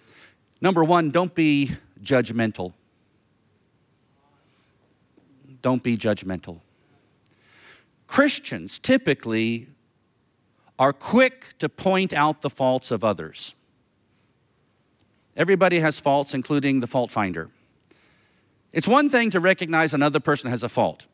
Number 0.60 0.84
one, 0.84 1.10
don't 1.10 1.34
be 1.34 1.72
judgmental. 2.02 2.74
Don't 5.62 5.82
be 5.82 5.96
judgmental. 5.96 6.60
Christians 8.06 8.78
typically 8.78 9.68
are 10.78 10.92
quick 10.92 11.58
to 11.58 11.68
point 11.68 12.12
out 12.12 12.42
the 12.42 12.50
faults 12.50 12.90
of 12.90 13.02
others. 13.02 13.54
Everybody 15.36 15.80
has 15.80 16.00
faults, 16.00 16.34
including 16.34 16.80
the 16.80 16.86
fault 16.86 17.10
finder. 17.10 17.50
It's 18.72 18.88
one 18.88 19.08
thing 19.10 19.30
to 19.30 19.40
recognize 19.40 19.94
another 19.94 20.20
person 20.20 20.50
has 20.50 20.62
a 20.62 20.68
fault, 20.68 21.06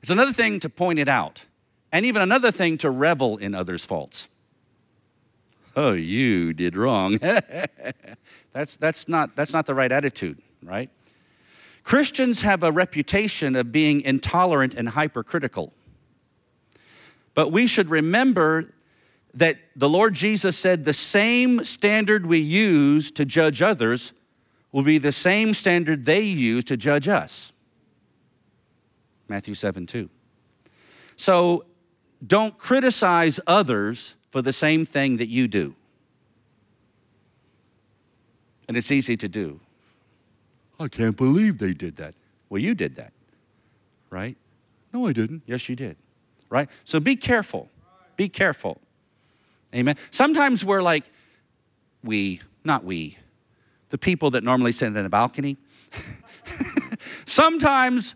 it's 0.00 0.10
another 0.10 0.32
thing 0.32 0.60
to 0.60 0.68
point 0.68 0.98
it 0.98 1.08
out, 1.08 1.46
and 1.92 2.06
even 2.06 2.22
another 2.22 2.50
thing 2.50 2.78
to 2.78 2.90
revel 2.90 3.36
in 3.36 3.54
others' 3.54 3.84
faults. 3.84 4.28
Oh, 5.74 5.92
you 5.92 6.52
did 6.52 6.76
wrong. 6.76 7.18
that's, 8.52 8.76
that's, 8.76 9.08
not, 9.08 9.34
that's 9.36 9.52
not 9.52 9.64
the 9.64 9.74
right 9.74 9.90
attitude, 9.90 10.38
right? 10.62 10.90
Christians 11.82 12.42
have 12.42 12.62
a 12.62 12.70
reputation 12.70 13.56
of 13.56 13.72
being 13.72 14.00
intolerant 14.02 14.74
and 14.74 14.90
hypercritical. 14.90 15.72
But 17.34 17.50
we 17.50 17.66
should 17.66 17.90
remember 17.90 18.72
that 19.34 19.56
the 19.74 19.88
Lord 19.88 20.14
Jesus 20.14 20.56
said 20.56 20.84
the 20.84 20.92
same 20.92 21.64
standard 21.64 22.26
we 22.26 22.38
use 22.38 23.10
to 23.12 23.24
judge 23.24 23.62
others 23.62 24.12
will 24.70 24.82
be 24.82 24.98
the 24.98 25.12
same 25.12 25.54
standard 25.54 26.04
they 26.04 26.20
use 26.20 26.64
to 26.64 26.76
judge 26.76 27.08
us. 27.08 27.52
Matthew 29.28 29.54
7 29.54 29.86
2. 29.86 30.10
So 31.16 31.64
don't 32.26 32.56
criticize 32.58 33.40
others 33.46 34.14
for 34.30 34.42
the 34.42 34.52
same 34.52 34.84
thing 34.86 35.16
that 35.16 35.28
you 35.28 35.48
do. 35.48 35.74
And 38.68 38.76
it's 38.76 38.90
easy 38.90 39.16
to 39.16 39.28
do. 39.28 39.60
I 40.82 40.88
can't 40.88 41.16
believe 41.16 41.58
they 41.58 41.72
did 41.72 41.96
that. 41.96 42.14
Well, 42.50 42.60
you 42.60 42.74
did 42.74 42.96
that, 42.96 43.12
right? 44.10 44.36
No, 44.92 45.06
I 45.06 45.12
didn't. 45.12 45.42
Yes, 45.46 45.68
you 45.68 45.76
did, 45.76 45.96
right? 46.50 46.68
So 46.84 47.00
be 47.00 47.16
careful. 47.16 47.68
Be 48.16 48.28
careful. 48.28 48.80
Amen. 49.74 49.96
Sometimes 50.10 50.64
we're 50.64 50.82
like, 50.82 51.04
we, 52.02 52.40
not 52.64 52.84
we, 52.84 53.16
the 53.90 53.98
people 53.98 54.32
that 54.32 54.42
normally 54.42 54.72
sit 54.72 54.88
in 54.88 54.96
a 54.96 55.08
balcony. 55.08 55.56
Sometimes 57.26 58.14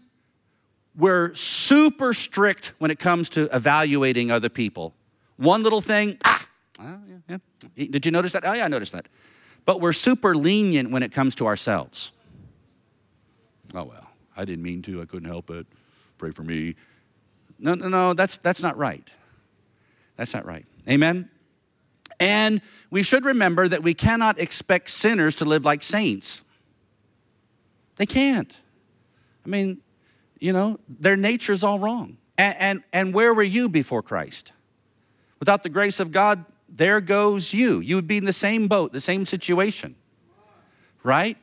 we're 0.97 1.35
super 1.35 2.13
strict 2.13 2.73
when 2.79 2.91
it 2.91 2.99
comes 2.99 3.29
to 3.31 3.55
evaluating 3.55 4.31
other 4.31 4.49
people. 4.49 4.95
One 5.37 5.63
little 5.63 5.81
thing, 5.81 6.19
ah, 6.25 6.47
oh, 6.81 6.99
yeah, 7.09 7.39
yeah. 7.77 7.87
Did 7.91 8.05
you 8.05 8.13
notice 8.13 8.33
that? 8.33 8.45
Oh, 8.45 8.53
yeah, 8.53 8.65
I 8.65 8.69
noticed 8.69 8.93
that. 8.93 9.07
But 9.65 9.81
we're 9.81 9.93
super 9.93 10.35
lenient 10.35 10.91
when 10.91 11.03
it 11.03 11.13
comes 11.13 11.35
to 11.37 11.47
ourselves. 11.47 12.13
Oh, 13.75 13.85
well, 13.85 14.07
I 14.37 14.45
didn't 14.45 14.63
mean 14.63 14.83
to. 14.83 15.03
I 15.03 15.05
couldn't 15.05 15.29
help 15.29 15.51
it. 15.51 15.67
Pray 16.19 16.31
for 16.31 16.43
me. 16.43 16.77
No, 17.59 17.75
no, 17.75 17.89
no, 17.89 18.15
that's, 18.15 18.39
that's 18.39 18.63
not 18.63 18.77
right. 18.77 19.11
That's 20.17 20.33
not 20.33 20.47
right. 20.47 20.67
Amen? 20.89 21.31
And 22.19 22.61
we 22.91 23.03
should 23.03 23.25
remember 23.25 23.69
that 23.69 23.83
we 23.83 23.95
cannot 23.95 24.39
expect 24.39 24.91
sinners 24.91 25.37
to 25.37 25.45
live 25.45 25.65
like 25.65 25.83
saints. 25.83 26.45
They 27.97 28.07
can't. 28.07 28.57
I 29.45 29.49
mean, 29.49 29.81
you 30.39 30.53
know, 30.53 30.79
their 30.89 31.17
nature's 31.17 31.63
all 31.63 31.79
wrong. 31.79 32.19
And, 32.39 32.57
and, 32.59 32.85
and 32.93 33.15
where 33.15 33.33
were 33.33 33.43
you 33.43 33.69
before 33.69 34.03
Christ? 34.03 34.53
Without 35.39 35.63
the 35.63 35.69
grace 35.69 36.01
of 36.01 36.13
God, 36.13 36.45
there 36.69 37.01
goes 37.01 37.53
you. 37.53 37.81
You 37.81 37.97
would 37.97 38.07
be 38.07 38.17
in 38.17 38.25
the 38.25 38.33
same 38.33 38.69
boat, 38.69 38.93
the 38.93 39.01
same 39.01 39.25
situation, 39.25 39.95
right? 41.03 41.37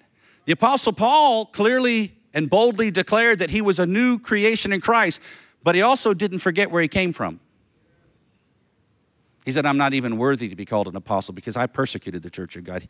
The 0.45 0.53
Apostle 0.53 0.93
Paul 0.93 1.45
clearly 1.47 2.13
and 2.33 2.49
boldly 2.49 2.91
declared 2.91 3.39
that 3.39 3.49
he 3.49 3.61
was 3.61 3.79
a 3.79 3.85
new 3.85 4.19
creation 4.19 4.73
in 4.73 4.81
Christ, 4.81 5.21
but 5.63 5.75
he 5.75 5.81
also 5.81 6.13
didn't 6.13 6.39
forget 6.39 6.71
where 6.71 6.81
he 6.81 6.87
came 6.87 7.13
from. 7.13 7.39
He 9.45 9.51
said, 9.51 9.65
I'm 9.65 9.77
not 9.77 9.93
even 9.93 10.17
worthy 10.17 10.47
to 10.47 10.55
be 10.55 10.65
called 10.65 10.87
an 10.87 10.95
apostle 10.95 11.33
because 11.33 11.57
I 11.57 11.67
persecuted 11.67 12.23
the 12.23 12.29
church 12.29 12.55
of 12.55 12.63
God. 12.63 12.87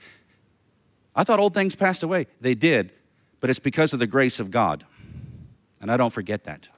I 1.15 1.23
thought 1.23 1.39
old 1.39 1.53
things 1.53 1.75
passed 1.75 2.03
away. 2.03 2.27
They 2.41 2.55
did, 2.55 2.91
but 3.39 3.49
it's 3.49 3.59
because 3.59 3.93
of 3.93 3.99
the 3.99 4.07
grace 4.07 4.39
of 4.39 4.51
God. 4.51 4.85
And 5.81 5.91
I 5.91 5.97
don't 5.97 6.13
forget 6.13 6.43
that. 6.45 6.69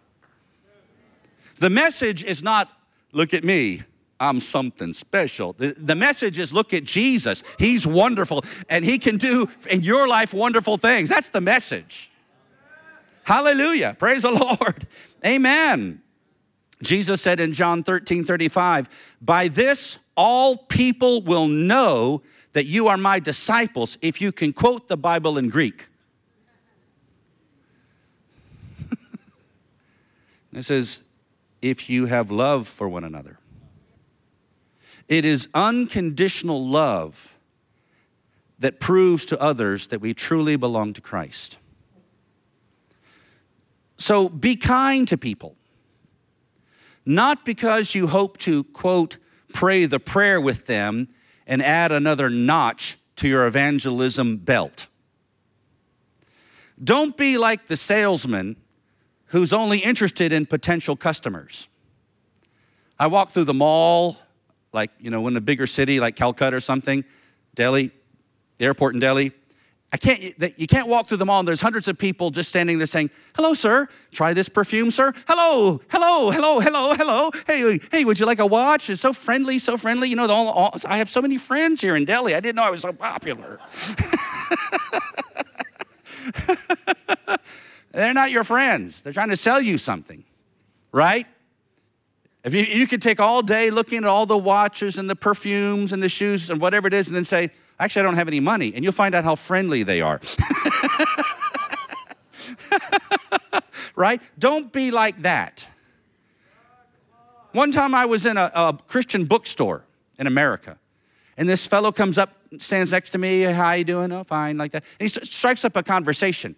The 1.56 1.70
message 1.70 2.24
is 2.24 2.42
not, 2.44 2.70
look 3.12 3.34
at 3.34 3.44
me, 3.44 3.84
I'm 4.20 4.40
something 4.40 4.94
special. 4.94 5.54
The, 5.54 5.76
the 5.78 5.96
message 5.96 6.40
is 6.40 6.54
look 6.54 6.74
at 6.74 6.84
Jesus. 6.86 7.44
He's 7.60 7.86
wonderful 7.86 8.46
and 8.70 8.86
he 8.86 8.98
can 8.98 9.18
do 9.18 9.50
in 9.70 9.82
your 9.82 10.08
life 10.08 10.34
wonderful 10.34 10.78
things. 10.78 11.10
That's 11.10 11.30
the 11.30 11.42
message. 11.42 12.10
Hallelujah. 13.24 13.96
Praise 14.00 14.22
the 14.22 14.32
Lord. 14.62 14.88
Amen. 15.26 16.02
Jesus 16.82 17.22
said 17.22 17.40
in 17.40 17.54
John 17.54 17.84
13 17.84 18.24
35, 18.26 18.90
By 19.22 19.48
this 19.48 20.00
all 20.16 20.58
people 20.58 21.22
will 21.22 21.48
know 21.48 22.22
that 22.54 22.66
you 22.66 22.88
are 22.88 22.98
my 22.98 23.20
disciples 23.20 23.98
if 24.02 24.22
you 24.22 24.32
can 24.32 24.54
quote 24.54 24.88
the 24.88 24.96
Bible 24.96 25.38
in 25.38 25.50
Greek. 25.50 25.90
it 30.54 30.64
says, 30.64 31.02
If 31.62 31.90
you 31.90 32.06
have 32.06 32.32
love 32.32 32.68
for 32.68 32.88
one 32.88 33.04
another. 33.04 33.40
It 35.08 35.26
is 35.26 35.48
unconditional 35.54 36.66
love 36.66 37.38
that 38.60 38.80
proves 38.80 39.26
to 39.26 39.40
others 39.40 39.88
that 39.88 40.02
we 40.02 40.14
truly 40.14 40.56
belong 40.56 40.94
to 40.94 41.02
Christ. 41.02 41.58
So 43.98 44.30
be 44.30 44.56
kind 44.56 45.08
to 45.08 45.18
people, 45.18 45.56
not 47.06 47.46
because 47.46 47.96
you 47.96 48.08
hope 48.08 48.38
to, 48.40 48.64
quote, 48.66 49.18
pray 49.54 49.86
the 49.86 50.00
prayer 50.00 50.42
with 50.42 50.66
them 50.66 51.10
and 51.48 51.62
add 51.62 51.92
another 51.92 52.30
notch 52.30 52.98
to 53.18 53.28
your 53.28 53.46
evangelism 53.46 54.38
belt. 54.38 54.88
Don't 56.84 57.16
be 57.16 57.38
like 57.38 57.68
the 57.68 57.78
salesman 57.78 58.58
who's 59.28 59.54
only 59.54 59.80
interested 59.80 60.32
in 60.32 60.46
potential 60.46 60.96
customers. 60.96 61.68
I 63.00 63.08
walk 63.08 63.32
through 63.32 63.46
the 63.46 63.54
mall 63.54 64.18
like, 64.76 64.92
you 65.00 65.10
know, 65.10 65.26
in 65.28 65.36
a 65.36 65.42
bigger 65.42 65.66
city 65.66 66.00
like 66.00 66.16
Calcutta 66.16 66.58
or 66.58 66.60
something, 66.60 67.04
Delhi, 67.56 67.90
the 68.58 68.66
airport 68.66 68.94
in 68.94 69.00
Delhi, 69.00 69.32
I 69.92 69.98
can't, 69.98 70.20
you 70.60 70.68
can't 70.68 70.88
walk 70.90 71.08
through 71.08 71.18
the 71.18 71.26
mall 71.26 71.40
and 71.40 71.48
there's 71.48 71.62
hundreds 71.62 71.88
of 71.88 71.98
people 71.98 72.30
just 72.30 72.50
standing 72.50 72.78
there 72.78 72.86
saying, 72.86 73.12
hello, 73.36 73.54
sir, 73.54 73.88
try 74.12 74.34
this 74.34 74.50
perfume, 74.50 74.92
sir. 74.92 75.14
Hello, 75.26 75.80
hello, 75.90 76.32
hello, 76.32 76.60
hello, 76.60 76.94
hello. 76.94 77.32
Hey, 77.48 77.80
hey, 77.92 78.04
would 78.04 78.20
you 78.20 78.26
like 78.26 78.40
a 78.40 78.46
watch? 78.46 78.90
It's 78.90 79.02
so 79.02 79.14
friendly, 79.14 79.58
so 79.58 79.78
friendly. 79.78 80.10
You 80.10 80.18
know, 80.18 80.28
all, 80.28 80.50
all, 80.50 80.76
I 80.86 80.98
have 80.98 81.08
so 81.08 81.22
many 81.22 81.38
friends 81.38 81.80
here 81.80 81.96
in 81.96 82.04
Delhi. 82.04 82.36
I 82.36 82.42
didn't 82.42 82.58
know 82.58 82.64
I 82.64 82.72
was 82.72 82.82
so 82.82 82.92
popular. 82.92 83.62
They're 87.94 88.14
not 88.14 88.32
your 88.32 88.44
friends. 88.44 89.02
They're 89.02 89.14
trying 89.14 89.30
to 89.30 89.38
sell 89.38 89.62
you 89.62 89.78
something, 89.78 90.26
right? 90.92 91.26
If 92.46 92.54
you, 92.54 92.62
you 92.62 92.86
could 92.86 93.02
take 93.02 93.20
all 93.20 93.42
day 93.42 93.72
looking 93.72 93.98
at 93.98 94.06
all 94.06 94.28
the 94.28 94.38
watches 94.38 95.00
and 95.00 95.10
the 95.10 95.16
perfumes 95.16 95.92
and 95.92 96.02
the 96.02 96.08
shoes 96.08 96.52
and 96.52 96.62
whatever 96.62 96.88
it 96.88 96.94
is, 96.94 97.08
and 97.08 97.16
then 97.16 97.24
say, 97.24 97.50
actually, 97.80 98.02
I 98.02 98.04
don't 98.04 98.16
have 98.16 98.28
any 98.28 98.40
money, 98.40 98.72
and 98.76 98.84
you'll 98.84 98.94
find 98.94 99.16
out 99.16 99.24
how 99.24 99.34
friendly 99.34 99.82
they 99.82 100.00
are. 100.00 100.22
right? 103.96 104.22
Don't 104.38 104.72
be 104.72 104.92
like 104.92 105.24
that. 105.24 105.68
One 107.52 107.72
time 107.72 107.96
I 107.96 108.06
was 108.06 108.28
in 108.28 108.38
a, 108.38 108.52
a, 108.54 108.78
Christian 108.88 109.26
bookstore 109.26 109.84
in 110.20 110.28
America, 110.28 110.78
and 111.38 111.50
this 111.50 111.66
fellow 111.66 111.92
comes 111.92 112.20
up, 112.20 112.30
stands 112.60 112.92
next 112.92 113.10
to 113.12 113.18
me, 113.18 113.42
how 113.42 113.72
you 113.72 113.84
doing? 113.84 114.12
Oh, 114.12 114.24
fine, 114.24 114.58
like 114.58 114.72
that. 114.74 114.84
And 115.00 115.10
he 115.10 115.20
strikes 115.26 115.66
up 115.66 115.76
a 115.76 115.82
conversation. 115.82 116.56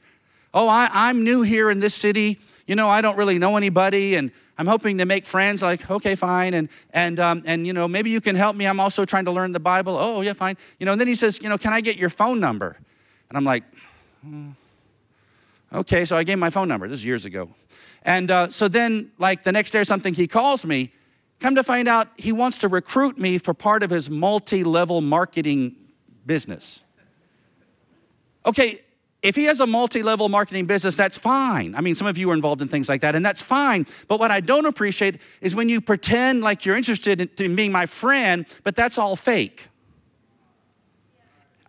Oh, 0.54 0.68
I, 0.68 0.90
I'm 0.92 1.24
new 1.24 1.44
here 1.44 1.72
in 1.72 1.80
this 1.80 1.96
city. 1.96 2.40
You 2.66 2.76
know, 2.76 2.90
I 2.90 3.00
don't 3.00 3.18
really 3.18 3.40
know 3.40 3.56
anybody, 3.56 4.16
and 4.16 4.32
I'm 4.58 4.68
hoping 4.68 4.98
to 4.98 5.06
make 5.06 5.26
friends. 5.26 5.62
Like, 5.62 5.90
okay, 5.90 6.16
fine, 6.16 6.54
and 6.54 6.70
and 6.92 7.20
um, 7.20 7.44
and 7.46 7.68
you 7.68 7.74
know, 7.74 7.88
maybe 7.88 8.10
you 8.10 8.22
can 8.22 8.36
help 8.36 8.56
me. 8.56 8.66
I'm 8.66 8.80
also 8.80 9.06
trying 9.06 9.26
to 9.26 9.32
learn 9.32 9.52
the 9.52 9.60
Bible. 9.60 9.96
Oh, 9.96 10.22
yeah, 10.22 10.34
fine. 10.34 10.58
You 10.80 10.86
know, 10.86 10.94
and 10.94 11.02
then 11.02 11.08
he 11.08 11.16
says, 11.16 11.40
you 11.42 11.50
know, 11.50 11.58
can 11.58 11.74
I 11.74 11.82
get 11.82 11.98
your 11.98 12.10
phone 12.10 12.40
number? 12.40 12.78
And 13.30 13.38
I'm 13.38 13.44
like, 13.44 13.64
hmm. 14.24 14.50
okay. 15.74 16.06
So 16.06 16.18
I 16.18 16.24
gave 16.24 16.34
him 16.34 16.40
my 16.40 16.50
phone 16.50 16.68
number. 16.68 16.88
This 16.88 17.02
is 17.02 17.06
years 17.06 17.26
ago, 17.26 17.50
and 18.04 18.32
uh, 18.32 18.50
so 18.50 18.68
then, 18.68 19.12
like 19.20 19.44
the 19.44 19.52
next 19.52 19.72
day 19.72 19.80
or 19.80 19.86
something, 19.86 20.14
he 20.14 20.28
calls 20.28 20.66
me. 20.66 20.94
Come 21.40 21.54
to 21.54 21.64
find 21.64 21.88
out, 21.88 22.08
he 22.18 22.32
wants 22.32 22.58
to 22.60 22.68
recruit 22.68 23.20
me 23.20 23.38
for 23.38 23.54
part 23.54 23.84
of 23.84 23.92
his 23.92 24.10
multi-level 24.10 25.02
marketing 25.02 25.76
business. 26.26 26.84
Okay, 28.44 28.82
if 29.24 29.36
he 29.36 29.46
has 29.46 29.60
a 29.60 29.66
multi 29.66 30.04
level 30.04 30.30
marketing 30.30 30.66
business, 30.66 30.96
that's 30.96 31.18
fine. 31.18 31.74
I 31.76 31.82
mean, 31.82 31.96
some 31.96 32.08
of 32.08 32.18
you 32.18 32.30
are 32.30 32.34
involved 32.34 32.62
in 32.62 32.68
things 32.68 32.88
like 32.88 33.02
that, 33.02 33.16
and 33.16 33.26
that's 33.26 33.42
fine. 33.42 33.88
But 34.08 34.20
what 34.20 34.32
I 34.32 34.40
don't 34.40 34.66
appreciate 34.66 35.20
is 35.42 35.56
when 35.56 35.70
you 35.70 35.82
pretend 35.82 36.42
like 36.42 36.66
you're 36.66 36.78
interested 36.78 37.22
in, 37.22 37.30
in 37.44 37.56
being 37.56 37.72
my 37.72 37.88
friend, 37.88 38.46
but 38.64 38.76
that's 38.76 38.98
all 38.98 39.16
fake. 39.16 39.68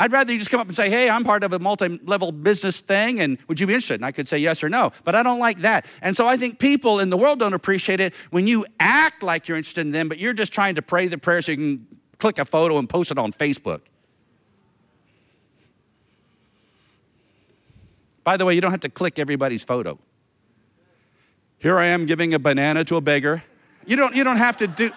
I'd 0.00 0.12
rather 0.12 0.32
you 0.32 0.38
just 0.38 0.50
come 0.50 0.60
up 0.60 0.68
and 0.68 0.76
say, 0.76 0.88
hey, 0.90 1.10
I'm 1.10 1.24
part 1.24 1.42
of 1.42 1.52
a 1.52 1.58
multi 1.58 1.98
level 2.04 2.32
business 2.32 2.82
thing, 2.82 3.18
and 3.20 3.38
would 3.48 3.58
you 3.58 3.66
be 3.66 3.72
interested? 3.72 3.94
And 3.94 4.04
I 4.04 4.12
could 4.12 4.28
say 4.28 4.38
yes 4.38 4.62
or 4.62 4.68
no, 4.68 4.92
but 5.04 5.14
I 5.14 5.22
don't 5.22 5.40
like 5.40 5.58
that. 5.60 5.86
And 6.02 6.16
so 6.16 6.28
I 6.28 6.36
think 6.36 6.58
people 6.58 7.00
in 7.00 7.10
the 7.10 7.16
world 7.16 7.40
don't 7.40 7.54
appreciate 7.54 7.98
it 7.98 8.14
when 8.30 8.46
you 8.46 8.66
act 8.78 9.22
like 9.22 9.48
you're 9.48 9.56
interested 9.56 9.80
in 9.80 9.90
them, 9.90 10.08
but 10.08 10.18
you're 10.18 10.34
just 10.34 10.52
trying 10.52 10.74
to 10.76 10.82
pray 10.82 11.08
the 11.08 11.18
prayer 11.18 11.42
so 11.42 11.52
you 11.52 11.56
can 11.56 11.86
click 12.18 12.38
a 12.38 12.44
photo 12.44 12.78
and 12.78 12.88
post 12.88 13.10
it 13.10 13.18
on 13.18 13.32
Facebook. 13.32 13.80
By 18.28 18.36
the 18.36 18.44
way, 18.44 18.54
you 18.54 18.60
don't 18.60 18.72
have 18.72 18.80
to 18.80 18.90
click 18.90 19.18
everybody's 19.18 19.64
photo. 19.64 19.98
Here 21.58 21.78
I 21.78 21.86
am 21.86 22.04
giving 22.04 22.34
a 22.34 22.38
banana 22.38 22.84
to 22.84 22.96
a 22.96 23.00
beggar. 23.00 23.42
You 23.86 23.96
don't, 23.96 24.14
you 24.14 24.22
don't 24.22 24.36
have 24.36 24.58
to 24.58 24.66
do, 24.66 24.90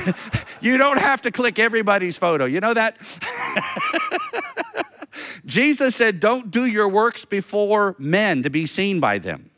you 0.60 0.78
don't 0.78 0.98
have 0.98 1.22
to 1.22 1.30
click 1.30 1.60
everybody's 1.60 2.18
photo. 2.18 2.44
You 2.44 2.58
know 2.58 2.74
that? 2.74 2.96
Jesus 5.46 5.94
said, 5.94 6.18
Don't 6.18 6.50
do 6.50 6.66
your 6.66 6.88
works 6.88 7.24
before 7.24 7.94
men 8.00 8.42
to 8.42 8.50
be 8.50 8.66
seen 8.66 8.98
by 8.98 9.18
them. 9.18 9.52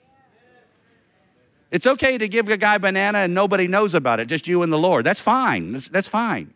It's 1.70 1.86
okay 1.86 2.18
to 2.18 2.28
give 2.28 2.50
a 2.50 2.58
guy 2.58 2.76
banana 2.76 3.20
and 3.20 3.32
nobody 3.32 3.68
knows 3.68 3.94
about 3.94 4.20
it, 4.20 4.26
just 4.26 4.46
you 4.46 4.62
and 4.62 4.70
the 4.70 4.78
Lord. 4.78 5.06
That's 5.06 5.20
fine. 5.20 5.72
That's, 5.72 5.88
that's 5.88 6.08
fine. 6.08 6.52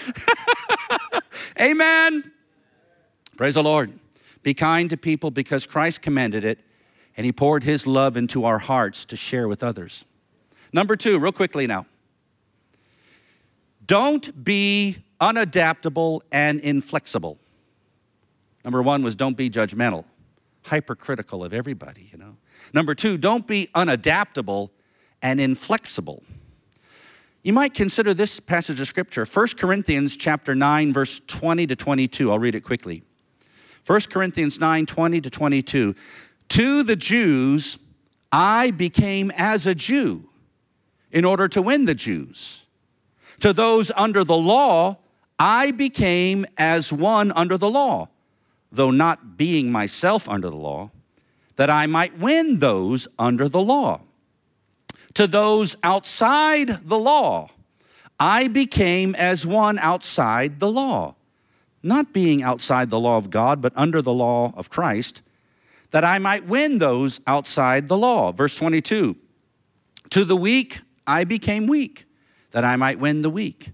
Amen. 1.60 2.32
Praise 3.36 3.54
the 3.54 3.62
Lord. 3.62 3.92
Be 4.42 4.54
kind 4.54 4.88
to 4.90 4.96
people 4.96 5.30
because 5.30 5.66
Christ 5.66 6.00
commanded 6.00 6.44
it 6.44 6.58
and 7.16 7.24
he 7.24 7.32
poured 7.32 7.64
his 7.64 7.86
love 7.86 8.16
into 8.16 8.44
our 8.44 8.58
hearts 8.58 9.04
to 9.06 9.16
share 9.16 9.48
with 9.48 9.62
others. 9.62 10.04
Number 10.72 10.96
two, 10.96 11.18
real 11.18 11.32
quickly 11.32 11.66
now. 11.66 11.86
Don't 13.86 14.44
be 14.44 14.98
unadaptable 15.20 16.20
and 16.32 16.60
inflexible. 16.60 17.38
Number 18.64 18.82
one 18.82 19.02
was 19.02 19.14
don't 19.14 19.36
be 19.36 19.48
judgmental, 19.48 20.04
hypercritical 20.64 21.44
of 21.44 21.52
everybody, 21.52 22.08
you 22.10 22.18
know. 22.18 22.36
Number 22.72 22.94
two, 22.94 23.16
don't 23.16 23.46
be 23.46 23.68
unadaptable 23.74 24.70
and 25.22 25.40
inflexible. 25.40 26.22
You 27.42 27.52
might 27.52 27.74
consider 27.74 28.12
this 28.12 28.40
passage 28.40 28.80
of 28.80 28.88
scripture, 28.88 29.24
1 29.24 29.48
Corinthians 29.56 30.16
chapter 30.16 30.54
9, 30.54 30.92
verse 30.92 31.20
20 31.28 31.68
to 31.68 31.76
22. 31.76 32.30
I'll 32.32 32.40
read 32.40 32.56
it 32.56 32.62
quickly. 32.62 33.04
1 33.86 34.00
Corinthians 34.10 34.58
9 34.58 34.84
20 34.86 35.20
to 35.20 35.30
22. 35.30 35.94
To 36.48 36.82
the 36.82 36.96
Jews, 36.96 37.78
I 38.32 38.72
became 38.72 39.30
as 39.36 39.66
a 39.66 39.74
Jew 39.74 40.28
in 41.12 41.24
order 41.24 41.48
to 41.48 41.62
win 41.62 41.84
the 41.84 41.94
Jews. 41.94 42.64
To 43.40 43.52
those 43.52 43.92
under 43.96 44.24
the 44.24 44.36
law, 44.36 44.98
I 45.38 45.70
became 45.70 46.46
as 46.58 46.92
one 46.92 47.30
under 47.32 47.56
the 47.56 47.70
law, 47.70 48.08
though 48.72 48.90
not 48.90 49.36
being 49.36 49.70
myself 49.70 50.28
under 50.28 50.50
the 50.50 50.56
law, 50.56 50.90
that 51.56 51.70
I 51.70 51.86
might 51.86 52.18
win 52.18 52.58
those 52.58 53.06
under 53.18 53.48
the 53.48 53.62
law. 53.62 54.00
To 55.14 55.26
those 55.26 55.76
outside 55.82 56.88
the 56.88 56.98
law, 56.98 57.50
I 58.18 58.48
became 58.48 59.14
as 59.14 59.46
one 59.46 59.78
outside 59.78 60.58
the 60.58 60.70
law 60.70 61.15
not 61.86 62.12
being 62.12 62.42
outside 62.42 62.90
the 62.90 63.00
law 63.00 63.16
of 63.16 63.30
God, 63.30 63.62
but 63.62 63.72
under 63.76 64.02
the 64.02 64.12
law 64.12 64.52
of 64.56 64.68
Christ, 64.68 65.22
that 65.90 66.04
I 66.04 66.18
might 66.18 66.46
win 66.46 66.78
those 66.78 67.20
outside 67.26 67.88
the 67.88 67.96
law. 67.96 68.32
Verse 68.32 68.56
22 68.56 69.16
To 70.10 70.24
the 70.24 70.36
weak 70.36 70.80
I 71.06 71.24
became 71.24 71.66
weak, 71.66 72.06
that 72.50 72.64
I 72.64 72.76
might 72.76 72.98
win 72.98 73.22
the 73.22 73.30
weak. 73.30 73.70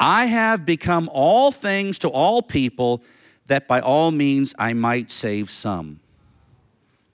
I 0.00 0.26
have 0.26 0.64
become 0.64 1.10
all 1.12 1.50
things 1.50 1.98
to 2.00 2.08
all 2.08 2.40
people, 2.40 3.02
that 3.46 3.66
by 3.66 3.80
all 3.80 4.10
means 4.10 4.54
I 4.58 4.72
might 4.72 5.10
save 5.10 5.50
some. 5.50 6.00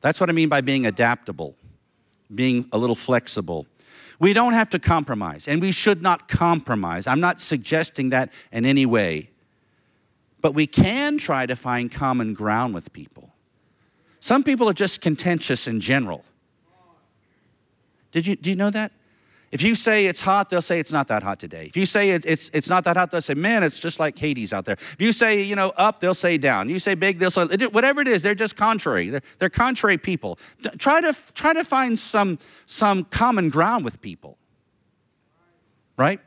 That's 0.01 0.21
what 0.21 0.29
I 0.29 0.33
mean 0.33 0.51
by 0.51 0.61
being 0.61 0.85
adaptable, 0.85 1.57
being 2.35 2.69
a 2.73 2.79
little 2.79 2.97
flexible. 2.97 3.67
We 4.19 4.33
don't 4.33 4.53
have 4.53 4.69
to 4.71 4.79
compromise, 4.79 5.49
and 5.49 5.63
we 5.63 5.73
should 5.73 6.03
not 6.03 6.29
compromise. 6.29 7.07
I'm 7.07 7.21
not 7.21 7.41
suggesting 7.41 8.11
that 8.11 8.31
in 8.53 8.67
any 8.67 8.85
way. 8.85 9.31
But 10.45 10.53
we 10.53 10.67
can 10.67 11.17
try 11.17 11.47
to 11.47 11.57
find 11.57 11.91
common 11.91 12.35
ground 12.35 12.75
with 12.75 12.93
people. 12.93 13.33
Some 14.21 14.45
people 14.45 14.69
are 14.69 14.75
just 14.75 15.01
contentious 15.01 15.67
in 15.67 15.81
general. 15.81 16.23
Did 18.13 18.27
you, 18.27 18.37
do 18.37 18.51
you 18.51 18.57
know 18.57 18.69
that? 18.69 18.93
If 19.53 19.63
you 19.63 19.75
say 19.75 20.05
it's 20.05 20.21
hot, 20.21 20.51
they'll 20.51 20.61
say 20.61 20.79
it's 20.79 20.93
not 20.93 21.09
that 21.09 21.23
hot 21.23 21.41
today. 21.41 21.65
If 21.65 21.79
you 21.79 21.87
say 21.87 22.11
it's, 22.11 22.27
it's, 22.27 22.51
it's 22.53 22.69
not 22.69 22.85
that 22.85 22.95
hot, 22.95 23.11
they'll 23.11 23.23
say, 23.23 23.33
man, 23.33 23.63
it's 23.63 23.79
just 23.79 23.99
like 23.99 24.19
Hades 24.19 24.53
out 24.53 24.67
there. 24.67 24.77
If 24.79 25.01
you 25.01 25.13
say, 25.13 25.41
you 25.41 25.57
know, 25.57 25.71
up, 25.79 26.01
they'll 26.01 26.13
say 26.13 26.37
down. 26.37 26.69
You 26.69 26.79
say 26.79 26.95
big, 26.95 27.21
they'll 27.21 27.31
say, 27.31 27.47
whatever 27.69 28.03
it 28.03 28.09
is, 28.09 28.23
they're 28.23 28.35
just 28.35 28.55
contrary. 28.55 29.09
They're, 29.09 29.23
they're 29.39 29.49
contrary 29.49 29.97
people. 29.97 30.39
Try 30.77 31.01
to, 31.01 31.17
try 31.33 31.55
to 31.55 31.65
find 31.65 31.99
some, 31.99 32.39
some 32.67 33.05
common 33.05 33.49
ground 33.49 33.83
with 33.83 34.03
people, 34.03 34.37
right? 35.97 36.21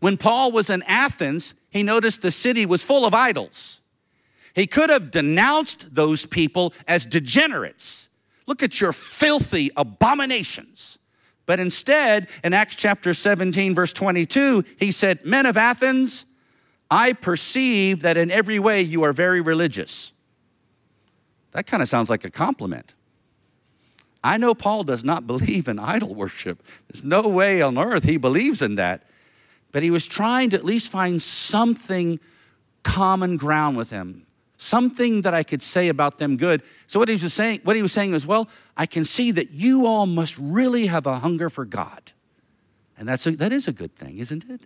When 0.00 0.16
Paul 0.16 0.50
was 0.50 0.70
in 0.70 0.82
Athens, 0.84 1.52
he 1.72 1.82
noticed 1.82 2.20
the 2.20 2.30
city 2.30 2.66
was 2.66 2.84
full 2.84 3.06
of 3.06 3.14
idols. 3.14 3.80
He 4.54 4.66
could 4.66 4.90
have 4.90 5.10
denounced 5.10 5.94
those 5.94 6.26
people 6.26 6.74
as 6.86 7.06
degenerates. 7.06 8.10
Look 8.46 8.62
at 8.62 8.80
your 8.80 8.92
filthy 8.92 9.70
abominations. 9.76 10.98
But 11.46 11.58
instead, 11.58 12.28
in 12.44 12.52
Acts 12.52 12.76
chapter 12.76 13.14
17, 13.14 13.74
verse 13.74 13.94
22, 13.94 14.64
he 14.76 14.92
said, 14.92 15.24
Men 15.24 15.46
of 15.46 15.56
Athens, 15.56 16.26
I 16.90 17.14
perceive 17.14 18.02
that 18.02 18.18
in 18.18 18.30
every 18.30 18.58
way 18.58 18.82
you 18.82 19.02
are 19.02 19.14
very 19.14 19.40
religious. 19.40 20.12
That 21.52 21.66
kind 21.66 21.82
of 21.82 21.88
sounds 21.88 22.10
like 22.10 22.24
a 22.24 22.30
compliment. 22.30 22.94
I 24.22 24.36
know 24.36 24.54
Paul 24.54 24.84
does 24.84 25.02
not 25.02 25.26
believe 25.26 25.68
in 25.68 25.78
idol 25.78 26.14
worship. 26.14 26.62
There's 26.88 27.02
no 27.02 27.22
way 27.22 27.62
on 27.62 27.78
earth 27.78 28.04
he 28.04 28.18
believes 28.18 28.60
in 28.60 28.74
that 28.74 29.04
but 29.72 29.82
he 29.82 29.90
was 29.90 30.06
trying 30.06 30.50
to 30.50 30.56
at 30.56 30.64
least 30.64 30.90
find 30.90 31.20
something 31.20 32.20
common 32.82 33.36
ground 33.36 33.76
with 33.76 33.90
them 33.90 34.26
something 34.62 35.22
that 35.22 35.34
i 35.34 35.42
could 35.42 35.60
say 35.60 35.88
about 35.88 36.18
them 36.18 36.36
good. 36.36 36.62
So 36.86 36.98
what 37.00 37.08
he 37.08 37.16
was 37.16 37.34
saying 37.34 37.60
what 37.64 37.74
he 37.76 37.82
was 37.82 37.92
saying 37.92 38.12
was 38.12 38.26
well 38.26 38.48
i 38.76 38.86
can 38.86 39.04
see 39.04 39.32
that 39.32 39.50
you 39.50 39.86
all 39.86 40.06
must 40.06 40.38
really 40.38 40.86
have 40.86 41.06
a 41.06 41.18
hunger 41.18 41.50
for 41.50 41.64
god. 41.64 42.12
And 42.96 43.08
that's 43.08 43.26
a, 43.26 43.32
that 43.32 43.52
is 43.52 43.66
a 43.66 43.72
good 43.72 43.94
thing 43.96 44.18
isn't 44.18 44.48
it? 44.48 44.62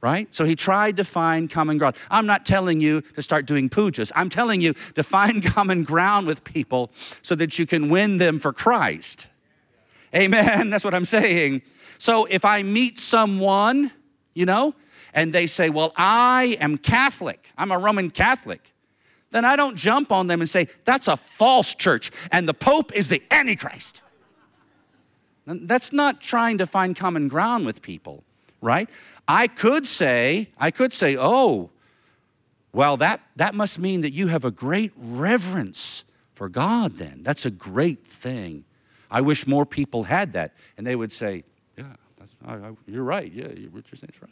Right? 0.00 0.32
So 0.32 0.44
he 0.44 0.54
tried 0.54 0.96
to 0.98 1.04
find 1.04 1.50
common 1.50 1.76
ground. 1.76 1.96
I'm 2.08 2.26
not 2.26 2.46
telling 2.46 2.80
you 2.80 3.00
to 3.16 3.22
start 3.22 3.46
doing 3.46 3.68
pujas. 3.68 4.12
I'm 4.14 4.28
telling 4.28 4.60
you 4.60 4.74
to 4.94 5.02
find 5.02 5.44
common 5.54 5.82
ground 5.82 6.28
with 6.28 6.44
people 6.44 6.90
so 7.22 7.34
that 7.34 7.58
you 7.58 7.66
can 7.66 7.88
win 7.88 8.18
them 8.18 8.38
for 8.38 8.52
christ. 8.52 9.28
Amen. 10.14 10.70
That's 10.70 10.84
what 10.84 10.94
i'm 10.94 11.06
saying. 11.06 11.62
So 11.98 12.24
if 12.24 12.44
i 12.44 12.64
meet 12.64 12.98
someone 12.98 13.92
you 14.38 14.46
know? 14.46 14.72
And 15.12 15.32
they 15.32 15.46
say, 15.46 15.68
Well, 15.68 15.92
I 15.96 16.56
am 16.60 16.78
Catholic, 16.78 17.50
I'm 17.58 17.72
a 17.72 17.78
Roman 17.78 18.10
Catholic. 18.10 18.72
Then 19.30 19.44
I 19.44 19.56
don't 19.56 19.76
jump 19.76 20.10
on 20.10 20.26
them 20.26 20.40
and 20.40 20.48
say, 20.48 20.68
That's 20.84 21.08
a 21.08 21.16
false 21.16 21.74
church, 21.74 22.12
and 22.30 22.48
the 22.48 22.54
Pope 22.54 22.94
is 22.94 23.08
the 23.08 23.22
Antichrist. 23.30 24.00
That's 25.44 25.92
not 25.92 26.20
trying 26.20 26.58
to 26.58 26.66
find 26.66 26.94
common 26.94 27.28
ground 27.28 27.66
with 27.66 27.82
people, 27.82 28.22
right? 28.60 28.88
I 29.26 29.46
could 29.46 29.86
say, 29.86 30.50
I 30.58 30.70
could 30.70 30.92
say, 30.92 31.16
oh, 31.18 31.70
well, 32.74 32.98
that, 32.98 33.22
that 33.36 33.54
must 33.54 33.78
mean 33.78 34.02
that 34.02 34.12
you 34.12 34.26
have 34.26 34.44
a 34.44 34.50
great 34.50 34.92
reverence 34.94 36.04
for 36.34 36.50
God, 36.50 36.98
then. 36.98 37.22
That's 37.22 37.46
a 37.46 37.50
great 37.50 38.06
thing. 38.06 38.64
I 39.10 39.22
wish 39.22 39.46
more 39.46 39.64
people 39.64 40.04
had 40.04 40.34
that. 40.34 40.52
And 40.76 40.86
they 40.86 40.94
would 40.94 41.10
say, 41.10 41.44
I, 42.44 42.54
I, 42.54 42.70
you're 42.86 43.04
right. 43.04 43.30
Yeah, 43.30 43.48
saying 43.48 43.82
is 43.86 44.22
right. 44.22 44.30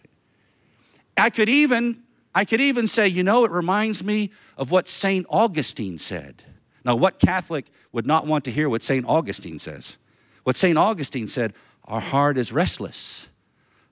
I 1.16 1.30
could 1.30 1.48
even, 1.48 2.02
I 2.34 2.44
could 2.44 2.60
even 2.60 2.86
say, 2.86 3.08
you 3.08 3.22
know, 3.22 3.44
it 3.44 3.50
reminds 3.50 4.04
me 4.04 4.30
of 4.56 4.70
what 4.70 4.88
St. 4.88 5.26
Augustine 5.28 5.98
said. 5.98 6.42
Now, 6.84 6.94
what 6.94 7.18
Catholic 7.18 7.66
would 7.92 8.06
not 8.06 8.26
want 8.26 8.44
to 8.44 8.52
hear 8.52 8.68
what 8.68 8.82
St. 8.82 9.04
Augustine 9.06 9.58
says? 9.58 9.98
What 10.44 10.56
St. 10.56 10.78
Augustine 10.78 11.26
said, 11.26 11.54
Our 11.84 12.00
heart 12.00 12.38
is 12.38 12.52
restless 12.52 13.28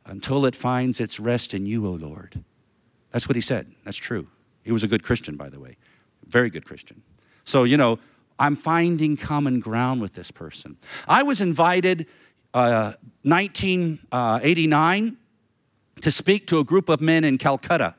until 0.07 0.47
it 0.47 0.55
finds 0.55 1.01
its 1.01 1.19
rest 1.19 1.55
in 1.55 1.67
you, 1.67 1.87
O 1.87 1.93
Lord. 1.93 2.45
That's 3.11 3.29
what 3.29 3.37
he 3.37 3.43
said. 3.43 3.73
That's 3.85 3.97
true. 3.97 4.29
He 4.63 4.73
was 4.73 4.83
a 4.83 4.89
good 4.89 5.03
Christian, 5.03 5.37
by 5.37 5.49
the 5.49 5.59
way. 5.59 5.77
Very 6.27 6.51
good 6.51 6.65
Christian. 6.65 7.03
So, 7.45 7.65
you 7.65 7.77
know, 7.77 7.99
I'm 8.39 8.57
finding 8.57 9.17
common 9.17 9.61
ground 9.61 10.01
with 10.01 10.15
this 10.15 10.31
person. 10.31 10.77
I 11.07 11.23
was 11.23 11.41
invited 11.41 12.07
uh, 12.55 12.93
1989 13.23 15.09
uh, 15.09 16.01
to 16.01 16.11
speak 16.11 16.47
to 16.47 16.59
a 16.59 16.65
group 16.65 16.89
of 16.89 17.01
men 17.01 17.25
in 17.25 17.37
Calcutta. 17.37 17.95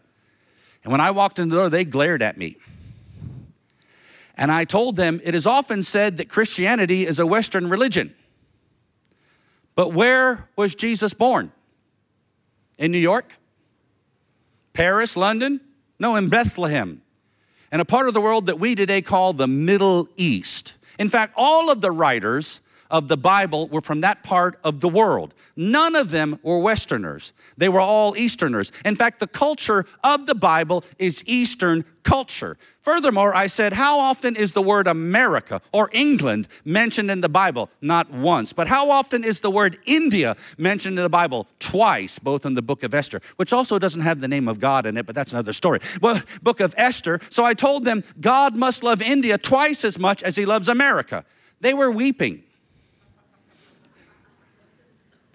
And 0.83 0.91
when 0.91 1.01
I 1.01 1.11
walked 1.11 1.39
in 1.39 1.49
the 1.49 1.55
door, 1.57 1.69
they 1.69 1.83
glared 1.83 2.21
at 2.21 2.37
me. 2.37 2.57
And 4.37 4.51
I 4.51 4.65
told 4.65 4.95
them, 4.95 5.21
it 5.23 5.33
is 5.33 5.47
often 5.47 5.83
said 5.83 6.17
that 6.17 6.29
Christianity 6.29 7.05
is 7.05 7.19
a 7.19 7.25
Western 7.25 7.69
religion. 7.69 8.13
But 9.75 9.93
where 9.93 10.49
was 10.55 10.75
Jesus 10.75 11.13
born? 11.13 11.51
In 12.77 12.91
New 12.91 12.99
York? 12.99 13.33
Paris, 14.73 15.15
London? 15.15 15.61
No, 15.99 16.15
in 16.15 16.29
Bethlehem. 16.29 17.01
And 17.71 17.81
a 17.81 17.85
part 17.85 18.07
of 18.07 18.13
the 18.13 18.21
world 18.21 18.45
that 18.45 18.59
we 18.59 18.75
today 18.75 19.01
call 19.01 19.33
the 19.33 19.47
Middle 19.47 20.07
East. 20.17 20.75
In 20.99 21.09
fact, 21.09 21.33
all 21.35 21.69
of 21.69 21.81
the 21.81 21.91
writers 21.91 22.61
of 22.89 23.07
the 23.07 23.17
Bible 23.17 23.67
were 23.67 23.81
from 23.81 24.01
that 24.01 24.23
part 24.23 24.59
of 24.63 24.79
the 24.79 24.89
world. 24.89 25.33
None 25.55 25.95
of 25.95 26.11
them 26.11 26.39
were 26.43 26.59
Westerners. 26.59 27.33
They 27.57 27.69
were 27.69 27.79
all 27.79 28.15
Easterners. 28.17 28.71
In 28.83 28.95
fact, 28.95 29.19
the 29.19 29.27
culture 29.27 29.85
of 30.03 30.27
the 30.27 30.35
Bible 30.35 30.83
is 30.99 31.23
Eastern 31.25 31.85
culture. 32.03 32.57
Furthermore, 32.81 33.35
I 33.35 33.47
said, 33.47 33.73
how 33.73 33.97
often 33.97 34.35
is 34.35 34.53
the 34.53 34.61
word 34.61 34.85
America 34.87 35.59
or 35.73 35.89
England 35.91 36.47
mentioned 36.63 37.09
in 37.09 37.21
the 37.21 37.29
Bible? 37.29 37.69
Not 37.81 38.11
once. 38.11 38.53
But 38.53 38.67
how 38.67 38.91
often 38.91 39.23
is 39.23 39.39
the 39.39 39.49
word 39.49 39.79
India 39.85 40.37
mentioned 40.57 40.99
in 40.99 41.03
the 41.03 41.09
Bible? 41.09 41.47
Twice, 41.59 42.19
both 42.19 42.45
in 42.45 42.53
the 42.53 42.61
book 42.61 42.83
of 42.83 42.93
Esther, 42.93 43.21
which 43.37 43.51
also 43.51 43.79
doesn't 43.79 44.01
have 44.01 44.21
the 44.21 44.27
name 44.27 44.47
of 44.47 44.59
God 44.59 44.85
in 44.85 44.97
it, 44.97 45.07
but 45.07 45.15
that's 45.15 45.31
another 45.31 45.53
story. 45.53 45.79
Well, 45.99 46.21
book 46.43 46.59
of 46.59 46.75
Esther. 46.77 47.19
So 47.31 47.43
I 47.43 47.55
told 47.55 47.85
them, 47.85 48.03
God 48.21 48.55
must 48.55 48.83
love 48.83 49.01
India 49.01 49.37
twice 49.39 49.83
as 49.83 49.97
much 49.97 50.21
as 50.21 50.35
he 50.35 50.45
loves 50.45 50.69
America. 50.69 51.25
They 51.61 51.73
were 51.73 51.89
weeping. 51.89 52.43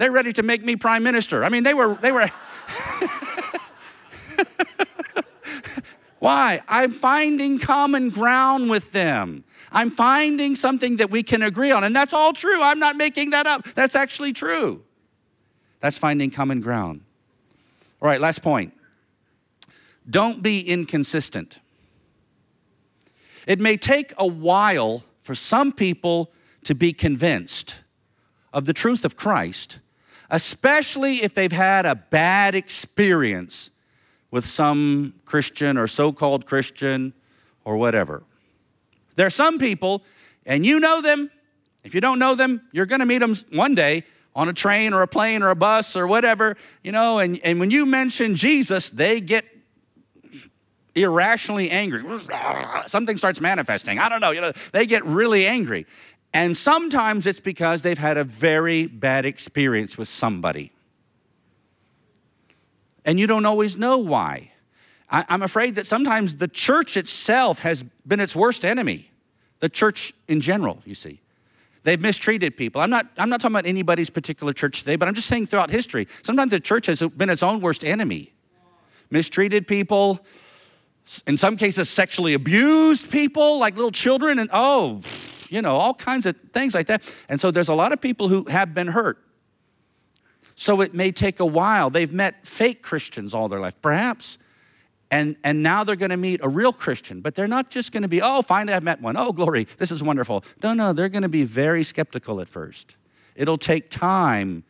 They're 0.01 0.11
ready 0.11 0.33
to 0.33 0.43
make 0.43 0.65
me 0.65 0.77
prime 0.77 1.03
minister. 1.03 1.45
I 1.45 1.51
mean, 1.51 1.63
they 1.63 1.75
were, 1.75 1.93
they 1.97 2.11
were. 2.11 2.27
Why? 6.21 6.63
I'm 6.67 6.95
finding 6.95 7.59
common 7.59 8.09
ground 8.09 8.71
with 8.71 8.93
them. 8.93 9.45
I'm 9.71 9.91
finding 9.91 10.55
something 10.55 10.97
that 10.97 11.11
we 11.11 11.23
can 11.23 11.43
agree 11.43 11.71
on. 11.71 11.85
And 11.85 11.95
that's 11.95 12.15
all 12.15 12.33
true. 12.33 12.63
I'm 12.63 12.79
not 12.79 12.97
making 12.97 13.29
that 13.31 13.47
up. 13.47 13.67
That's 13.75 13.95
actually 13.95 14.33
true. 14.33 14.83
That's 15.81 15.99
finding 15.99 16.31
common 16.31 16.63
ground. 16.63 17.03
All 18.01 18.09
right, 18.09 18.23
last 18.23 18.41
point. 18.41 18.73
Don't 20.09 20.43
be 20.43 20.63
inconsistent. 20.63 21.61
It 23.47 23.61
may 23.61 23.77
take 23.77 24.15
a 24.17 24.27
while 24.27 25.05
for 25.21 25.35
some 25.35 25.73
people 25.73 26.33
to 26.65 26.75
be 26.75 26.95
convinced 26.95 27.83
of 28.55 28.65
the 28.65 28.73
truth 28.73 29.05
of 29.05 29.15
Christ, 29.15 29.79
especially 30.31 31.23
if 31.23 31.35
they've 31.35 31.53
had 31.53 31.87
a 31.87 31.95
bad 31.95 32.55
experience 32.55 33.71
with 34.31 34.47
some 34.47 35.15
Christian 35.25 35.77
or 35.77 35.87
so 35.87 36.13
called 36.13 36.47
Christian 36.47 37.13
or 37.65 37.77
whatever. 37.77 38.23
There 39.17 39.27
are 39.27 39.31
some 39.31 39.59
people, 39.59 40.03
and 40.47 40.65
you 40.65 40.81
know 40.81 41.01
them. 41.01 41.31
If 41.83 41.95
you 41.95 42.01
don't 42.01 42.19
know 42.19 42.35
them, 42.35 42.63
you're 42.73 42.87
going 42.87 43.01
to 43.01 43.07
meet 43.07 43.19
them 43.19 43.35
one 43.51 43.75
day 43.75 44.05
on 44.35 44.49
a 44.49 44.53
train 44.53 44.93
or 44.93 45.03
a 45.03 45.09
plane 45.09 45.43
or 45.43 45.51
a 45.51 45.57
bus 45.57 45.97
or 45.97 46.07
whatever, 46.07 46.57
you 46.85 46.93
know, 46.93 47.19
and, 47.19 47.41
and 47.43 47.59
when 47.59 47.71
you 47.71 47.85
mention 47.85 48.37
Jesus, 48.37 48.91
they 48.91 49.21
get 49.21 49.45
irrationally 50.95 51.71
angry. 51.71 52.03
Something 52.87 53.17
starts 53.17 53.41
manifesting. 53.41 53.99
I 53.99 54.09
don't 54.09 54.21
know, 54.21 54.31
you 54.31 54.41
know, 54.41 54.53
they 54.73 54.87
get 54.87 55.05
really 55.05 55.47
angry. 55.47 55.87
And 56.33 56.57
sometimes 56.57 57.27
it's 57.27 57.41
because 57.41 57.83
they've 57.83 57.99
had 57.99 58.17
a 58.17 58.25
very 58.25 58.87
bad 58.87 59.27
experience 59.27 59.99
with 59.99 60.09
somebody. 60.09 60.73
And 63.05 63.19
you 63.19 63.27
don't 63.27 63.47
always 63.47 63.77
know 63.77 63.99
why. 63.99 64.53
I, 65.11 65.25
am 65.29 65.43
afraid 65.43 65.75
that 65.75 65.87
sometimes 65.87 66.37
the 66.37 66.47
church 66.47 66.97
itself 66.97 67.61
has 67.61 67.83
been 68.07 68.21
its 68.21 68.37
worst 68.37 68.65
enemy, 68.65 69.11
the 69.59 69.69
church 69.69 70.13
in 70.29 70.41
general, 70.41 70.81
you 70.85 70.95
see. 70.95 71.21
They've 71.83 72.01
mistreated 72.01 72.57
people. 72.57 72.81
I'm 72.81 72.91
not, 72.91 73.07
I'm 73.17 73.31
not 73.31 73.41
talking 73.41 73.55
about 73.55 73.67
anybody's 73.67 74.11
particular 74.11 74.53
church 74.53 74.81
today, 74.81 74.97
but 74.97 75.09
I'm 75.09 75.15
just 75.15 75.29
saying 75.29 75.47
throughout 75.47 75.71
history, 75.71 76.07
sometimes 76.23 76.51
the 76.51 76.61
church 76.61 76.87
has 76.87 77.01
been 77.01 77.31
its 77.31 77.43
own 77.43 77.61
worst 77.61 77.85
enemy. 77.85 78.33
Mistreated 79.11 79.67
people, 79.67 80.21
in 81.27 81.37
some 81.37 81.57
cases, 81.57 81.89
sexually 81.89 82.35
abused 82.35 83.11
people, 83.11 83.59
like 83.59 83.75
little 83.75 83.91
children, 83.91 84.39
and 84.39 84.51
oh, 84.53 85.01
you 85.51 85.61
know, 85.63 85.77
all 85.77 85.95
kinds 85.95 86.27
of 86.27 86.37
things 86.53 86.75
like 86.75 86.87
that. 86.87 87.03
And 87.29 87.41
so 87.41 87.51
there's 87.51 87.69
a 87.69 87.75
lot 87.75 87.93
of 87.93 88.01
people 88.01 88.29
who 88.29 88.45
have 88.45 88.73
been 88.75 88.89
hurt. 88.89 89.19
So 90.55 90.81
it 90.81 90.95
may 90.95 91.11
take 91.11 91.41
a 91.41 91.47
while. 91.47 91.91
They've 91.91 92.13
met 92.13 92.47
fake 92.47 92.83
Christians 92.83 93.35
all 93.35 93.49
their 93.49 93.61
life, 93.61 93.81
perhaps. 93.81 94.39
And, 95.11 95.37
and 95.43 95.63
now 95.63 95.83
they're 95.83 95.97
going 95.97 96.11
to 96.11 96.17
meet 96.17 96.41
a 96.43 96.49
real 96.49 96.73
Christian, 96.73 97.21
but 97.21 97.35
they're 97.35 97.49
not 97.49 97.71
just 97.71 97.91
going 97.91 98.03
to 98.03 98.09
be, 98.09 98.23
oh, 98.23 98.43
finally 98.43 98.75
I've 98.75 98.83
met 98.83 99.01
one. 99.01 99.17
Oh, 99.17 99.33
glory, 99.33 99.67
this 99.79 99.91
is 99.91 100.03
wonderful. 100.03 100.45
No, 100.63 100.73
no, 100.73 100.93
they're 100.93 101.09
going 101.09 101.23
to 101.23 101.29
be 101.29 101.45
very 101.45 101.83
skeptical 101.83 102.41
at 102.41 102.49
first. 102.49 102.97
It'll 103.35 103.59
take 103.59 103.91
time. 103.91 104.63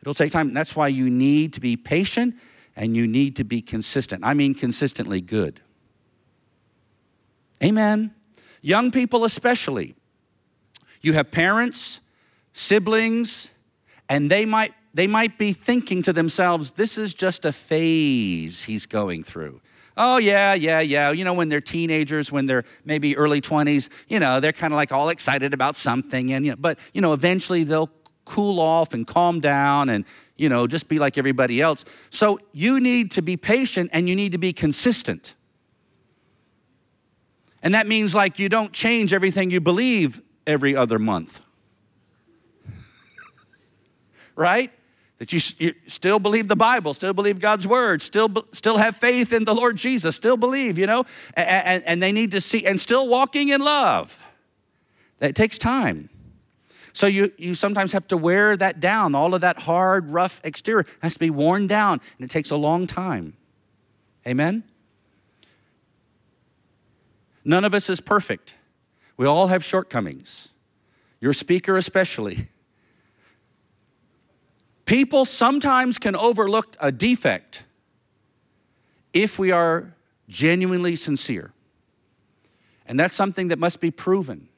It'll 0.00 0.14
take 0.14 0.32
time. 0.32 0.52
That's 0.52 0.76
why 0.76 0.88
you 0.88 1.08
need 1.08 1.54
to 1.54 1.60
be 1.60 1.76
patient 1.76 2.34
and 2.76 2.96
you 2.96 3.06
need 3.06 3.36
to 3.36 3.44
be 3.44 3.62
consistent. 3.62 4.24
I 4.24 4.34
mean, 4.34 4.54
consistently 4.54 5.20
good. 5.20 5.60
Amen. 7.62 8.14
Young 8.62 8.90
people, 8.90 9.24
especially, 9.24 9.94
you 11.00 11.12
have 11.14 11.30
parents, 11.30 12.00
siblings, 12.52 13.50
and 14.08 14.30
they 14.30 14.44
might, 14.44 14.74
they 14.92 15.06
might 15.06 15.38
be 15.38 15.52
thinking 15.52 16.02
to 16.02 16.12
themselves, 16.12 16.72
this 16.72 16.98
is 16.98 17.14
just 17.14 17.44
a 17.44 17.52
phase 17.52 18.64
he's 18.64 18.86
going 18.86 19.22
through. 19.22 19.60
Oh, 19.96 20.16
yeah, 20.16 20.54
yeah, 20.54 20.80
yeah. 20.80 21.10
You 21.10 21.24
know, 21.24 21.34
when 21.34 21.48
they're 21.48 21.60
teenagers, 21.60 22.32
when 22.32 22.46
they're 22.46 22.64
maybe 22.84 23.16
early 23.16 23.40
20s, 23.40 23.88
you 24.08 24.18
know, 24.18 24.40
they're 24.40 24.52
kind 24.52 24.72
of 24.72 24.76
like 24.76 24.92
all 24.92 25.10
excited 25.10 25.52
about 25.52 25.76
something. 25.76 26.32
And, 26.32 26.44
you 26.46 26.52
know, 26.52 26.56
but, 26.58 26.78
you 26.94 27.00
know, 27.00 27.12
eventually 27.12 27.64
they'll 27.64 27.90
cool 28.24 28.60
off 28.60 28.94
and 28.94 29.06
calm 29.06 29.40
down 29.40 29.88
and, 29.88 30.04
you 30.36 30.48
know, 30.48 30.66
just 30.66 30.88
be 30.88 30.98
like 30.98 31.18
everybody 31.18 31.60
else. 31.60 31.84
So 32.10 32.40
you 32.52 32.80
need 32.80 33.10
to 33.12 33.22
be 33.22 33.36
patient 33.36 33.90
and 33.92 34.08
you 34.08 34.16
need 34.16 34.32
to 34.32 34.38
be 34.38 34.52
consistent. 34.52 35.34
And 37.62 37.74
that 37.74 37.86
means 37.86 38.14
like 38.14 38.38
you 38.38 38.48
don't 38.48 38.72
change 38.72 39.12
everything 39.12 39.50
you 39.50 39.60
believe 39.60 40.22
every 40.46 40.76
other 40.76 40.98
month. 40.98 41.40
right? 44.36 44.72
That 45.18 45.32
you, 45.32 45.40
you, 45.58 45.74
still 45.86 46.18
believe 46.18 46.48
the 46.48 46.56
Bible, 46.56 46.94
still 46.94 47.12
believe 47.12 47.40
God's 47.40 47.66
word, 47.66 48.00
still, 48.00 48.30
still 48.52 48.78
have 48.78 48.96
faith 48.96 49.32
in 49.32 49.44
the 49.44 49.54
Lord 49.54 49.76
Jesus, 49.76 50.16
still 50.16 50.38
believe, 50.38 50.78
you 50.78 50.86
know, 50.86 51.04
and, 51.34 51.48
and, 51.48 51.84
and 51.84 52.02
they 52.02 52.12
need 52.12 52.30
to 52.30 52.40
see, 52.40 52.66
and 52.66 52.80
still 52.80 53.06
walking 53.06 53.50
in 53.50 53.60
love. 53.60 54.24
It 55.20 55.36
takes 55.36 55.58
time. 55.58 56.08
So 56.92 57.06
you, 57.06 57.32
you 57.36 57.54
sometimes 57.54 57.92
have 57.92 58.08
to 58.08 58.16
wear 58.16 58.56
that 58.56 58.80
down. 58.80 59.14
All 59.14 59.34
of 59.34 59.42
that 59.42 59.58
hard, 59.60 60.10
rough 60.10 60.40
exterior 60.44 60.86
has 61.02 61.12
to 61.14 61.18
be 61.18 61.30
worn 61.30 61.66
down, 61.66 62.00
and 62.18 62.24
it 62.24 62.30
takes 62.30 62.50
a 62.50 62.56
long 62.56 62.86
time. 62.86 63.36
Amen? 64.26 64.64
None 67.44 67.64
of 67.64 67.74
us 67.74 67.88
is 67.88 68.00
perfect. 68.00 68.54
We 69.20 69.26
all 69.26 69.48
have 69.48 69.62
shortcomings, 69.62 70.48
your 71.20 71.34
speaker 71.34 71.76
especially. 71.76 72.48
People 74.86 75.26
sometimes 75.26 75.98
can 75.98 76.16
overlook 76.16 76.74
a 76.80 76.90
defect 76.90 77.64
if 79.12 79.38
we 79.38 79.50
are 79.50 79.94
genuinely 80.26 80.96
sincere. 80.96 81.52
And 82.86 82.98
that's 82.98 83.14
something 83.14 83.48
that 83.48 83.58
must 83.58 83.78
be 83.78 83.90
proven 83.90 84.48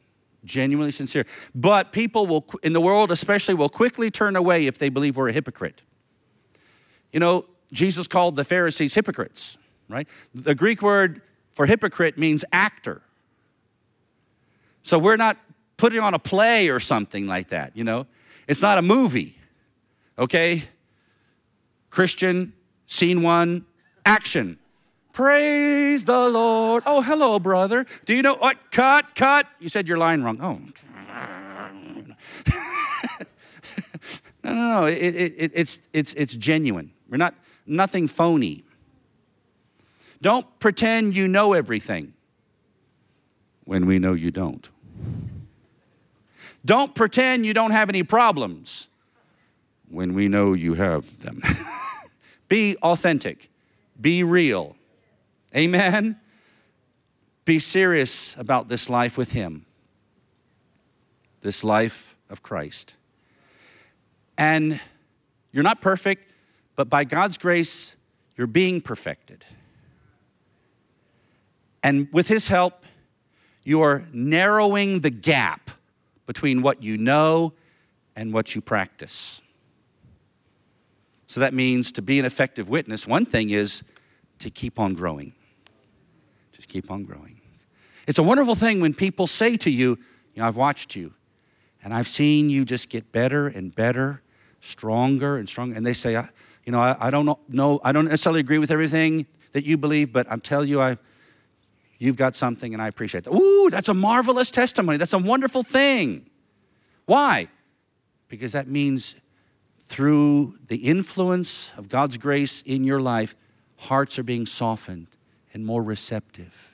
genuinely 0.44 0.92
sincere. 0.92 1.26
But 1.56 1.90
people 1.90 2.28
will, 2.28 2.46
in 2.62 2.72
the 2.72 2.80
world 2.80 3.10
especially, 3.10 3.54
will 3.54 3.68
quickly 3.68 4.12
turn 4.12 4.36
away 4.36 4.66
if 4.66 4.78
they 4.78 4.90
believe 4.90 5.16
we're 5.16 5.30
a 5.30 5.32
hypocrite. 5.32 5.82
You 7.12 7.18
know, 7.18 7.46
Jesus 7.72 8.06
called 8.06 8.36
the 8.36 8.44
Pharisees 8.44 8.94
hypocrites, 8.94 9.58
right? 9.88 10.06
The 10.36 10.54
Greek 10.54 10.82
word 10.82 11.20
for 11.52 11.66
hypocrite 11.66 12.16
means 12.16 12.44
actor. 12.52 13.02
So 14.82 14.98
we're 14.98 15.16
not 15.16 15.36
putting 15.76 16.00
on 16.00 16.14
a 16.14 16.18
play 16.18 16.68
or 16.68 16.80
something 16.80 17.26
like 17.26 17.48
that, 17.48 17.76
you 17.76 17.84
know? 17.84 18.06
It's 18.46 18.62
not 18.62 18.78
a 18.78 18.82
movie, 18.82 19.36
okay? 20.18 20.64
Christian, 21.90 22.52
scene 22.86 23.22
one, 23.22 23.64
action. 24.04 24.58
Praise 25.12 26.04
the 26.04 26.28
Lord. 26.30 26.82
Oh, 26.86 27.02
hello, 27.02 27.38
brother. 27.38 27.86
Do 28.04 28.14
you 28.14 28.22
know 28.22 28.34
what? 28.34 28.56
Cut, 28.70 29.14
cut. 29.14 29.46
You 29.60 29.68
said 29.68 29.86
your 29.86 29.98
line 29.98 30.22
wrong. 30.22 30.40
Oh. 30.40 30.58
no, 34.42 34.52
no, 34.54 34.80
no. 34.80 34.86
It, 34.86 35.14
it, 35.14 35.34
it, 35.36 35.52
it's, 35.54 35.80
it's, 35.92 36.14
it's 36.14 36.34
genuine. 36.34 36.92
We're 37.08 37.18
not, 37.18 37.34
nothing 37.66 38.08
phony. 38.08 38.64
Don't 40.22 40.46
pretend 40.60 41.14
you 41.14 41.28
know 41.28 41.52
everything 41.52 42.14
when 43.64 43.86
we 43.86 43.98
know 43.98 44.14
you 44.14 44.30
don't. 44.30 44.70
Don't 46.64 46.94
pretend 46.94 47.44
you 47.44 47.54
don't 47.54 47.72
have 47.72 47.88
any 47.88 48.02
problems 48.02 48.88
when 49.88 50.14
we 50.14 50.28
know 50.28 50.52
you 50.52 50.74
have 50.74 51.20
them. 51.22 51.42
Be 52.48 52.76
authentic. 52.78 53.50
Be 54.00 54.22
real. 54.22 54.76
Amen. 55.56 56.18
Be 57.44 57.58
serious 57.58 58.36
about 58.36 58.68
this 58.68 58.88
life 58.88 59.18
with 59.18 59.32
Him, 59.32 59.66
this 61.40 61.64
life 61.64 62.14
of 62.30 62.42
Christ. 62.42 62.94
And 64.38 64.80
you're 65.50 65.64
not 65.64 65.80
perfect, 65.80 66.32
but 66.76 66.88
by 66.88 67.04
God's 67.04 67.36
grace, 67.36 67.96
you're 68.36 68.46
being 68.46 68.80
perfected. 68.80 69.44
And 71.82 72.08
with 72.12 72.28
His 72.28 72.48
help, 72.48 72.86
you 73.64 73.82
are 73.82 74.04
narrowing 74.12 75.00
the 75.00 75.10
gap 75.10 75.70
between 76.26 76.62
what 76.62 76.82
you 76.82 76.96
know 76.96 77.52
and 78.16 78.32
what 78.32 78.54
you 78.54 78.60
practice. 78.60 79.40
So 81.26 81.40
that 81.40 81.54
means 81.54 81.92
to 81.92 82.02
be 82.02 82.18
an 82.18 82.24
effective 82.24 82.68
witness, 82.68 83.06
one 83.06 83.24
thing 83.24 83.50
is 83.50 83.82
to 84.40 84.50
keep 84.50 84.78
on 84.78 84.94
growing. 84.94 85.32
Just 86.52 86.68
keep 86.68 86.90
on 86.90 87.04
growing. 87.04 87.40
It's 88.06 88.18
a 88.18 88.22
wonderful 88.22 88.54
thing 88.54 88.80
when 88.80 88.94
people 88.94 89.26
say 89.26 89.56
to 89.58 89.70
you, 89.70 89.98
You 90.34 90.42
know, 90.42 90.46
I've 90.46 90.56
watched 90.56 90.94
you 90.94 91.14
and 91.82 91.94
I've 91.94 92.08
seen 92.08 92.50
you 92.50 92.64
just 92.64 92.88
get 92.88 93.12
better 93.12 93.48
and 93.48 93.74
better, 93.74 94.22
stronger 94.60 95.38
and 95.38 95.48
stronger. 95.48 95.76
And 95.76 95.86
they 95.86 95.92
say, 95.92 96.16
I, 96.16 96.28
You 96.66 96.72
know, 96.72 96.80
I, 96.80 96.96
I 97.06 97.10
don't 97.10 97.38
know, 97.48 97.80
I 97.82 97.92
don't 97.92 98.06
necessarily 98.06 98.40
agree 98.40 98.58
with 98.58 98.70
everything 98.70 99.26
that 99.52 99.64
you 99.64 99.78
believe, 99.78 100.12
but 100.12 100.30
I'm 100.30 100.40
telling 100.40 100.68
you, 100.68 100.80
I, 100.80 100.98
you've 102.03 102.16
got 102.16 102.34
something 102.34 102.74
and 102.74 102.82
I 102.82 102.88
appreciate 102.88 103.24
that. 103.24 103.32
Ooh, 103.32 103.70
that's 103.70 103.88
a 103.88 103.94
marvelous 103.94 104.50
testimony. 104.50 104.98
That's 104.98 105.12
a 105.12 105.18
wonderful 105.18 105.62
thing. 105.62 106.28
Why? 107.07 107.48
Because 108.28 108.53
that 108.53 108.66
means 108.66 109.14
through 109.84 110.59
the 110.66 110.76
influence 110.78 111.72
of 111.76 111.88
God's 111.88 112.16
grace 112.16 112.62
in 112.62 112.82
your 112.82 113.00
life, 113.00 113.36
hearts 113.76 114.18
are 114.18 114.24
being 114.24 114.46
softened 114.46 115.07
and 115.55 115.64
more 115.64 115.82
receptive. 115.82 116.70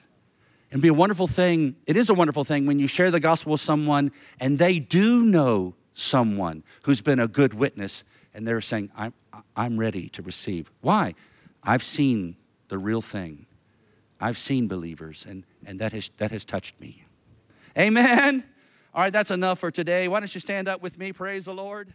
And 0.73 0.81
be 0.81 0.89
a 0.89 0.95
wonderful 0.95 1.27
thing, 1.27 1.77
it 1.87 1.97
is 1.97 2.09
a 2.09 2.15
wonderful 2.15 2.45
thing 2.45 2.65
when 2.65 2.79
you 2.79 2.87
share 2.87 3.11
the 3.11 3.21
gospel 3.21 3.53
with 3.53 3.61
someone 3.61 4.13
and 4.41 4.59
they 4.59 4.79
do 4.79 5.25
know 5.25 5.75
someone 5.93 6.63
who's 6.83 7.03
been 7.03 7.19
a 7.19 7.29
good 7.29 7.53
witness 7.53 8.05
and 8.33 8.47
they're 8.47 8.61
saying, 8.63 8.91
I'm, 8.97 9.13
I'm 9.55 9.79
ready 9.79 10.09
to 10.11 10.23
receive. 10.23 10.71
Why? 10.81 11.15
I've 11.63 11.83
seen 11.83 12.37
the 12.69 12.79
real 12.79 13.03
thing. 13.03 13.47
I've 14.21 14.39
seen 14.39 14.69
believers, 14.69 15.25
and, 15.29 15.45
and 15.65 15.79
that, 15.79 15.93
has, 15.93 16.11
that 16.17 16.31
has 16.31 16.45
touched 16.45 16.81
me. 16.81 17.05
Amen. 17.79 18.45
All 18.95 19.03
right, 19.03 19.13
that's 19.13 19.31
enough 19.31 19.61
for 19.61 19.71
today. 19.71 20.09
Why 20.09 20.21
don't 20.21 20.35
you 20.35 20.41
stand 20.41 20.67
up 20.69 20.83
with 20.83 20.99
me? 20.99 21.13
Praise 21.13 21.45
the 21.45 21.55
Lord. 21.55 21.95